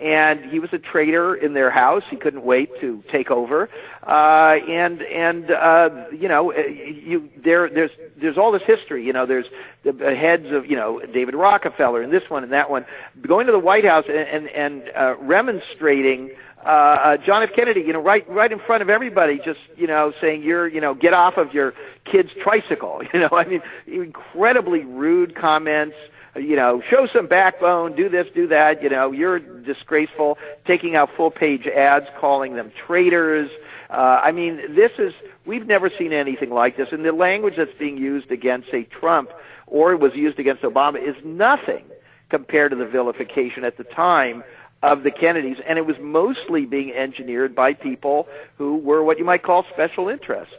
and 0.00 0.44
he 0.50 0.58
was 0.58 0.72
a 0.72 0.78
traitor 0.78 1.34
in 1.34 1.54
their 1.54 1.70
house. 1.70 2.02
He 2.10 2.16
couldn't 2.16 2.44
wait 2.44 2.70
to 2.80 3.02
take 3.10 3.30
over, 3.30 3.68
uh, 4.06 4.56
and 4.68 5.02
and 5.02 5.50
uh, 5.50 5.90
you 6.12 6.28
know, 6.28 6.52
uh, 6.52 6.58
you 6.58 7.28
there 7.42 7.68
there's 7.70 7.90
there's 8.20 8.36
all 8.36 8.52
this 8.52 8.62
history. 8.66 9.04
You 9.04 9.12
know, 9.12 9.26
there's 9.26 9.46
the 9.84 10.14
heads 10.14 10.46
of 10.50 10.66
you 10.66 10.76
know 10.76 11.00
David 11.00 11.34
Rockefeller 11.34 12.02
and 12.02 12.12
this 12.12 12.28
one 12.28 12.42
and 12.42 12.52
that 12.52 12.70
one 12.70 12.84
going 13.22 13.46
to 13.46 13.52
the 13.52 13.58
White 13.58 13.84
House 13.84 14.04
and 14.08 14.16
and, 14.16 14.48
and 14.48 14.90
uh, 14.96 15.16
remonstrating. 15.20 16.30
Uh, 16.64 16.68
uh, 16.68 17.16
John 17.18 17.44
F. 17.44 17.50
Kennedy, 17.54 17.82
you 17.82 17.92
know, 17.92 18.02
right, 18.02 18.28
right 18.28 18.50
in 18.50 18.58
front 18.58 18.82
of 18.82 18.90
everybody, 18.90 19.38
just 19.44 19.60
you 19.76 19.86
know, 19.86 20.12
saying 20.20 20.42
you're, 20.42 20.66
you 20.66 20.80
know, 20.80 20.94
get 20.94 21.14
off 21.14 21.36
of 21.36 21.54
your 21.54 21.74
kid's 22.04 22.30
tricycle. 22.42 23.02
You 23.14 23.20
know, 23.20 23.28
I 23.30 23.44
mean, 23.44 23.62
incredibly 23.86 24.84
rude 24.84 25.36
comments 25.36 25.94
you 26.38 26.56
know, 26.56 26.82
show 26.90 27.06
some 27.12 27.26
backbone, 27.26 27.94
do 27.96 28.08
this, 28.08 28.26
do 28.34 28.48
that, 28.48 28.82
you 28.82 28.88
know, 28.88 29.12
you're 29.12 29.38
disgraceful, 29.38 30.38
taking 30.66 30.96
out 30.96 31.10
full 31.16 31.30
page 31.30 31.66
ads 31.66 32.06
calling 32.18 32.54
them 32.54 32.72
traitors. 32.86 33.50
Uh, 33.90 34.20
I 34.22 34.32
mean, 34.32 34.74
this 34.74 34.92
is, 34.98 35.12
we've 35.44 35.66
never 35.66 35.90
seen 35.98 36.12
anything 36.12 36.50
like 36.50 36.76
this. 36.76 36.88
And 36.92 37.04
the 37.04 37.12
language 37.12 37.54
that's 37.56 37.76
being 37.78 37.96
used 37.98 38.30
against, 38.30 38.70
say, 38.70 38.84
Trump 38.84 39.30
or 39.66 39.96
was 39.96 40.12
used 40.14 40.38
against 40.38 40.62
Obama 40.62 40.96
is 40.96 41.16
nothing 41.24 41.84
compared 42.28 42.72
to 42.72 42.76
the 42.76 42.86
vilification 42.86 43.64
at 43.64 43.76
the 43.76 43.84
time 43.84 44.42
of 44.82 45.02
the 45.02 45.10
Kennedys. 45.10 45.58
And 45.66 45.78
it 45.78 45.86
was 45.86 45.96
mostly 46.00 46.66
being 46.66 46.92
engineered 46.92 47.54
by 47.54 47.74
people 47.74 48.28
who 48.58 48.76
were 48.76 49.02
what 49.02 49.18
you 49.18 49.24
might 49.24 49.42
call 49.42 49.64
special 49.72 50.08
interests. 50.08 50.54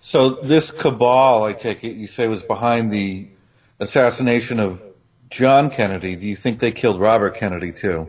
So 0.00 0.30
this 0.30 0.70
cabal, 0.70 1.44
I 1.44 1.52
take 1.52 1.84
it, 1.84 1.92
you 1.92 2.06
say 2.08 2.26
was 2.26 2.42
behind 2.42 2.92
the 2.92 3.28
assassination 3.78 4.58
of 4.58 4.82
John 5.32 5.70
Kennedy, 5.70 6.14
do 6.14 6.26
you 6.26 6.36
think 6.36 6.60
they 6.60 6.72
killed 6.72 7.00
Robert 7.00 7.34
Kennedy 7.36 7.72
too? 7.72 8.06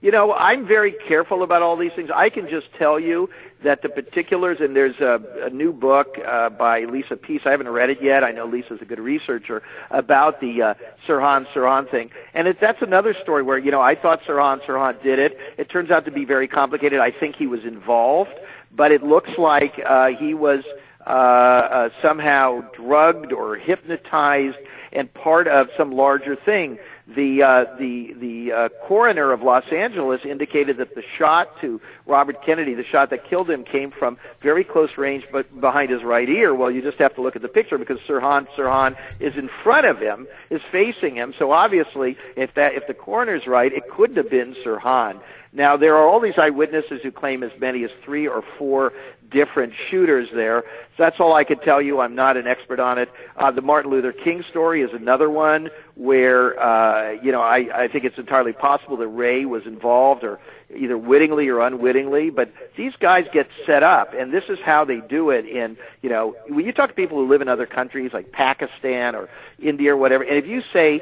You 0.00 0.12
know, 0.12 0.32
I'm 0.32 0.66
very 0.66 0.94
careful 1.08 1.42
about 1.42 1.62
all 1.62 1.76
these 1.76 1.90
things. 1.96 2.10
I 2.14 2.28
can 2.28 2.48
just 2.48 2.66
tell 2.78 3.00
you 3.00 3.28
that 3.64 3.82
the 3.82 3.88
particulars, 3.88 4.58
and 4.60 4.76
there's 4.76 5.00
a, 5.00 5.20
a 5.46 5.50
new 5.50 5.72
book 5.72 6.16
uh, 6.24 6.50
by 6.50 6.84
Lisa 6.84 7.16
Pease. 7.16 7.40
I 7.46 7.50
haven't 7.50 7.70
read 7.70 7.90
it 7.90 8.00
yet. 8.00 8.22
I 8.22 8.30
know 8.30 8.46
Lisa's 8.46 8.80
a 8.80 8.84
good 8.84 9.00
researcher 9.00 9.62
about 9.90 10.40
the 10.40 10.62
uh, 10.62 10.74
Sirhan 11.08 11.46
Sirhan 11.52 11.90
thing, 11.90 12.10
and 12.32 12.46
it, 12.46 12.58
that's 12.60 12.82
another 12.82 13.16
story 13.20 13.42
where 13.42 13.58
you 13.58 13.72
know 13.72 13.80
I 13.80 13.96
thought 13.96 14.20
Sirhan 14.28 14.60
Sirhan 14.64 15.02
did 15.02 15.18
it. 15.18 15.36
It 15.58 15.68
turns 15.68 15.90
out 15.90 16.04
to 16.04 16.12
be 16.12 16.24
very 16.24 16.46
complicated. 16.46 17.00
I 17.00 17.10
think 17.10 17.34
he 17.34 17.46
was 17.46 17.64
involved, 17.64 18.38
but 18.70 18.92
it 18.92 19.02
looks 19.02 19.30
like 19.38 19.80
uh, 19.84 20.10
he 20.20 20.34
was 20.34 20.62
uh, 21.06 21.10
uh, 21.10 21.88
somehow 22.00 22.60
drugged 22.76 23.32
or 23.32 23.56
hypnotized 23.56 24.56
and 24.94 25.12
part 25.12 25.48
of 25.48 25.68
some 25.76 25.92
larger 25.92 26.36
thing. 26.36 26.78
The 27.06 27.42
uh, 27.42 27.76
the 27.78 28.14
the 28.18 28.52
uh, 28.52 28.68
coroner 28.86 29.30
of 29.30 29.42
Los 29.42 29.64
Angeles 29.70 30.22
indicated 30.24 30.78
that 30.78 30.94
the 30.94 31.02
shot 31.18 31.60
to 31.60 31.78
Robert 32.06 32.42
Kennedy, 32.46 32.72
the 32.72 32.84
shot 32.84 33.10
that 33.10 33.28
killed 33.28 33.50
him, 33.50 33.62
came 33.62 33.90
from 33.90 34.16
very 34.40 34.64
close 34.64 34.96
range, 34.96 35.24
but 35.30 35.60
behind 35.60 35.90
his 35.90 36.02
right 36.02 36.28
ear. 36.28 36.54
Well, 36.54 36.70
you 36.70 36.80
just 36.80 36.98
have 36.98 37.14
to 37.16 37.20
look 37.20 37.36
at 37.36 37.42
the 37.42 37.48
picture 37.48 37.76
because 37.76 37.98
Sirhan 38.08 38.46
Sirhan 38.56 38.96
is 39.20 39.36
in 39.36 39.50
front 39.62 39.86
of 39.86 39.98
him, 39.98 40.26
is 40.48 40.62
facing 40.72 41.16
him. 41.16 41.34
So 41.38 41.52
obviously, 41.52 42.16
if 42.36 42.54
that 42.54 42.72
if 42.72 42.86
the 42.86 42.94
coroner's 42.94 43.46
right, 43.46 43.70
it 43.70 43.82
couldn't 43.90 44.16
have 44.16 44.30
been 44.30 44.56
Sirhan. 44.64 45.20
Now, 45.54 45.76
there 45.76 45.94
are 45.94 46.08
all 46.08 46.18
these 46.18 46.34
eyewitnesses 46.36 47.00
who 47.02 47.12
claim 47.12 47.44
as 47.44 47.52
many 47.60 47.84
as 47.84 47.90
three 48.04 48.26
or 48.26 48.42
four 48.58 48.92
different 49.30 49.72
shooters 49.90 50.28
there. 50.34 50.62
So 50.96 51.02
that's 51.02 51.16
all 51.18 51.34
I 51.34 51.44
could 51.44 51.62
tell 51.62 51.82
you. 51.82 52.00
I'm 52.00 52.14
not 52.14 52.36
an 52.36 52.46
expert 52.46 52.78
on 52.78 52.98
it. 52.98 53.10
Uh, 53.36 53.50
the 53.50 53.62
Martin 53.62 53.90
Luther 53.90 54.12
King 54.12 54.44
story 54.48 54.82
is 54.82 54.90
another 54.92 55.28
one 55.28 55.70
where, 55.96 56.60
uh, 56.60 57.12
you 57.22 57.32
know, 57.32 57.40
I, 57.40 57.66
I 57.74 57.88
think 57.88 58.04
it's 58.04 58.18
entirely 58.18 58.52
possible 58.52 58.96
that 58.98 59.08
Ray 59.08 59.44
was 59.44 59.66
involved 59.66 60.24
or 60.24 60.38
either 60.74 60.96
wittingly 60.96 61.48
or 61.48 61.60
unwittingly, 61.60 62.30
but 62.30 62.52
these 62.76 62.92
guys 63.00 63.26
get 63.32 63.48
set 63.66 63.82
up 63.82 64.12
and 64.14 64.32
this 64.32 64.44
is 64.48 64.58
how 64.64 64.84
they 64.84 65.00
do 65.00 65.30
it 65.30 65.46
in, 65.46 65.76
you 66.02 66.10
know, 66.10 66.36
when 66.48 66.64
you 66.64 66.72
talk 66.72 66.90
to 66.90 66.94
people 66.94 67.18
who 67.18 67.28
live 67.28 67.42
in 67.42 67.48
other 67.48 67.66
countries 67.66 68.12
like 68.12 68.32
Pakistan 68.32 69.14
or 69.14 69.28
India 69.60 69.92
or 69.92 69.96
whatever, 69.96 70.24
and 70.24 70.36
if 70.36 70.46
you 70.46 70.62
say, 70.72 71.00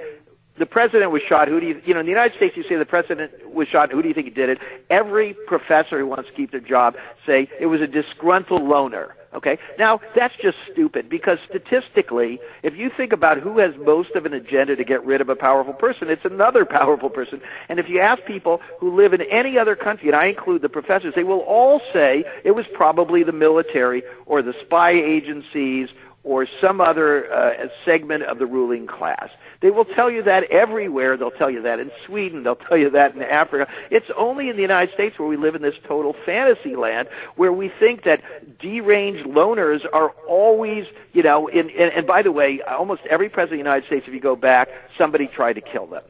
the 0.59 0.67
president 0.67 1.11
was 1.11 1.23
shot. 1.29 1.49
Who 1.49 1.61
do 1.61 1.67
you, 1.67 1.81
you 1.85 1.95
know, 1.95 2.01
in 2.01 2.07
the 2.07 2.13
United 2.13 2.37
States, 2.37 2.57
you 2.57 2.65
say 2.69 2.77
the 2.77 2.85
president 2.85 3.33
was 3.53 3.69
shot. 3.69 3.91
Who 3.91 4.03
do 4.03 4.09
you 4.09 4.15
think 4.15 4.35
did 4.35 4.49
it? 4.49 4.59
Every 4.91 5.35
professor 5.47 5.99
who 5.99 6.07
wants 6.07 6.29
to 6.29 6.35
keep 6.35 6.51
their 6.51 6.61
job 6.61 6.97
say 7.27 7.49
it 7.59 7.67
was 7.67 7.81
a 7.81 7.87
disgruntled 7.87 8.63
loner. 8.63 9.15
Okay? 9.35 9.59
Now, 9.79 10.01
that's 10.15 10.35
just 10.43 10.59
stupid 10.71 11.09
because 11.09 11.39
statistically, 11.49 12.39
if 12.63 12.77
you 12.77 12.91
think 12.95 13.13
about 13.13 13.39
who 13.39 13.59
has 13.59 13.75
most 13.79 14.11
of 14.11 14.27
an 14.27 14.35
agenda 14.35 14.77
to 14.77 14.85
get 14.85 15.03
rid 15.07 15.23
of 15.23 15.31
a 15.31 15.37
powerful 15.37 15.73
person, 15.73 16.11
it's 16.11 16.25
another 16.25 16.65
powerful 16.67 17.09
person. 17.09 17.41
And 17.71 17.79
if 17.79 17.89
you 17.89 18.01
ask 18.01 18.23
people 18.25 18.61
who 18.79 18.95
live 18.95 19.15
in 19.15 19.23
any 19.23 19.59
other 19.59 19.75
country, 19.75 20.09
and 20.09 20.17
I 20.17 20.27
include 20.27 20.61
the 20.61 20.69
professors, 20.69 21.15
they 21.17 21.25
will 21.25 21.41
all 21.41 21.81
say 21.95 22.25
it 22.45 22.51
was 22.51 22.67
probably 22.75 23.23
the 23.23 23.33
military 23.33 24.03
or 24.27 24.43
the 24.43 24.55
spy 24.61 24.91
agencies 24.91 25.89
or 26.25 26.47
some 26.61 26.81
other 26.81 27.33
uh, 27.33 27.69
segment 27.85 28.23
of 28.25 28.39
the 28.39 28.47
ruling 28.47 28.87
class. 28.87 29.29
They 29.61 29.71
will 29.71 29.85
tell 29.85 30.11
you 30.11 30.23
that 30.25 30.45
everywhere. 30.45 31.17
They'll 31.17 31.31
tell 31.31 31.51
you 31.51 31.63
that 31.63 31.81
in 31.81 31.91
Sweden. 32.07 32.43
They'll 32.43 32.57
tell 32.57 32.77
you 32.77 32.91
that 32.91 33.15
in 33.15 33.23
Africa. 33.23 33.71
It's 33.91 34.11
only 34.17 34.49
in 34.49 34.57
the 34.57 34.63
United 34.63 34.93
States 34.95 35.19
where 35.19 35.29
we 35.29 35.37
live 35.37 35.55
in 35.55 35.63
this 35.63 35.75
total 35.87 36.15
fantasy 36.25 36.77
land 36.77 37.09
where 37.37 37.53
we 37.53 37.69
think 37.69 38.05
that 38.05 38.23
deranged 38.59 39.27
loners 39.27 39.85
are 39.93 40.11
always, 40.29 40.87
you 41.13 41.23
know, 41.23 41.49
in, 41.49 41.71
and, 41.71 41.93
and 41.93 42.07
by 42.07 42.23
the 42.23 42.33
way, 42.33 42.61
almost 42.63 43.03
every 43.09 43.29
president 43.29 43.61
of 43.61 43.65
the 43.65 43.71
United 43.71 43.87
States, 43.87 44.07
if 44.07 44.15
you 44.15 44.21
go 44.21 44.37
back, 44.37 44.69
somebody 44.99 45.27
tried 45.27 45.55
to 45.55 45.61
kill 45.61 45.87
them. 45.87 46.03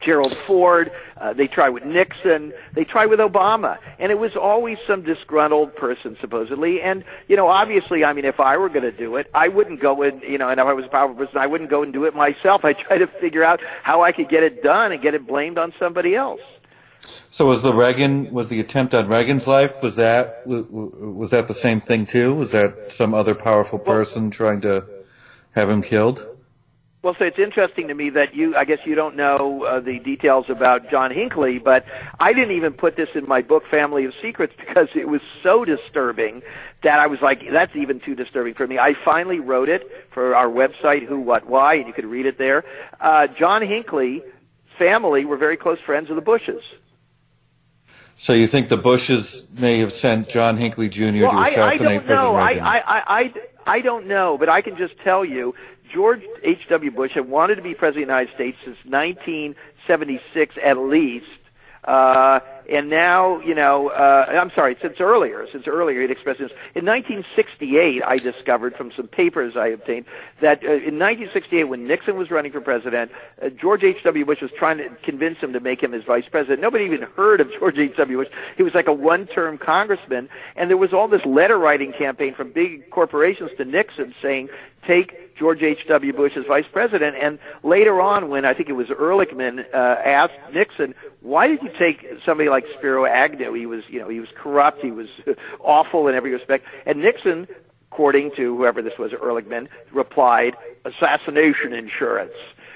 Gerald 0.00 0.34
Ford. 0.34 0.92
Uh, 1.16 1.32
they 1.32 1.46
tried 1.46 1.70
with 1.70 1.84
Nixon. 1.84 2.52
They 2.74 2.84
tried 2.84 3.06
with 3.06 3.20
Obama, 3.20 3.78
and 3.98 4.10
it 4.10 4.18
was 4.18 4.36
always 4.36 4.78
some 4.86 5.02
disgruntled 5.02 5.76
person, 5.76 6.16
supposedly. 6.20 6.80
And 6.80 7.04
you 7.28 7.36
know, 7.36 7.48
obviously, 7.48 8.04
I 8.04 8.12
mean, 8.12 8.24
if 8.24 8.40
I 8.40 8.56
were 8.56 8.68
going 8.68 8.82
to 8.82 8.92
do 8.92 9.16
it, 9.16 9.30
I 9.34 9.48
wouldn't 9.48 9.80
go 9.80 10.02
in. 10.02 10.20
You 10.20 10.38
know, 10.38 10.48
and 10.48 10.58
if 10.58 10.66
I 10.66 10.72
was 10.72 10.84
a 10.84 10.88
powerful 10.88 11.16
person, 11.16 11.38
I 11.38 11.46
wouldn't 11.46 11.70
go 11.70 11.82
and 11.82 11.92
do 11.92 12.04
it 12.04 12.14
myself. 12.14 12.64
I 12.64 12.72
try 12.72 12.98
to 12.98 13.06
figure 13.06 13.44
out 13.44 13.60
how 13.82 14.02
I 14.02 14.12
could 14.12 14.28
get 14.28 14.42
it 14.42 14.62
done 14.62 14.92
and 14.92 15.02
get 15.02 15.14
it 15.14 15.26
blamed 15.26 15.58
on 15.58 15.72
somebody 15.78 16.14
else. 16.14 16.40
So 17.30 17.46
was 17.46 17.62
the 17.62 17.72
Reagan 17.72 18.32
was 18.32 18.48
the 18.48 18.60
attempt 18.60 18.94
on 18.94 19.08
Reagan's 19.08 19.46
life 19.46 19.82
was 19.82 19.96
that 19.96 20.42
was 20.46 21.30
that 21.30 21.48
the 21.48 21.54
same 21.54 21.80
thing 21.80 22.06
too? 22.06 22.34
Was 22.34 22.52
that 22.52 22.92
some 22.92 23.14
other 23.14 23.34
powerful 23.34 23.78
person 23.78 24.30
trying 24.30 24.62
to 24.62 24.86
have 25.52 25.70
him 25.70 25.82
killed? 25.82 26.26
Well, 27.02 27.16
so 27.18 27.24
it's 27.24 27.38
interesting 27.38 27.88
to 27.88 27.94
me 27.94 28.10
that 28.10 28.34
you, 28.34 28.54
I 28.54 28.66
guess 28.66 28.80
you 28.84 28.94
don't 28.94 29.16
know 29.16 29.64
uh, 29.64 29.80
the 29.80 29.98
details 29.98 30.46
about 30.50 30.90
John 30.90 31.10
Hinckley, 31.10 31.58
but 31.58 31.86
I 32.18 32.34
didn't 32.34 32.54
even 32.54 32.74
put 32.74 32.96
this 32.96 33.08
in 33.14 33.26
my 33.26 33.40
book, 33.40 33.62
Family 33.70 34.04
of 34.04 34.12
Secrets, 34.20 34.52
because 34.58 34.88
it 34.94 35.08
was 35.08 35.22
so 35.42 35.64
disturbing 35.64 36.42
that 36.82 36.98
I 36.98 37.06
was 37.06 37.20
like, 37.22 37.40
that's 37.50 37.74
even 37.74 38.00
too 38.00 38.14
disturbing 38.14 38.52
for 38.52 38.66
me. 38.66 38.78
I 38.78 38.92
finally 39.02 39.40
wrote 39.40 39.70
it 39.70 39.90
for 40.12 40.34
our 40.34 40.48
website, 40.48 41.06
Who, 41.06 41.20
What, 41.20 41.46
Why, 41.46 41.76
and 41.76 41.86
you 41.86 41.94
could 41.94 42.04
read 42.04 42.26
it 42.26 42.36
there. 42.36 42.64
Uh, 43.00 43.28
John 43.28 43.66
Hinckley 43.66 44.22
family 44.78 45.24
were 45.24 45.38
very 45.38 45.56
close 45.56 45.78
friends 45.80 46.10
of 46.10 46.16
the 46.16 46.22
Bushes. 46.22 46.62
So 48.16 48.34
you 48.34 48.46
think 48.46 48.68
the 48.68 48.76
Bushes 48.76 49.42
may 49.56 49.78
have 49.78 49.94
sent 49.94 50.28
John 50.28 50.58
Hinckley 50.58 50.90
Jr. 50.90 51.22
Well, 51.22 51.32
to 51.32 51.38
assassinate 51.48 51.56
I, 51.56 51.70
I 51.70 51.78
don't 51.78 52.06
know. 52.06 52.32
President 52.32 52.36
Reagan? 52.36 52.62
I, 52.62 52.78
I, 52.78 53.20
I, 53.20 53.32
I 53.66 53.80
don't 53.80 54.06
know, 54.06 54.36
but 54.36 54.50
I 54.50 54.60
can 54.60 54.76
just 54.76 54.98
tell 55.02 55.24
you 55.24 55.54
George 55.92 56.22
H.W. 56.42 56.90
Bush 56.90 57.12
had 57.14 57.28
wanted 57.28 57.56
to 57.56 57.62
be 57.62 57.74
president 57.74 58.04
of 58.04 58.08
the 58.08 58.12
United 58.12 58.34
States 58.34 58.58
since 58.64 58.76
1976 58.84 60.54
at 60.62 60.78
least. 60.78 61.26
Uh, 61.84 62.40
and 62.70 62.90
now, 62.90 63.40
you 63.40 63.54
know, 63.54 63.88
uh, 63.88 64.26
I'm 64.28 64.50
sorry, 64.54 64.76
since 64.82 65.00
earlier, 65.00 65.46
since 65.50 65.66
earlier 65.66 66.02
he'd 66.02 66.10
expressed 66.10 66.38
this. 66.38 66.52
In 66.74 66.84
1968, 66.84 68.02
I 68.06 68.18
discovered 68.18 68.76
from 68.76 68.92
some 68.94 69.08
papers 69.08 69.56
I 69.56 69.68
obtained 69.68 70.04
that 70.40 70.62
uh, 70.62 70.72
in 70.72 70.98
1968, 70.98 71.64
when 71.64 71.86
Nixon 71.86 72.16
was 72.16 72.30
running 72.30 72.52
for 72.52 72.60
president, 72.60 73.10
uh, 73.42 73.48
George 73.48 73.82
H.W. 73.82 74.24
Bush 74.26 74.42
was 74.42 74.50
trying 74.56 74.78
to 74.78 74.90
convince 75.02 75.38
him 75.38 75.54
to 75.54 75.60
make 75.60 75.82
him 75.82 75.92
his 75.92 76.04
vice 76.04 76.28
president. 76.30 76.60
Nobody 76.60 76.84
even 76.84 77.02
heard 77.02 77.40
of 77.40 77.48
George 77.58 77.78
H.W. 77.78 78.18
Bush. 78.18 78.28
He 78.56 78.62
was 78.62 78.74
like 78.74 78.86
a 78.86 78.92
one-term 78.92 79.56
congressman, 79.58 80.28
and 80.54 80.68
there 80.68 80.76
was 80.76 80.92
all 80.92 81.08
this 81.08 81.24
letter 81.24 81.58
writing 81.58 81.92
campaign 81.92 82.34
from 82.34 82.52
big 82.52 82.90
corporations 82.90 83.50
to 83.56 83.64
Nixon 83.64 84.14
saying, 84.20 84.48
take 84.86 85.29
George 85.40 85.62
H.W. 85.62 86.12
Bush 86.12 86.36
as 86.36 86.44
vice 86.46 86.66
president. 86.70 87.16
And 87.16 87.38
later 87.62 87.98
on, 87.98 88.28
when 88.28 88.44
I 88.44 88.52
think 88.52 88.68
it 88.68 88.74
was 88.74 88.88
Ehrlichman 88.88 89.64
uh, 89.72 89.96
asked 90.04 90.34
Nixon, 90.52 90.94
why 91.22 91.48
did 91.48 91.62
you 91.62 91.70
take 91.78 92.06
somebody 92.26 92.50
like 92.50 92.66
Spiro 92.76 93.06
Agnew? 93.06 93.54
He 93.54 93.64
was, 93.64 93.82
you 93.88 93.98
know, 93.98 94.08
he 94.10 94.20
was 94.20 94.28
corrupt. 94.36 94.82
He 94.82 94.90
was 94.90 95.08
awful 95.60 96.06
in 96.08 96.14
every 96.14 96.30
respect. 96.30 96.66
And 96.84 97.00
Nixon, 97.00 97.48
according 97.90 98.32
to 98.36 98.54
whoever 98.54 98.82
this 98.82 98.92
was, 98.98 99.12
Ehrlichman, 99.12 99.68
replied, 99.92 100.56
assassination 100.84 101.72
insurance. 101.72 102.34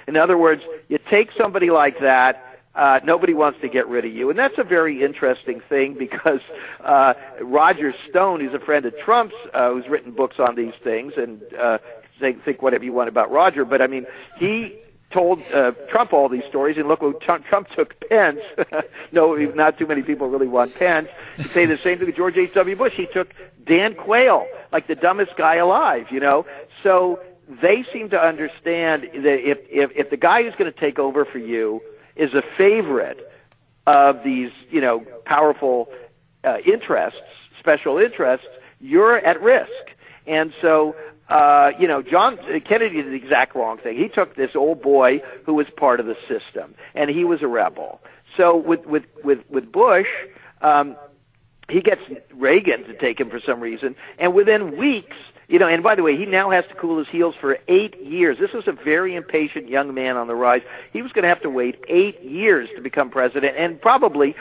In 0.08 0.16
other 0.16 0.38
words, 0.38 0.62
you 0.88 0.98
take 1.10 1.28
somebody 1.36 1.68
like 1.68 2.00
that, 2.00 2.54
uh, 2.74 3.00
nobody 3.04 3.34
wants 3.34 3.60
to 3.60 3.68
get 3.68 3.86
rid 3.88 4.06
of 4.06 4.12
you. 4.12 4.30
And 4.30 4.38
that's 4.38 4.58
a 4.58 4.64
very 4.64 5.04
interesting 5.04 5.60
thing 5.68 5.96
because 5.98 6.40
uh, 6.82 7.12
Roger 7.42 7.94
Stone, 8.08 8.40
who's 8.40 8.54
a 8.54 8.64
friend 8.64 8.86
of 8.86 8.94
Trump's, 9.04 9.34
uh, 9.52 9.70
who's 9.70 9.86
written 9.86 10.12
books 10.12 10.36
on 10.38 10.56
these 10.56 10.72
things, 10.82 11.12
and 11.16 11.42
uh, 11.54 11.78
think, 12.20 12.44
think 12.44 12.62
whatever 12.62 12.84
you 12.84 12.92
want 12.92 13.08
about 13.08 13.30
Roger, 13.30 13.64
but 13.64 13.82
I 13.82 13.86
mean, 13.86 14.06
he 14.38 14.78
told 15.14 15.40
uh, 15.52 15.70
Trump 15.88 16.12
all 16.12 16.28
these 16.28 16.42
stories, 16.48 16.76
and 16.76 16.88
look, 16.88 17.00
when 17.00 17.18
Trump, 17.20 17.46
Trump 17.46 17.68
took 17.68 17.94
Pence, 18.08 18.40
no, 19.12 19.34
not 19.34 19.78
too 19.78 19.86
many 19.86 20.02
people 20.02 20.28
really 20.28 20.48
want 20.48 20.74
Pence, 20.74 21.08
to 21.36 21.44
say 21.44 21.66
the 21.66 21.78
same 21.78 21.98
thing 21.98 22.06
with 22.06 22.16
George 22.16 22.36
H.W. 22.36 22.76
Bush. 22.76 22.94
He 22.96 23.06
took 23.06 23.32
Dan 23.64 23.94
Quayle, 23.94 24.46
like 24.72 24.88
the 24.88 24.96
dumbest 24.96 25.36
guy 25.36 25.56
alive, 25.56 26.08
you 26.10 26.20
know? 26.20 26.46
So 26.82 27.20
they 27.48 27.84
seem 27.92 28.10
to 28.10 28.20
understand 28.20 29.04
that 29.14 29.48
if, 29.48 29.58
if, 29.70 29.90
if 29.94 30.10
the 30.10 30.16
guy 30.16 30.42
who's 30.42 30.54
going 30.56 30.72
to 30.72 30.78
take 30.78 30.98
over 30.98 31.24
for 31.24 31.38
you 31.38 31.80
is 32.16 32.34
a 32.34 32.42
favorite 32.58 33.20
of 33.86 34.24
these, 34.24 34.50
you 34.70 34.80
know, 34.80 35.00
powerful 35.24 35.88
uh, 36.42 36.58
interests, 36.66 37.20
special 37.60 37.98
interests, 37.98 38.46
you're 38.80 39.16
at 39.16 39.40
risk. 39.40 39.70
And 40.26 40.52
so 40.60 40.96
uh, 41.28 41.72
you 41.78 41.88
know, 41.88 42.02
John 42.02 42.38
Kennedy 42.64 43.02
did 43.02 43.06
the 43.06 43.16
exact 43.16 43.54
wrong 43.54 43.78
thing. 43.78 43.96
He 43.96 44.08
took 44.08 44.36
this 44.36 44.50
old 44.54 44.82
boy 44.82 45.22
who 45.44 45.54
was 45.54 45.66
part 45.76 46.00
of 46.00 46.06
the 46.06 46.16
system, 46.28 46.74
and 46.94 47.08
he 47.10 47.24
was 47.24 47.42
a 47.42 47.48
rebel. 47.48 48.00
So 48.36 48.56
with 48.56 48.84
with 48.86 49.04
with 49.22 49.38
with 49.48 49.70
Bush, 49.72 50.08
um, 50.60 50.96
he 51.68 51.80
gets 51.80 52.02
Reagan 52.34 52.84
to 52.84 52.94
take 52.94 53.18
him 53.18 53.30
for 53.30 53.40
some 53.40 53.60
reason, 53.60 53.96
and 54.18 54.34
within 54.34 54.76
weeks, 54.76 55.16
you 55.48 55.58
know, 55.58 55.68
and 55.68 55.82
by 55.82 55.94
the 55.94 56.02
way, 56.02 56.16
he 56.16 56.26
now 56.26 56.50
has 56.50 56.64
to 56.68 56.74
cool 56.74 56.98
his 56.98 57.08
heels 57.08 57.34
for 57.40 57.58
eight 57.68 58.00
years. 58.02 58.38
This 58.38 58.52
was 58.52 58.66
a 58.66 58.72
very 58.72 59.14
impatient 59.14 59.68
young 59.68 59.94
man 59.94 60.16
on 60.16 60.26
the 60.26 60.34
rise. 60.34 60.62
He 60.92 61.02
was 61.02 61.12
going 61.12 61.22
to 61.22 61.28
have 61.28 61.42
to 61.42 61.50
wait 61.50 61.82
eight 61.88 62.22
years 62.22 62.68
to 62.76 62.82
become 62.82 63.10
president, 63.10 63.56
and 63.56 63.80
probably 63.80 64.34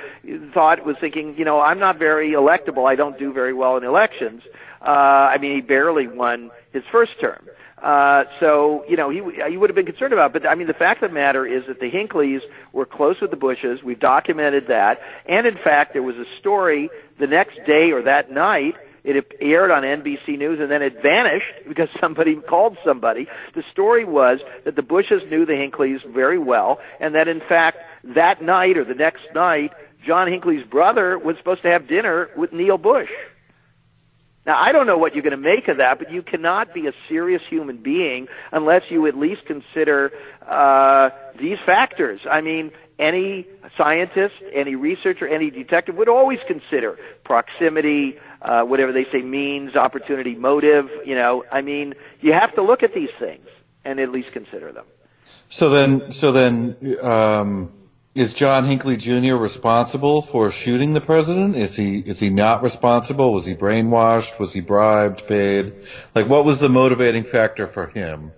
thought 0.53 0.85
was 0.85 0.95
thinking, 0.99 1.37
you 1.37 1.45
know, 1.45 1.59
I'm 1.59 1.79
not 1.79 1.99
very 1.99 2.31
electable. 2.31 2.89
I 2.89 2.95
don't 2.95 3.17
do 3.17 3.31
very 3.31 3.53
well 3.53 3.77
in 3.77 3.83
elections. 3.83 4.43
Uh, 4.83 5.31
I 5.31 5.37
mean, 5.37 5.55
he 5.55 5.61
barely 5.61 6.07
won 6.07 6.51
his 6.71 6.83
first 6.91 7.13
term. 7.21 7.47
Uh, 7.81 8.23
so, 8.39 8.85
you 8.87 8.95
know, 8.95 9.09
he, 9.09 9.21
he 9.49 9.57
would 9.57 9.69
have 9.69 9.75
been 9.75 9.85
concerned 9.85 10.13
about 10.13 10.35
it. 10.35 10.41
But, 10.41 10.49
I 10.49 10.55
mean, 10.55 10.67
the 10.67 10.73
fact 10.73 11.03
of 11.03 11.11
the 11.11 11.13
matter 11.13 11.45
is 11.45 11.63
that 11.67 11.79
the 11.79 11.91
Hinckleys 11.91 12.39
were 12.71 12.85
close 12.85 13.19
with 13.21 13.29
the 13.29 13.37
Bushes. 13.37 13.83
We've 13.83 13.99
documented 13.99 14.67
that. 14.67 15.01
And, 15.27 15.45
in 15.45 15.55
fact, 15.55 15.91
there 15.93 16.03
was 16.03 16.15
a 16.15 16.25
story 16.39 16.89
the 17.19 17.27
next 17.27 17.57
day 17.65 17.91
or 17.91 18.01
that 18.03 18.31
night 18.31 18.75
it 19.03 19.33
aired 19.41 19.69
on 19.69 19.83
NBC 19.83 20.37
News 20.37 20.59
and 20.61 20.71
then 20.71 20.81
it 20.81 21.01
vanished 21.01 21.51
because 21.67 21.89
somebody 21.99 22.35
called 22.35 22.77
somebody. 22.85 23.27
The 23.53 23.63
story 23.71 24.05
was 24.05 24.39
that 24.63 24.75
the 24.75 24.81
Bushes 24.81 25.21
knew 25.29 25.45
the 25.45 25.53
Hinckleys 25.53 25.99
very 26.13 26.39
well 26.39 26.79
and 26.99 27.15
that 27.15 27.27
in 27.27 27.41
fact 27.41 27.77
that 28.15 28.41
night 28.41 28.77
or 28.77 28.85
the 28.85 28.93
next 28.93 29.23
night, 29.35 29.71
John 30.05 30.31
Hinckley's 30.31 30.65
brother 30.65 31.17
was 31.17 31.37
supposed 31.37 31.61
to 31.63 31.69
have 31.69 31.87
dinner 31.87 32.29
with 32.35 32.51
Neil 32.51 32.77
Bush. 32.77 33.09
Now, 34.45 34.61
I 34.61 34.73
don't 34.73 34.87
know 34.87 34.97
what 34.97 35.13
you're 35.13 35.23
going 35.23 35.31
to 35.31 35.37
make 35.37 35.69
of 35.69 35.77
that, 35.77 35.99
but 35.99 36.11
you 36.11 36.21
cannot 36.21 36.73
be 36.73 36.87
a 36.87 36.91
serious 37.07 37.41
human 37.49 37.77
being 37.77 38.27
unless 38.51 38.83
you 38.89 39.07
at 39.07 39.17
least 39.17 39.45
consider 39.45 40.11
uh, 40.45 41.09
these 41.39 41.57
factors. 41.65 42.19
I 42.29 42.41
mean, 42.41 42.71
any 42.99 43.47
scientist, 43.77 44.35
any 44.53 44.75
researcher, 44.75 45.27
any 45.27 45.49
detective 45.49 45.95
would 45.95 46.09
always 46.09 46.39
consider 46.45 46.99
proximity, 47.23 48.17
uh, 48.41 48.63
whatever 48.63 48.91
they 48.91 49.05
say 49.11 49.21
means, 49.21 49.75
opportunity, 49.75 50.35
motive. 50.35 50.89
You 51.05 51.15
know, 51.15 51.45
I 51.49 51.61
mean, 51.61 51.93
you 52.19 52.33
have 52.33 52.53
to 52.55 52.61
look 52.61 52.83
at 52.83 52.93
these 52.93 53.09
things 53.19 53.47
and 53.85 53.99
at 53.99 54.09
least 54.09 54.33
consider 54.33 54.73
them. 54.73 54.85
So 55.49 55.69
then, 55.69 56.11
so 56.11 56.31
then, 56.31 56.97
um, 57.01 57.71
is 58.15 58.33
John 58.33 58.65
Hinckley 58.65 58.97
Jr. 58.97 59.35
responsible 59.35 60.21
for 60.21 60.51
shooting 60.51 60.93
the 60.93 61.01
president? 61.01 61.55
Is 61.55 61.75
he 61.75 61.97
is 61.97 62.19
he 62.19 62.29
not 62.29 62.63
responsible? 62.63 63.33
Was 63.33 63.45
he 63.45 63.55
brainwashed? 63.55 64.37
Was 64.39 64.53
he 64.53 64.61
bribed, 64.61 65.27
paid? 65.27 65.73
Like, 66.13 66.27
what 66.27 66.45
was 66.45 66.59
the 66.59 66.69
motivating 66.69 67.23
factor 67.23 67.67
for 67.67 67.87
him? 67.87 68.31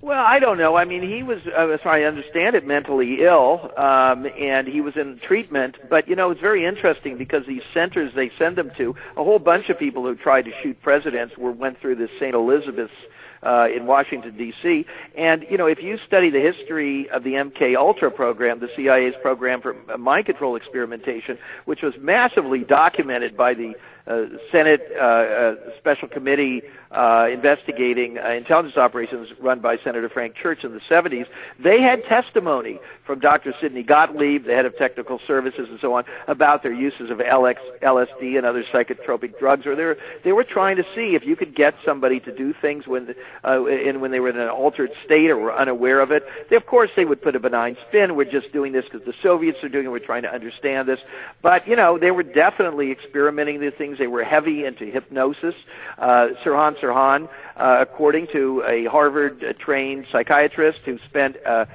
Well, 0.00 0.24
I 0.24 0.38
don't 0.38 0.56
know. 0.56 0.76
I 0.76 0.84
mean, 0.84 1.02
he 1.02 1.24
was, 1.24 1.40
uh, 1.46 1.66
as 1.68 1.80
I 1.84 2.02
understand 2.02 2.54
it, 2.54 2.64
mentally 2.64 3.24
ill, 3.24 3.72
um, 3.76 4.26
and 4.38 4.68
he 4.68 4.80
was 4.80 4.96
in 4.96 5.18
treatment. 5.18 5.76
But 5.90 6.08
you 6.08 6.14
know, 6.14 6.30
it's 6.30 6.40
very 6.40 6.64
interesting 6.64 7.18
because 7.18 7.44
these 7.46 7.62
centers 7.74 8.14
they 8.14 8.30
send 8.38 8.56
them 8.56 8.70
to, 8.78 8.94
a 9.16 9.24
whole 9.24 9.40
bunch 9.40 9.68
of 9.68 9.78
people 9.78 10.04
who 10.04 10.14
tried 10.14 10.44
to 10.46 10.52
shoot 10.62 10.80
presidents 10.80 11.36
were 11.36 11.52
went 11.52 11.80
through 11.80 11.96
this 11.96 12.10
St. 12.20 12.34
Elizabeth's 12.34 12.94
uh, 13.42 13.68
in 13.74 13.86
Washington 13.86 14.36
D.C. 14.36 14.86
And 15.16 15.46
you 15.50 15.56
know, 15.56 15.66
if 15.66 15.82
you 15.82 15.98
study 16.06 16.30
the 16.30 16.40
history 16.40 17.08
of 17.10 17.24
the 17.24 17.32
MK 17.32 17.76
Ultra 17.76 18.10
program, 18.10 18.60
the 18.60 18.68
CIA's 18.76 19.14
program 19.22 19.60
for 19.60 19.74
mind 19.98 20.26
control 20.26 20.56
experimentation, 20.56 21.38
which 21.64 21.82
was 21.82 21.94
massively 21.98 22.60
documented 22.60 23.36
by 23.36 23.54
the 23.54 23.74
uh, 24.06 24.26
Senate 24.52 24.82
uh, 24.94 25.04
uh, 25.04 25.54
Special 25.78 26.08
Committee 26.08 26.62
uh, 26.96 27.28
investigating 27.30 28.18
uh, 28.18 28.30
intelligence 28.30 28.76
operations 28.76 29.28
run 29.40 29.60
by 29.60 29.76
Senator 29.84 30.08
Frank 30.08 30.34
Church 30.34 30.64
in 30.64 30.72
the 30.72 30.80
70s, 30.90 31.26
they 31.62 31.80
had 31.80 32.02
testimony 32.04 32.78
from 33.04 33.20
Dr. 33.20 33.54
Sidney 33.60 33.82
Gottlieb, 33.82 34.46
the 34.46 34.54
head 34.54 34.66
of 34.66 34.76
technical 34.76 35.20
services 35.26 35.68
and 35.70 35.78
so 35.80 35.94
on, 35.94 36.04
about 36.26 36.62
their 36.62 36.72
uses 36.72 37.10
of 37.10 37.18
LX, 37.18 37.56
LSD 37.82 38.36
and 38.36 38.46
other 38.46 38.64
psychotropic 38.72 39.38
drugs. 39.38 39.66
Or 39.66 39.76
they 39.76 39.84
were, 39.84 39.98
they 40.24 40.32
were 40.32 40.44
trying 40.44 40.76
to 40.76 40.84
see 40.94 41.14
if 41.14 41.24
you 41.24 41.36
could 41.36 41.54
get 41.54 41.74
somebody 41.84 42.18
to 42.20 42.34
do 42.34 42.52
things 42.52 42.86
when, 42.86 43.14
uh, 43.44 43.64
in, 43.66 44.00
when 44.00 44.10
they 44.10 44.20
were 44.20 44.30
in 44.30 44.38
an 44.38 44.48
altered 44.48 44.90
state 45.04 45.30
or 45.30 45.36
were 45.36 45.54
unaware 45.54 46.00
of 46.00 46.10
it. 46.10 46.24
They, 46.50 46.56
of 46.56 46.66
course, 46.66 46.90
they 46.96 47.04
would 47.04 47.22
put 47.22 47.36
a 47.36 47.40
benign 47.40 47.76
spin. 47.88 48.16
We're 48.16 48.24
just 48.24 48.52
doing 48.52 48.72
this 48.72 48.84
because 48.90 49.06
the 49.06 49.14
Soviets 49.22 49.58
are 49.62 49.68
doing 49.68 49.86
it. 49.86 49.90
We're 49.90 49.98
trying 49.98 50.22
to 50.22 50.32
understand 50.32 50.88
this. 50.88 50.98
But, 51.42 51.68
you 51.68 51.76
know, 51.76 51.98
they 51.98 52.10
were 52.10 52.22
definitely 52.22 52.90
experimenting 52.90 53.60
these 53.60 53.74
things. 53.78 53.98
They 53.98 54.06
were 54.06 54.24
heavy 54.24 54.64
into 54.64 54.86
hypnosis. 54.86 55.54
Uh, 55.98 56.28
Sirhan 56.44 56.80
Sirhan, 56.86 57.28
uh, 57.56 57.78
according 57.80 58.28
to 58.32 58.62
a 58.66 58.84
Harvard-trained 58.86 60.06
psychiatrist 60.10 60.78
who 60.84 60.98
spent 61.08 61.36
uh, 61.44 61.66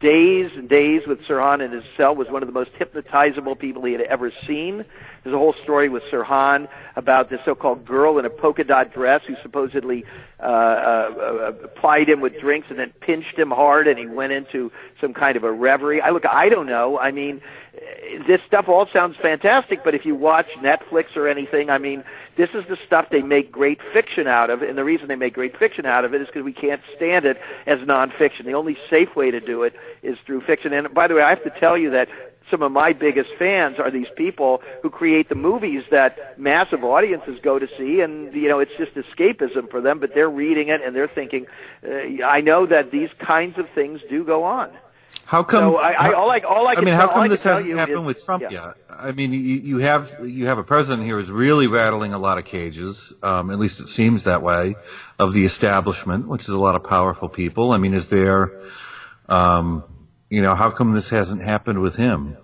days 0.00 0.50
and 0.54 0.68
days 0.68 1.02
with 1.06 1.20
Sirhan 1.22 1.62
in 1.64 1.72
his 1.72 1.84
cell, 1.96 2.14
was 2.14 2.28
one 2.28 2.42
of 2.42 2.46
the 2.46 2.52
most 2.52 2.70
hypnotizable 2.78 3.58
people 3.58 3.84
he 3.84 3.92
had 3.92 4.00
ever 4.02 4.32
seen. 4.46 4.84
There's 5.22 5.34
a 5.34 5.38
whole 5.38 5.54
story 5.62 5.90
with 5.90 6.02
Sirhan 6.10 6.68
about 6.96 7.28
this 7.28 7.40
so-called 7.44 7.84
girl 7.84 8.18
in 8.18 8.24
a 8.24 8.30
polka 8.30 8.64
dot 8.64 8.94
dress 8.94 9.20
who 9.26 9.34
supposedly 9.42 10.04
uh, 10.40 10.42
uh, 10.42 10.46
uh, 10.46 11.52
plied 11.78 12.08
him 12.08 12.20
with 12.20 12.40
drinks 12.40 12.68
and 12.70 12.78
then 12.78 12.92
pinched 13.00 13.38
him 13.38 13.50
hard, 13.50 13.86
and 13.86 13.98
he 13.98 14.06
went 14.06 14.32
into 14.32 14.72
some 15.00 15.12
kind 15.12 15.36
of 15.36 15.44
a 15.44 15.52
reverie. 15.52 16.00
I 16.00 16.10
look, 16.10 16.24
I 16.24 16.48
don't 16.48 16.66
know. 16.66 16.98
I 16.98 17.10
mean, 17.10 17.42
this 18.26 18.40
stuff 18.46 18.68
all 18.68 18.86
sounds 18.92 19.16
fantastic, 19.20 19.84
but 19.84 19.94
if 19.94 20.04
you 20.04 20.14
watch 20.14 20.46
Netflix 20.58 21.16
or 21.16 21.28
anything, 21.28 21.70
I 21.70 21.78
mean, 21.78 22.02
this 22.36 22.50
is 22.54 22.64
the 22.68 22.76
stuff 22.86 23.06
they 23.10 23.22
make 23.22 23.52
great 23.52 23.78
fiction 23.92 24.26
out 24.26 24.50
of, 24.50 24.62
and 24.62 24.76
the 24.76 24.84
reason 24.84 25.08
they 25.08 25.16
make 25.16 25.34
great 25.34 25.56
fiction 25.56 25.86
out 25.86 26.04
of 26.04 26.14
it 26.14 26.20
is 26.20 26.26
because 26.26 26.42
we 26.42 26.52
can't 26.52 26.80
stand 26.96 27.24
it 27.24 27.38
as 27.66 27.78
nonfiction. 27.80 28.44
The 28.44 28.54
only 28.54 28.76
safe 28.88 29.14
way 29.14 29.30
to 29.30 29.40
do 29.40 29.62
it 29.62 29.74
is 30.02 30.16
through 30.26 30.42
fiction. 30.42 30.72
And 30.72 30.92
by 30.92 31.06
the 31.06 31.14
way, 31.14 31.22
I 31.22 31.30
have 31.30 31.44
to 31.44 31.60
tell 31.60 31.78
you 31.78 31.90
that 31.90 32.08
some 32.50 32.62
of 32.62 32.72
my 32.72 32.92
biggest 32.92 33.30
fans 33.38 33.76
are 33.78 33.90
these 33.90 34.08
people 34.16 34.60
who 34.82 34.90
create 34.90 35.28
the 35.28 35.36
movies 35.36 35.84
that 35.92 36.38
massive 36.38 36.82
audiences 36.82 37.38
go 37.42 37.58
to 37.58 37.68
see, 37.78 38.00
and 38.00 38.34
you 38.34 38.48
know 38.48 38.58
it's 38.58 38.72
just 38.76 38.94
escapism 38.94 39.70
for 39.70 39.80
them. 39.80 40.00
But 40.00 40.14
they're 40.14 40.30
reading 40.30 40.68
it 40.68 40.82
and 40.82 40.94
they're 40.96 41.08
thinking, 41.08 41.46
uh, 41.86 42.24
I 42.24 42.40
know 42.40 42.66
that 42.66 42.90
these 42.90 43.10
kinds 43.24 43.58
of 43.58 43.66
things 43.74 44.00
do 44.10 44.24
go 44.24 44.42
on. 44.42 44.70
How 45.24 45.44
come? 45.44 45.62
So 45.62 45.76
I, 45.76 45.92
I, 45.92 46.12
all 46.12 46.30
I, 46.30 46.38
all 46.40 46.66
I, 46.66 46.72
I 46.72 46.74
can 46.74 46.84
mean, 46.84 46.94
tell, 46.94 47.08
how 47.08 47.14
come 47.14 47.28
this 47.28 47.42
tell 47.42 47.56
hasn't 47.56 47.76
happened 47.76 48.00
is, 48.00 48.04
with 48.04 48.24
Trump 48.24 48.42
yeah. 48.42 48.50
yet? 48.50 48.74
I 48.90 49.12
mean, 49.12 49.32
you, 49.32 49.38
you 49.38 49.78
have 49.78 50.26
you 50.26 50.46
have 50.46 50.58
a 50.58 50.64
president 50.64 51.06
here 51.06 51.18
who's 51.18 51.30
really 51.30 51.68
rattling 51.68 52.12
a 52.12 52.18
lot 52.18 52.38
of 52.38 52.44
cages. 52.44 53.12
Um, 53.22 53.50
at 53.50 53.58
least 53.58 53.80
it 53.80 53.86
seems 53.86 54.24
that 54.24 54.42
way 54.42 54.74
of 55.18 55.32
the 55.32 55.44
establishment, 55.44 56.26
which 56.26 56.42
is 56.42 56.48
a 56.48 56.58
lot 56.58 56.74
of 56.74 56.84
powerful 56.84 57.28
people. 57.28 57.72
I 57.72 57.78
mean, 57.78 57.94
is 57.94 58.08
there, 58.08 58.60
um, 59.28 59.84
you 60.28 60.42
know, 60.42 60.54
how 60.54 60.70
come 60.70 60.92
this 60.94 61.10
hasn't 61.10 61.42
happened 61.42 61.80
with 61.80 61.94
him? 61.94 62.36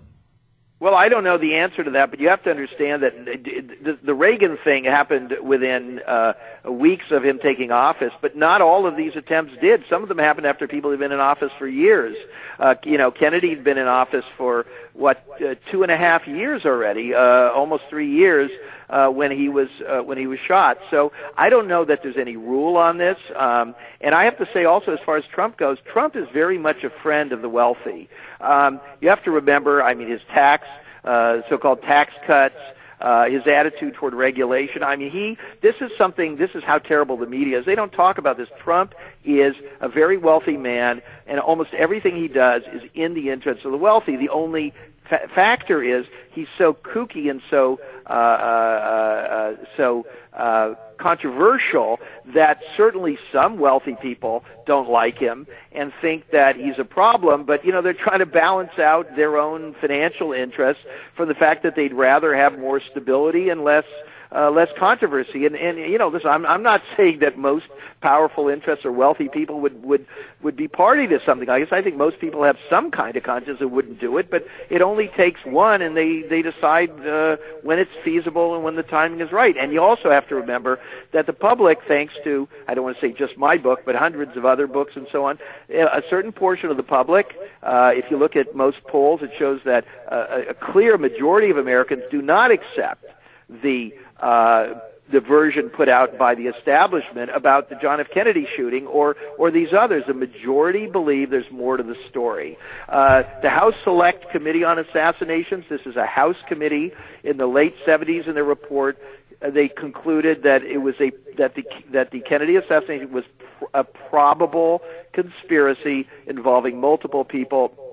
Well, 0.79 0.93
I 0.93 1.09
don't 1.09 1.23
know 1.23 1.39
the 1.39 1.55
answer 1.55 1.83
to 1.83 1.91
that, 1.91 2.11
but 2.11 2.19
you 2.19 2.29
have 2.29 2.43
to 2.43 2.51
understand 2.51 3.01
that 3.01 3.25
the, 3.25 3.97
the 4.03 4.13
Reagan 4.13 4.59
thing 4.63 4.83
happened 4.85 5.33
within 5.41 5.99
uh, 6.07 6.33
weeks 6.71 7.05
of 7.11 7.23
him 7.23 7.39
taking 7.41 7.71
office, 7.71 8.13
but 8.21 8.35
not 8.35 8.61
all 8.61 8.85
of 8.87 8.95
these 8.95 9.15
attempts 9.15 9.53
did. 9.61 9.83
Some 9.89 10.03
of 10.03 10.09
them 10.09 10.17
happened 10.17 10.47
after 10.47 10.67
people 10.67 10.91
had 10.91 10.99
been 10.99 11.11
in 11.11 11.19
office 11.19 11.51
for 11.57 11.67
years. 11.67 12.15
Uh, 12.59 12.75
you 12.83 12.97
know, 12.97 13.11
Kennedy 13.11 13.49
had 13.49 13.63
been 13.63 13.77
in 13.77 13.87
office 13.87 14.25
for 14.37 14.65
what 14.93 15.25
uh, 15.41 15.55
two 15.71 15.83
and 15.83 15.91
a 15.91 15.97
half 15.97 16.27
years 16.27 16.65
already, 16.65 17.13
uh, 17.13 17.51
almost 17.51 17.83
three 17.89 18.11
years 18.11 18.49
uh, 18.89 19.07
when 19.07 19.31
he 19.31 19.49
was 19.49 19.67
uh, 19.87 19.99
when 19.99 20.17
he 20.17 20.27
was 20.27 20.39
shot. 20.47 20.77
So 20.89 21.11
I 21.37 21.49
don't 21.49 21.67
know 21.67 21.85
that 21.85 21.99
there's 22.03 22.17
any 22.17 22.35
rule 22.35 22.77
on 22.77 22.97
this. 22.97 23.17
Um, 23.35 23.75
and 24.01 24.15
I 24.15 24.25
have 24.25 24.37
to 24.37 24.47
say 24.53 24.65
also, 24.65 24.93
as 24.93 24.99
far 25.05 25.17
as 25.17 25.23
Trump 25.33 25.57
goes, 25.57 25.77
Trump 25.91 26.15
is 26.15 26.27
very 26.33 26.57
much 26.57 26.83
a 26.83 26.89
friend 27.01 27.31
of 27.31 27.41
the 27.41 27.49
wealthy. 27.49 28.09
Um, 28.41 28.79
you 29.01 29.09
have 29.09 29.23
to 29.25 29.31
remember, 29.31 29.83
I 29.83 29.93
mean, 29.93 30.09
his 30.09 30.21
tax, 30.33 30.67
uh, 31.03 31.41
so-called 31.49 31.81
tax 31.81 32.13
cuts. 32.25 32.55
Uh, 32.99 33.25
his 33.25 33.45
attitude 33.45 33.93
toward 33.93 34.15
regulation. 34.15 34.81
I 34.81 34.95
mean, 34.95 35.11
he, 35.11 35.37
this 35.61 35.75
is 35.81 35.91
something, 35.99 36.37
this 36.37 36.49
is 36.55 36.63
how 36.63 36.79
terrible 36.79 37.15
the 37.15 37.27
media 37.27 37.59
is. 37.59 37.65
They 37.65 37.75
don't 37.75 37.91
talk 37.91 38.17
about 38.17 38.37
this. 38.37 38.47
Trump 38.63 38.95
is 39.23 39.53
a 39.81 39.87
very 39.87 40.17
wealthy 40.17 40.57
man, 40.57 41.03
and 41.27 41.39
almost 41.39 41.75
everything 41.75 42.15
he 42.15 42.27
does 42.27 42.63
is 42.73 42.81
in 42.95 43.13
the 43.13 43.29
interest 43.29 43.65
of 43.65 43.71
the 43.71 43.77
wealthy. 43.77 44.15
The 44.15 44.29
only 44.29 44.73
fa- 45.09 45.27
factor 45.33 45.83
is 45.83 46.05
he's 46.31 46.47
so 46.57 46.73
kooky 46.73 47.29
and 47.29 47.41
so, 47.49 47.79
uh, 48.09 48.13
uh, 48.13 48.15
uh, 48.15 49.55
so, 49.75 50.05
uh, 50.33 50.73
controversial 50.97 51.99
that 52.33 52.59
certainly 52.75 53.17
some 53.31 53.59
wealthy 53.59 53.95
people 54.01 54.43
don't 54.65 54.89
like 54.89 55.17
him 55.17 55.45
and 55.71 55.93
think 56.01 56.31
that 56.31 56.55
he's 56.55 56.79
a 56.79 56.83
problem, 56.83 57.45
but 57.45 57.63
you 57.63 57.71
know, 57.71 57.81
they're 57.81 57.93
trying 57.93 58.19
to 58.19 58.25
balance 58.25 58.79
out 58.79 59.15
their 59.15 59.37
own 59.37 59.75
financial 59.79 60.33
interests 60.33 60.83
for 61.15 61.25
the 61.25 61.35
fact 61.35 61.63
that 61.63 61.75
they'd 61.75 61.93
rather 61.93 62.35
have 62.35 62.57
more 62.57 62.81
stability 62.91 63.49
and 63.49 63.63
less 63.63 63.85
uh, 64.31 64.51
less 64.51 64.69
controversy. 64.77 65.45
And, 65.45 65.55
and 65.55 65.77
you 65.77 65.97
know, 65.97 66.09
listen, 66.09 66.29
I'm, 66.29 66.45
I'm 66.45 66.63
not 66.63 66.81
saying 66.97 67.19
that 67.19 67.37
most 67.37 67.65
powerful 68.01 68.47
interests 68.47 68.85
or 68.85 68.91
wealthy 68.91 69.27
people 69.27 69.59
would 69.61 69.83
would 69.83 70.05
would 70.43 70.55
be 70.55 70.67
party 70.67 71.07
to 71.07 71.19
something 71.25 71.47
like 71.47 71.63
this. 71.63 71.73
I 71.73 71.81
think 71.81 71.95
most 71.95 72.19
people 72.19 72.43
have 72.43 72.57
some 72.69 72.91
kind 72.91 73.17
of 73.17 73.23
conscience 73.23 73.57
that 73.57 73.69
wouldn't 73.69 73.99
do 73.99 74.17
it, 74.17 74.29
but 74.29 74.47
it 74.69 74.81
only 74.81 75.07
takes 75.07 75.43
one, 75.45 75.81
and 75.81 75.97
they 75.97 76.21
they 76.21 76.41
decide 76.41 76.91
uh, 77.05 77.37
when 77.63 77.79
it's 77.79 77.91
feasible 78.03 78.55
and 78.55 78.63
when 78.63 78.75
the 78.75 78.83
timing 78.83 79.21
is 79.21 79.31
right. 79.31 79.55
And 79.57 79.73
you 79.73 79.81
also 79.81 80.11
have 80.11 80.27
to 80.27 80.35
remember 80.35 80.79
that 81.11 81.25
the 81.25 81.33
public, 81.33 81.79
thanks 81.87 82.13
to 82.23 82.47
I 82.67 82.73
don't 82.73 82.83
want 82.83 82.99
to 82.99 83.01
say 83.01 83.13
just 83.13 83.37
my 83.37 83.57
book, 83.57 83.81
but 83.85 83.95
hundreds 83.95 84.37
of 84.37 84.45
other 84.45 84.67
books 84.67 84.93
and 84.95 85.07
so 85.11 85.25
on, 85.25 85.39
a 85.69 86.03
certain 86.09 86.31
portion 86.31 86.69
of 86.69 86.77
the 86.77 86.83
public, 86.83 87.35
uh, 87.63 87.91
if 87.95 88.11
you 88.11 88.17
look 88.17 88.35
at 88.35 88.55
most 88.55 88.83
polls, 88.83 89.21
it 89.23 89.31
shows 89.37 89.61
that 89.65 89.85
uh, 90.11 90.43
a 90.49 90.53
clear 90.53 90.97
majority 90.97 91.49
of 91.49 91.57
Americans 91.57 92.03
do 92.11 92.21
not 92.21 92.51
accept 92.51 93.05
the 93.49 93.93
uh, 94.21 94.73
the 95.11 95.21
version 95.21 95.69
put 95.69 95.87
out 95.87 96.17
by 96.17 96.35
the 96.35 96.47
establishment 96.47 97.31
about 97.33 97.69
the 97.69 97.75
John 97.81 97.99
F. 97.99 98.07
Kennedy 98.13 98.45
shooting 98.55 98.85
or 98.87 99.15
or 99.37 99.51
these 99.51 99.69
others. 99.77 100.03
The 100.07 100.13
majority 100.13 100.85
believe 100.85 101.29
there's 101.29 101.49
more 101.51 101.77
to 101.77 101.83
the 101.83 101.95
story. 102.09 102.57
Uh, 102.89 103.23
the 103.41 103.49
House 103.49 103.73
Select 103.83 104.29
Committee 104.31 104.63
on 104.63 104.79
Assassinations. 104.79 105.65
This 105.69 105.81
is 105.85 105.95
a 105.95 106.05
House 106.05 106.35
committee 106.47 106.91
in 107.23 107.37
the 107.37 107.47
late 107.47 107.75
70s 107.87 108.27
in 108.27 108.35
their 108.35 108.43
report. 108.43 108.97
Uh, 109.41 109.49
they 109.49 109.69
concluded 109.69 110.43
that 110.43 110.63
it 110.63 110.79
was 110.79 110.95
a 110.99 111.11
that 111.37 111.55
the 111.55 111.63
that 111.91 112.11
the 112.11 112.19
Kennedy 112.21 112.57
assassination 112.57 113.11
was 113.13 113.23
pr- 113.59 113.65
a 113.73 113.83
probable 113.83 114.81
conspiracy 115.13 116.07
involving 116.25 116.81
multiple 116.81 117.23
people 117.23 117.86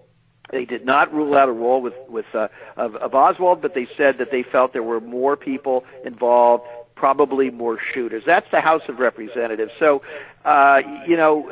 they 0.51 0.65
did 0.65 0.85
not 0.85 1.13
rule 1.13 1.37
out 1.37 1.49
a 1.49 1.53
role 1.53 1.81
with 1.81 1.95
with 2.09 2.27
uh, 2.35 2.49
of, 2.77 2.97
of 2.97 3.15
Oswald, 3.15 3.63
but 3.63 3.75
they 3.75 3.89
said 3.97 4.19
that 4.19 4.31
they 4.31 4.43
felt 4.43 4.73
there 4.73 4.83
were 4.83 5.01
more 5.01 5.37
people 5.37 5.85
involved, 6.05 6.65
probably 6.95 7.51
more 7.51 7.79
shooters. 7.93 8.23
That's 8.27 8.51
the 8.51 8.61
House 8.61 8.83
of 8.89 8.99
Representatives. 8.99 9.73
So, 9.79 10.03
uh, 10.45 10.83
you 11.07 11.17
know, 11.17 11.51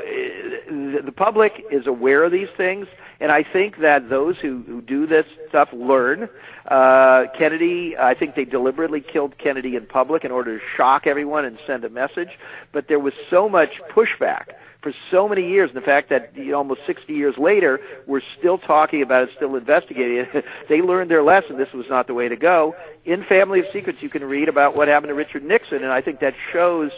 the, 0.68 1.00
the 1.04 1.12
public 1.12 1.64
is 1.70 1.86
aware 1.86 2.22
of 2.24 2.32
these 2.32 2.48
things, 2.56 2.86
and 3.18 3.32
I 3.32 3.42
think 3.42 3.78
that 3.80 4.08
those 4.10 4.36
who, 4.38 4.62
who 4.66 4.82
do 4.82 5.06
this 5.06 5.26
stuff 5.48 5.68
learn. 5.72 6.28
Uh, 6.68 7.24
Kennedy, 7.36 7.96
I 7.98 8.14
think 8.14 8.34
they 8.36 8.44
deliberately 8.44 9.00
killed 9.00 9.36
Kennedy 9.38 9.74
in 9.74 9.86
public 9.86 10.24
in 10.24 10.30
order 10.30 10.58
to 10.58 10.64
shock 10.76 11.06
everyone 11.06 11.44
and 11.44 11.58
send 11.66 11.84
a 11.84 11.90
message, 11.90 12.38
but 12.72 12.88
there 12.88 13.00
was 13.00 13.14
so 13.30 13.48
much 13.48 13.70
pushback 13.90 14.52
for 14.82 14.92
so 15.10 15.28
many 15.28 15.48
years. 15.48 15.70
And 15.70 15.76
the 15.76 15.86
fact 15.86 16.10
that 16.10 16.36
you 16.36 16.52
know, 16.52 16.58
almost 16.58 16.80
60 16.86 17.12
years 17.12 17.38
later, 17.38 17.80
we're 18.06 18.22
still 18.38 18.58
talking 18.58 19.02
about 19.02 19.24
it, 19.24 19.30
still 19.36 19.56
investigating 19.56 20.26
it. 20.32 20.44
they 20.68 20.82
learned 20.82 21.10
their 21.10 21.22
lesson. 21.22 21.56
This 21.56 21.72
was 21.72 21.86
not 21.88 22.06
the 22.06 22.14
way 22.14 22.28
to 22.28 22.36
go. 22.36 22.74
In 23.04 23.24
Family 23.24 23.60
of 23.60 23.66
Secrets, 23.68 24.02
you 24.02 24.08
can 24.08 24.24
read 24.24 24.48
about 24.48 24.76
what 24.76 24.88
happened 24.88 25.08
to 25.08 25.14
Richard 25.14 25.44
Nixon, 25.44 25.82
and 25.82 25.92
I 25.92 26.00
think 26.00 26.20
that 26.20 26.34
shows 26.52 26.92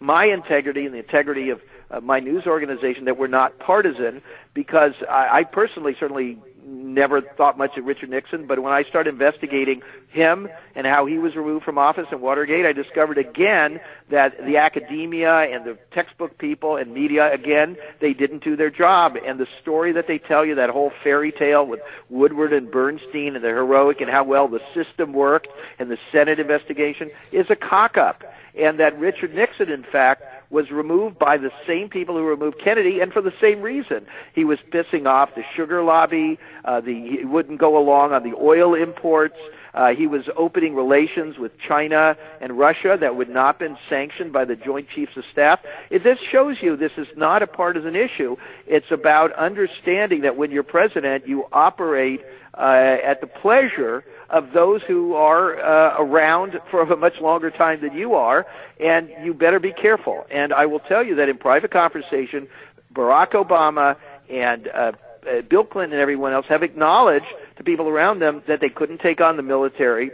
my 0.00 0.26
integrity 0.26 0.84
and 0.84 0.94
the 0.94 0.98
integrity 0.98 1.50
of 1.50 1.60
uh, 1.90 2.00
my 2.00 2.20
news 2.20 2.46
organization 2.46 3.04
that 3.04 3.18
we're 3.18 3.26
not 3.26 3.58
partisan 3.58 4.22
because 4.54 4.94
I, 5.08 5.40
I 5.40 5.44
personally 5.44 5.94
certainly 5.98 6.38
never 6.64 7.20
thought 7.20 7.58
much 7.58 7.76
of 7.76 7.84
Richard 7.84 8.10
Nixon, 8.10 8.46
but 8.46 8.58
when 8.60 8.72
I 8.72 8.84
started 8.84 9.10
investigating 9.10 9.82
him 10.08 10.48
and 10.74 10.86
how 10.86 11.06
he 11.06 11.18
was 11.18 11.34
removed 11.34 11.64
from 11.64 11.78
office 11.78 12.06
in 12.12 12.20
Watergate, 12.20 12.66
I 12.66 12.72
discovered 12.72 13.18
again 13.18 13.80
that 14.10 14.44
the 14.44 14.58
academia 14.58 15.40
and 15.40 15.64
the 15.64 15.78
textbook 15.92 16.38
people 16.38 16.76
and 16.76 16.92
media, 16.92 17.32
again, 17.32 17.76
they 18.00 18.12
didn't 18.12 18.44
do 18.44 18.56
their 18.56 18.70
job. 18.70 19.16
And 19.26 19.38
the 19.40 19.48
story 19.60 19.92
that 19.92 20.06
they 20.06 20.18
tell 20.18 20.44
you, 20.44 20.54
that 20.56 20.70
whole 20.70 20.92
fairy 21.02 21.32
tale 21.32 21.66
with 21.66 21.80
Woodward 22.10 22.52
and 22.52 22.70
Bernstein 22.70 23.34
and 23.34 23.44
the 23.44 23.48
heroic 23.48 24.00
and 24.00 24.10
how 24.10 24.24
well 24.24 24.48
the 24.48 24.60
system 24.74 25.12
worked 25.12 25.48
and 25.78 25.90
the 25.90 25.98
Senate 26.10 26.38
investigation 26.38 27.10
is 27.32 27.46
a 27.50 27.56
cock 27.56 27.96
up. 27.96 28.22
And 28.54 28.78
that 28.80 28.98
Richard 28.98 29.34
Nixon, 29.34 29.70
in 29.70 29.82
fact, 29.82 30.22
was 30.52 30.70
removed 30.70 31.18
by 31.18 31.38
the 31.38 31.50
same 31.66 31.88
people 31.88 32.14
who 32.14 32.24
removed 32.24 32.60
Kennedy, 32.62 33.00
and 33.00 33.12
for 33.12 33.22
the 33.22 33.32
same 33.40 33.62
reason. 33.62 34.06
He 34.34 34.44
was 34.44 34.58
pissing 34.70 35.06
off 35.06 35.30
the 35.34 35.42
sugar 35.56 35.82
lobby. 35.82 36.38
Uh, 36.64 36.80
the 36.80 37.18
he 37.18 37.24
wouldn't 37.24 37.58
go 37.58 37.76
along 37.76 38.12
on 38.12 38.22
the 38.22 38.36
oil 38.36 38.74
imports. 38.74 39.36
Uh, 39.74 39.94
he 39.94 40.06
was 40.06 40.24
opening 40.36 40.74
relations 40.74 41.38
with 41.38 41.52
China 41.66 42.14
and 42.42 42.58
Russia 42.58 42.98
that 43.00 43.16
would 43.16 43.30
not 43.30 43.58
been 43.58 43.78
sanctioned 43.88 44.30
by 44.30 44.44
the 44.44 44.54
Joint 44.54 44.86
Chiefs 44.94 45.16
of 45.16 45.24
Staff. 45.32 45.60
It, 45.88 46.04
this 46.04 46.18
shows 46.30 46.58
you 46.60 46.76
this 46.76 46.92
is 46.98 47.06
not 47.16 47.42
a 47.42 47.46
partisan 47.46 47.96
issue. 47.96 48.36
It's 48.66 48.90
about 48.90 49.32
understanding 49.32 50.20
that 50.22 50.36
when 50.36 50.50
you're 50.50 50.62
president, 50.62 51.26
you 51.26 51.46
operate 51.52 52.20
uh, 52.52 52.98
at 53.02 53.22
the 53.22 53.26
pleasure 53.26 54.04
of 54.32 54.52
those 54.52 54.80
who 54.82 55.14
are 55.14 55.60
uh, 55.60 56.02
around 56.02 56.58
for 56.70 56.80
a 56.80 56.96
much 56.96 57.20
longer 57.20 57.50
time 57.50 57.82
than 57.82 57.92
you 57.92 58.14
are, 58.14 58.46
and 58.80 59.10
you 59.22 59.34
better 59.34 59.60
be 59.60 59.72
careful. 59.72 60.26
And 60.30 60.52
I 60.52 60.66
will 60.66 60.80
tell 60.80 61.04
you 61.04 61.14
that 61.16 61.28
in 61.28 61.36
private 61.36 61.70
conversation, 61.70 62.48
Barack 62.94 63.32
Obama 63.32 63.96
and 64.30 64.68
uh, 64.68 64.92
uh, 65.30 65.42
Bill 65.42 65.64
Clinton 65.64 65.92
and 65.92 66.00
everyone 66.00 66.32
else 66.32 66.46
have 66.48 66.62
acknowledged 66.62 67.26
to 67.56 67.62
people 67.62 67.88
around 67.88 68.20
them 68.20 68.42
that 68.48 68.60
they 68.60 68.70
couldn't 68.70 68.98
take 68.98 69.20
on 69.20 69.36
the 69.36 69.42
military. 69.42 70.10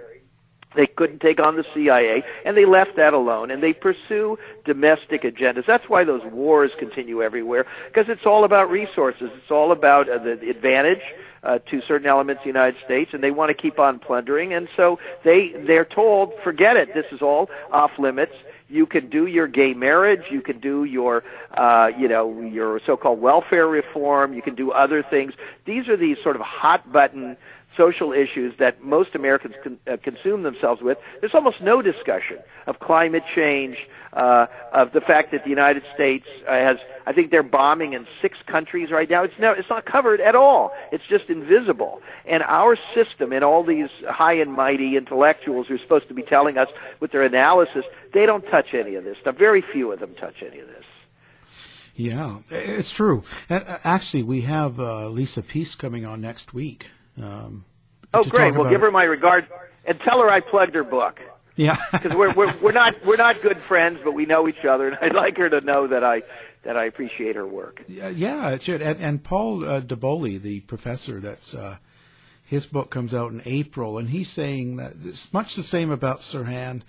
They 0.75 0.87
couldn't 0.87 1.21
take 1.21 1.41
on 1.41 1.57
the 1.57 1.65
CIA, 1.73 2.23
and 2.45 2.55
they 2.55 2.67
left 2.67 2.97
that 2.97 3.15
alone, 3.15 3.51
and 3.51 3.63
they 3.63 3.73
pursue 3.73 4.39
domestic 4.67 5.23
agendas. 5.23 5.65
That's 5.67 5.89
why 5.89 6.05
those 6.05 6.21
wars 6.31 6.73
continue 6.79 7.23
everywhere, 7.23 7.67
because 7.87 8.11
it's 8.11 8.27
all 8.27 8.45
about 8.45 8.71
resources. 8.71 9.31
It's 9.35 9.51
all 9.51 9.73
about 9.73 10.11
uh, 10.11 10.19
the 10.19 10.51
advantage 10.51 11.01
uh, 11.43 11.59
to 11.71 11.81
certain 11.83 12.07
elements 12.07 12.41
of 12.41 12.45
the 12.45 12.49
United 12.49 12.81
States, 12.85 13.11
and 13.15 13.23
they 13.23 13.31
want 13.31 13.49
to 13.51 13.55
keep 13.55 13.79
on 13.79 13.99
plundering. 13.99 14.53
And 14.53 14.69
so 14.77 14.99
they 15.25 15.53
they're 15.67 15.85
told, 15.85 16.33
forget 16.43 16.77
it. 16.77 16.95
This 16.95 17.07
is 17.13 17.23
all 17.23 17.51
off 17.71 17.99
limits. 17.99 18.35
You 18.71 18.85
can 18.85 19.09
do 19.09 19.27
your 19.27 19.47
gay 19.47 19.73
marriage. 19.73 20.25
You 20.31 20.43
can 20.43 20.61
do 20.61 20.85
your, 20.85 21.25
uh, 21.53 21.91
you 21.99 22.07
know, 22.07 22.41
your 22.43 22.81
so-called 22.85 23.19
welfare 23.19 23.67
reform. 23.67 24.35
You 24.35 24.43
can 24.43 24.55
do 24.55 24.73
other 24.73 25.03
things. 25.03 25.33
These 25.65 25.89
are 25.89 25.97
these 25.97 26.19
sort 26.23 26.37
of 26.37 26.43
hot 26.43 26.93
button 26.93 27.39
social 27.79 28.13
issues 28.13 28.53
that 28.59 28.83
most 28.83 29.15
Americans 29.15 29.55
con- 29.63 29.79
uh, 29.87 29.97
consume 30.03 30.43
themselves 30.43 30.83
with. 30.83 30.99
There's 31.21 31.35
almost 31.35 31.63
no 31.63 31.81
discussion 31.81 32.39
of 32.67 32.81
climate 32.81 33.23
change, 33.35 33.79
uh, 34.13 34.47
of 34.73 34.93
the 34.93 35.01
fact 35.01 35.33
that 35.33 35.45
the 35.45 35.51
United 35.51 35.83
States 35.95 36.27
uh, 36.47 36.53
has, 36.53 36.79
I 37.07 37.13
think 37.13 37.31
they're 37.31 37.43
bombing 37.43 37.93
in 37.93 38.07
six 38.21 38.39
countries 38.47 38.91
right 38.91 39.09
now. 39.09 39.25
It's 39.25 39.35
no, 39.39 39.53
it's 39.53 39.69
not 39.69 39.85
covered 39.85 40.21
at 40.21 40.35
all. 40.35 40.73
It's 40.93 41.05
just 41.09 41.29
invisible. 41.29 42.01
And 42.27 42.43
our 42.43 42.77
system 42.95 43.33
and 43.33 43.45
all 43.45 43.65
these 43.65 43.89
high 44.09 44.35
and 44.35 44.53
mighty 44.53 44.97
intellectuals 44.97 45.67
who 45.69 45.75
are 45.75 45.79
supposed 45.79 46.09
to 46.09 46.15
be 46.15 46.23
telling 46.23 46.59
us 46.59 46.69
with 47.01 47.13
their 47.13 47.23
analysis, 47.23 47.85
they 48.15 48.27
don't 48.27 48.45
touch 48.51 48.75
any 48.75 48.95
of 48.95 49.05
this 49.05 49.17
stuff. 49.21 49.37
Very 49.37 49.63
few 49.63 49.93
of 49.93 50.01
them 50.01 50.15
touch 50.15 50.43
any 50.43 50.61
of 50.61 50.67
this. 50.69 50.85
Yeah, 51.95 52.39
it's 52.49 52.93
true. 52.93 53.25
Actually, 53.51 54.23
we 54.23 54.43
have 54.43 54.79
uh, 54.79 55.09
Lisa 55.09 55.43
Pease 55.43 55.75
coming 55.75 56.07
on 56.07 56.21
next 56.21 56.55
week. 56.55 56.93
Um, 57.21 57.65
oh, 58.15 58.23
great! 58.23 58.55
Well, 58.55 58.71
give 58.71 58.83
her 58.83 58.93
my 58.93 59.03
regards 59.03 59.49
and 59.85 59.99
tell 60.01 60.21
her 60.21 60.31
I 60.31 60.39
plugged 60.39 60.77
her 60.77 60.85
book. 60.85 61.19
Yeah, 61.59 61.77
because 61.93 62.15
we're, 62.15 62.33
we're 62.35 62.57
we're 62.59 62.73
not 62.73 63.05
we're 63.05 63.17
not 63.17 63.43
good 63.43 63.61
friends, 63.63 63.99
but 64.05 64.13
we 64.13 64.27
know 64.27 64.47
each 64.47 64.65
other, 64.65 64.89
and 64.89 64.97
I'd 65.03 65.13
like 65.13 65.37
her 65.39 65.51
to 65.51 65.61
know 65.61 65.89
that 65.89 66.05
I 66.05 66.23
that 66.63 66.77
I 66.77 66.85
appreciate 66.85 67.35
her 67.35 67.47
work. 67.47 67.83
Yeah, 67.89 68.09
yeah 68.11 68.51
it 68.51 68.63
should. 68.63 68.81
And, 68.81 69.01
and 69.01 69.25
Paul 69.25 69.65
uh, 69.65 69.81
Deboli, 69.81 70.41
the 70.41 70.61
professor, 70.61 71.19
that's 71.19 71.57
uh, 71.57 71.79
his 72.45 72.65
book 72.65 72.91
comes 72.91 73.13
out 73.13 73.33
in 73.33 73.43
April, 73.45 73.99
and 73.99 74.11
he's 74.11 74.31
saying 74.31 74.77
that 74.77 74.93
it's 75.05 75.33
much 75.33 75.57
the 75.57 75.65
same 75.65 75.91
about 75.91 76.21
Sirhan, 76.21 76.83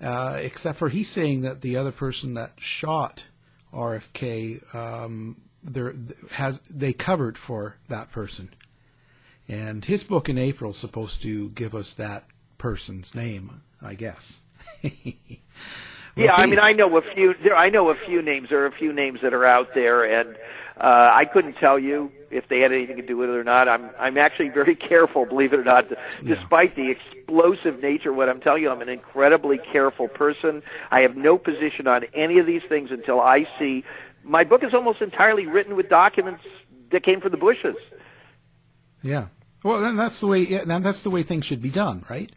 uh, 0.00 0.38
except 0.40 0.78
for 0.78 0.88
he's 0.88 1.10
saying 1.10 1.42
that 1.42 1.60
the 1.60 1.76
other 1.76 1.92
person 1.92 2.32
that 2.34 2.52
shot 2.56 3.26
RFK, 3.74 4.74
um, 4.74 5.42
there 5.62 5.94
has 6.32 6.60
they 6.70 6.94
covered 6.94 7.36
for 7.36 7.76
that 7.88 8.10
person, 8.10 8.54
and 9.46 9.84
his 9.84 10.02
book 10.02 10.30
in 10.30 10.38
April 10.38 10.70
is 10.70 10.78
supposed 10.78 11.20
to 11.20 11.50
give 11.50 11.74
us 11.74 11.92
that 11.94 12.24
person's 12.56 13.14
name. 13.14 13.60
I 13.86 13.94
guess. 13.94 14.38
we'll 14.82 14.92
yeah, 16.16 16.36
see. 16.36 16.42
I 16.42 16.46
mean, 16.46 16.58
I 16.58 16.72
know 16.72 16.96
a 16.96 17.02
few. 17.02 17.34
There, 17.42 17.56
I 17.56 17.70
know 17.70 17.90
a 17.90 17.96
few 18.06 18.22
names. 18.22 18.48
There 18.50 18.62
are 18.62 18.66
a 18.66 18.72
few 18.72 18.92
names 18.92 19.20
that 19.22 19.32
are 19.32 19.44
out 19.44 19.68
there, 19.74 20.04
and 20.04 20.36
uh, 20.78 21.10
I 21.14 21.24
couldn't 21.24 21.54
tell 21.54 21.78
you 21.78 22.10
if 22.30 22.48
they 22.48 22.60
had 22.60 22.72
anything 22.72 22.96
to 22.96 23.02
do 23.02 23.16
with 23.16 23.30
it 23.30 23.34
or 23.34 23.44
not. 23.44 23.68
I'm 23.68 23.90
I'm 23.98 24.18
actually 24.18 24.50
very 24.50 24.74
careful, 24.90 25.24
believe 25.24 25.52
it 25.52 25.60
or 25.60 25.64
not. 25.64 25.86
Despite 26.24 26.76
the 26.76 26.90
explosive 26.90 27.80
nature 27.80 28.10
of 28.10 28.16
what 28.16 28.28
I'm 28.28 28.40
telling 28.40 28.62
you, 28.62 28.70
I'm 28.70 28.82
an 28.82 28.88
incredibly 28.88 29.58
careful 29.58 30.08
person. 30.08 30.62
I 30.90 31.00
have 31.00 31.16
no 31.16 31.38
position 31.38 31.86
on 31.86 32.04
any 32.14 32.38
of 32.38 32.46
these 32.46 32.62
things 32.68 32.90
until 32.90 33.20
I 33.20 33.46
see. 33.58 33.84
My 34.22 34.44
book 34.44 34.64
is 34.64 34.74
almost 34.74 35.00
entirely 35.00 35.46
written 35.46 35.76
with 35.76 35.88
documents 35.88 36.42
that 36.90 37.04
came 37.04 37.20
from 37.20 37.30
the 37.30 37.36
Bushes. 37.36 37.76
Yeah. 39.02 39.28
Well, 39.62 39.80
then 39.80 39.96
that's 39.96 40.20
the 40.20 40.26
way. 40.26 40.40
Yeah, 40.40 40.64
then 40.64 40.82
that's 40.82 41.02
the 41.02 41.10
way 41.10 41.22
things 41.22 41.44
should 41.44 41.62
be 41.62 41.70
done, 41.70 42.04
right? 42.10 42.30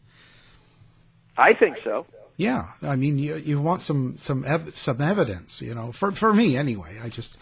I 1.39 1.53
think 1.53 1.77
so. 1.83 2.05
Yeah, 2.35 2.67
I 2.81 2.95
mean, 2.95 3.17
you 3.17 3.35
you 3.35 3.61
want 3.61 3.81
some 3.81 4.15
some 4.15 4.45
ev- 4.45 4.75
some 4.75 5.01
evidence, 5.01 5.61
you 5.61 5.73
know, 5.73 5.91
for 5.91 6.11
for 6.11 6.33
me 6.33 6.55
anyway. 6.55 6.97
I 7.03 7.09
just 7.09 7.37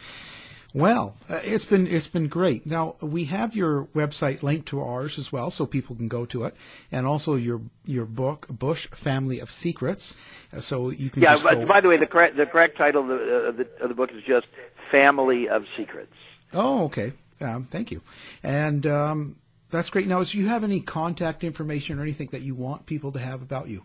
well, 0.73 1.15
uh, 1.29 1.39
it's 1.43 1.65
been 1.65 1.87
it's 1.87 2.07
been 2.07 2.27
great. 2.27 2.65
Now 2.65 2.95
we 3.01 3.25
have 3.25 3.55
your 3.55 3.85
website 3.95 4.43
linked 4.43 4.67
to 4.69 4.81
ours 4.81 5.17
as 5.17 5.31
well, 5.31 5.49
so 5.49 5.65
people 5.65 5.95
can 5.95 6.07
go 6.07 6.25
to 6.25 6.43
it, 6.43 6.55
and 6.91 7.07
also 7.07 7.35
your 7.35 7.61
your 7.85 8.05
book, 8.05 8.47
Bush 8.49 8.87
Family 8.87 9.39
of 9.39 9.49
Secrets. 9.49 10.15
Uh, 10.53 10.59
so 10.59 10.89
you 10.89 11.09
can. 11.09 11.23
Yeah. 11.23 11.33
just 11.33 11.43
By, 11.43 11.81
the 11.81 11.87
way, 11.87 11.97
the 11.97 12.05
correct 12.05 12.37
the 12.37 12.45
correct 12.45 12.77
title 12.77 13.01
of 13.03 13.07
the, 13.07 13.15
uh, 13.15 13.49
of 13.49 13.57
the 13.57 13.67
of 13.81 13.89
the 13.89 13.95
book 13.95 14.11
is 14.13 14.23
just 14.23 14.47
Family 14.91 15.47
of 15.47 15.63
Secrets. 15.77 16.13
Oh, 16.53 16.85
okay. 16.85 17.13
Um, 17.39 17.65
thank 17.65 17.91
you. 17.91 18.01
And 18.43 18.85
um, 18.87 19.35
that's 19.69 19.89
great. 19.89 20.07
Now, 20.07 20.23
do 20.23 20.37
you 20.37 20.47
have 20.47 20.63
any 20.63 20.79
contact 20.79 21.43
information 21.43 21.99
or 21.99 22.01
anything 22.01 22.29
that 22.31 22.41
you 22.41 22.55
want 22.55 22.85
people 22.85 23.11
to 23.11 23.19
have 23.19 23.41
about 23.41 23.67
you? 23.67 23.83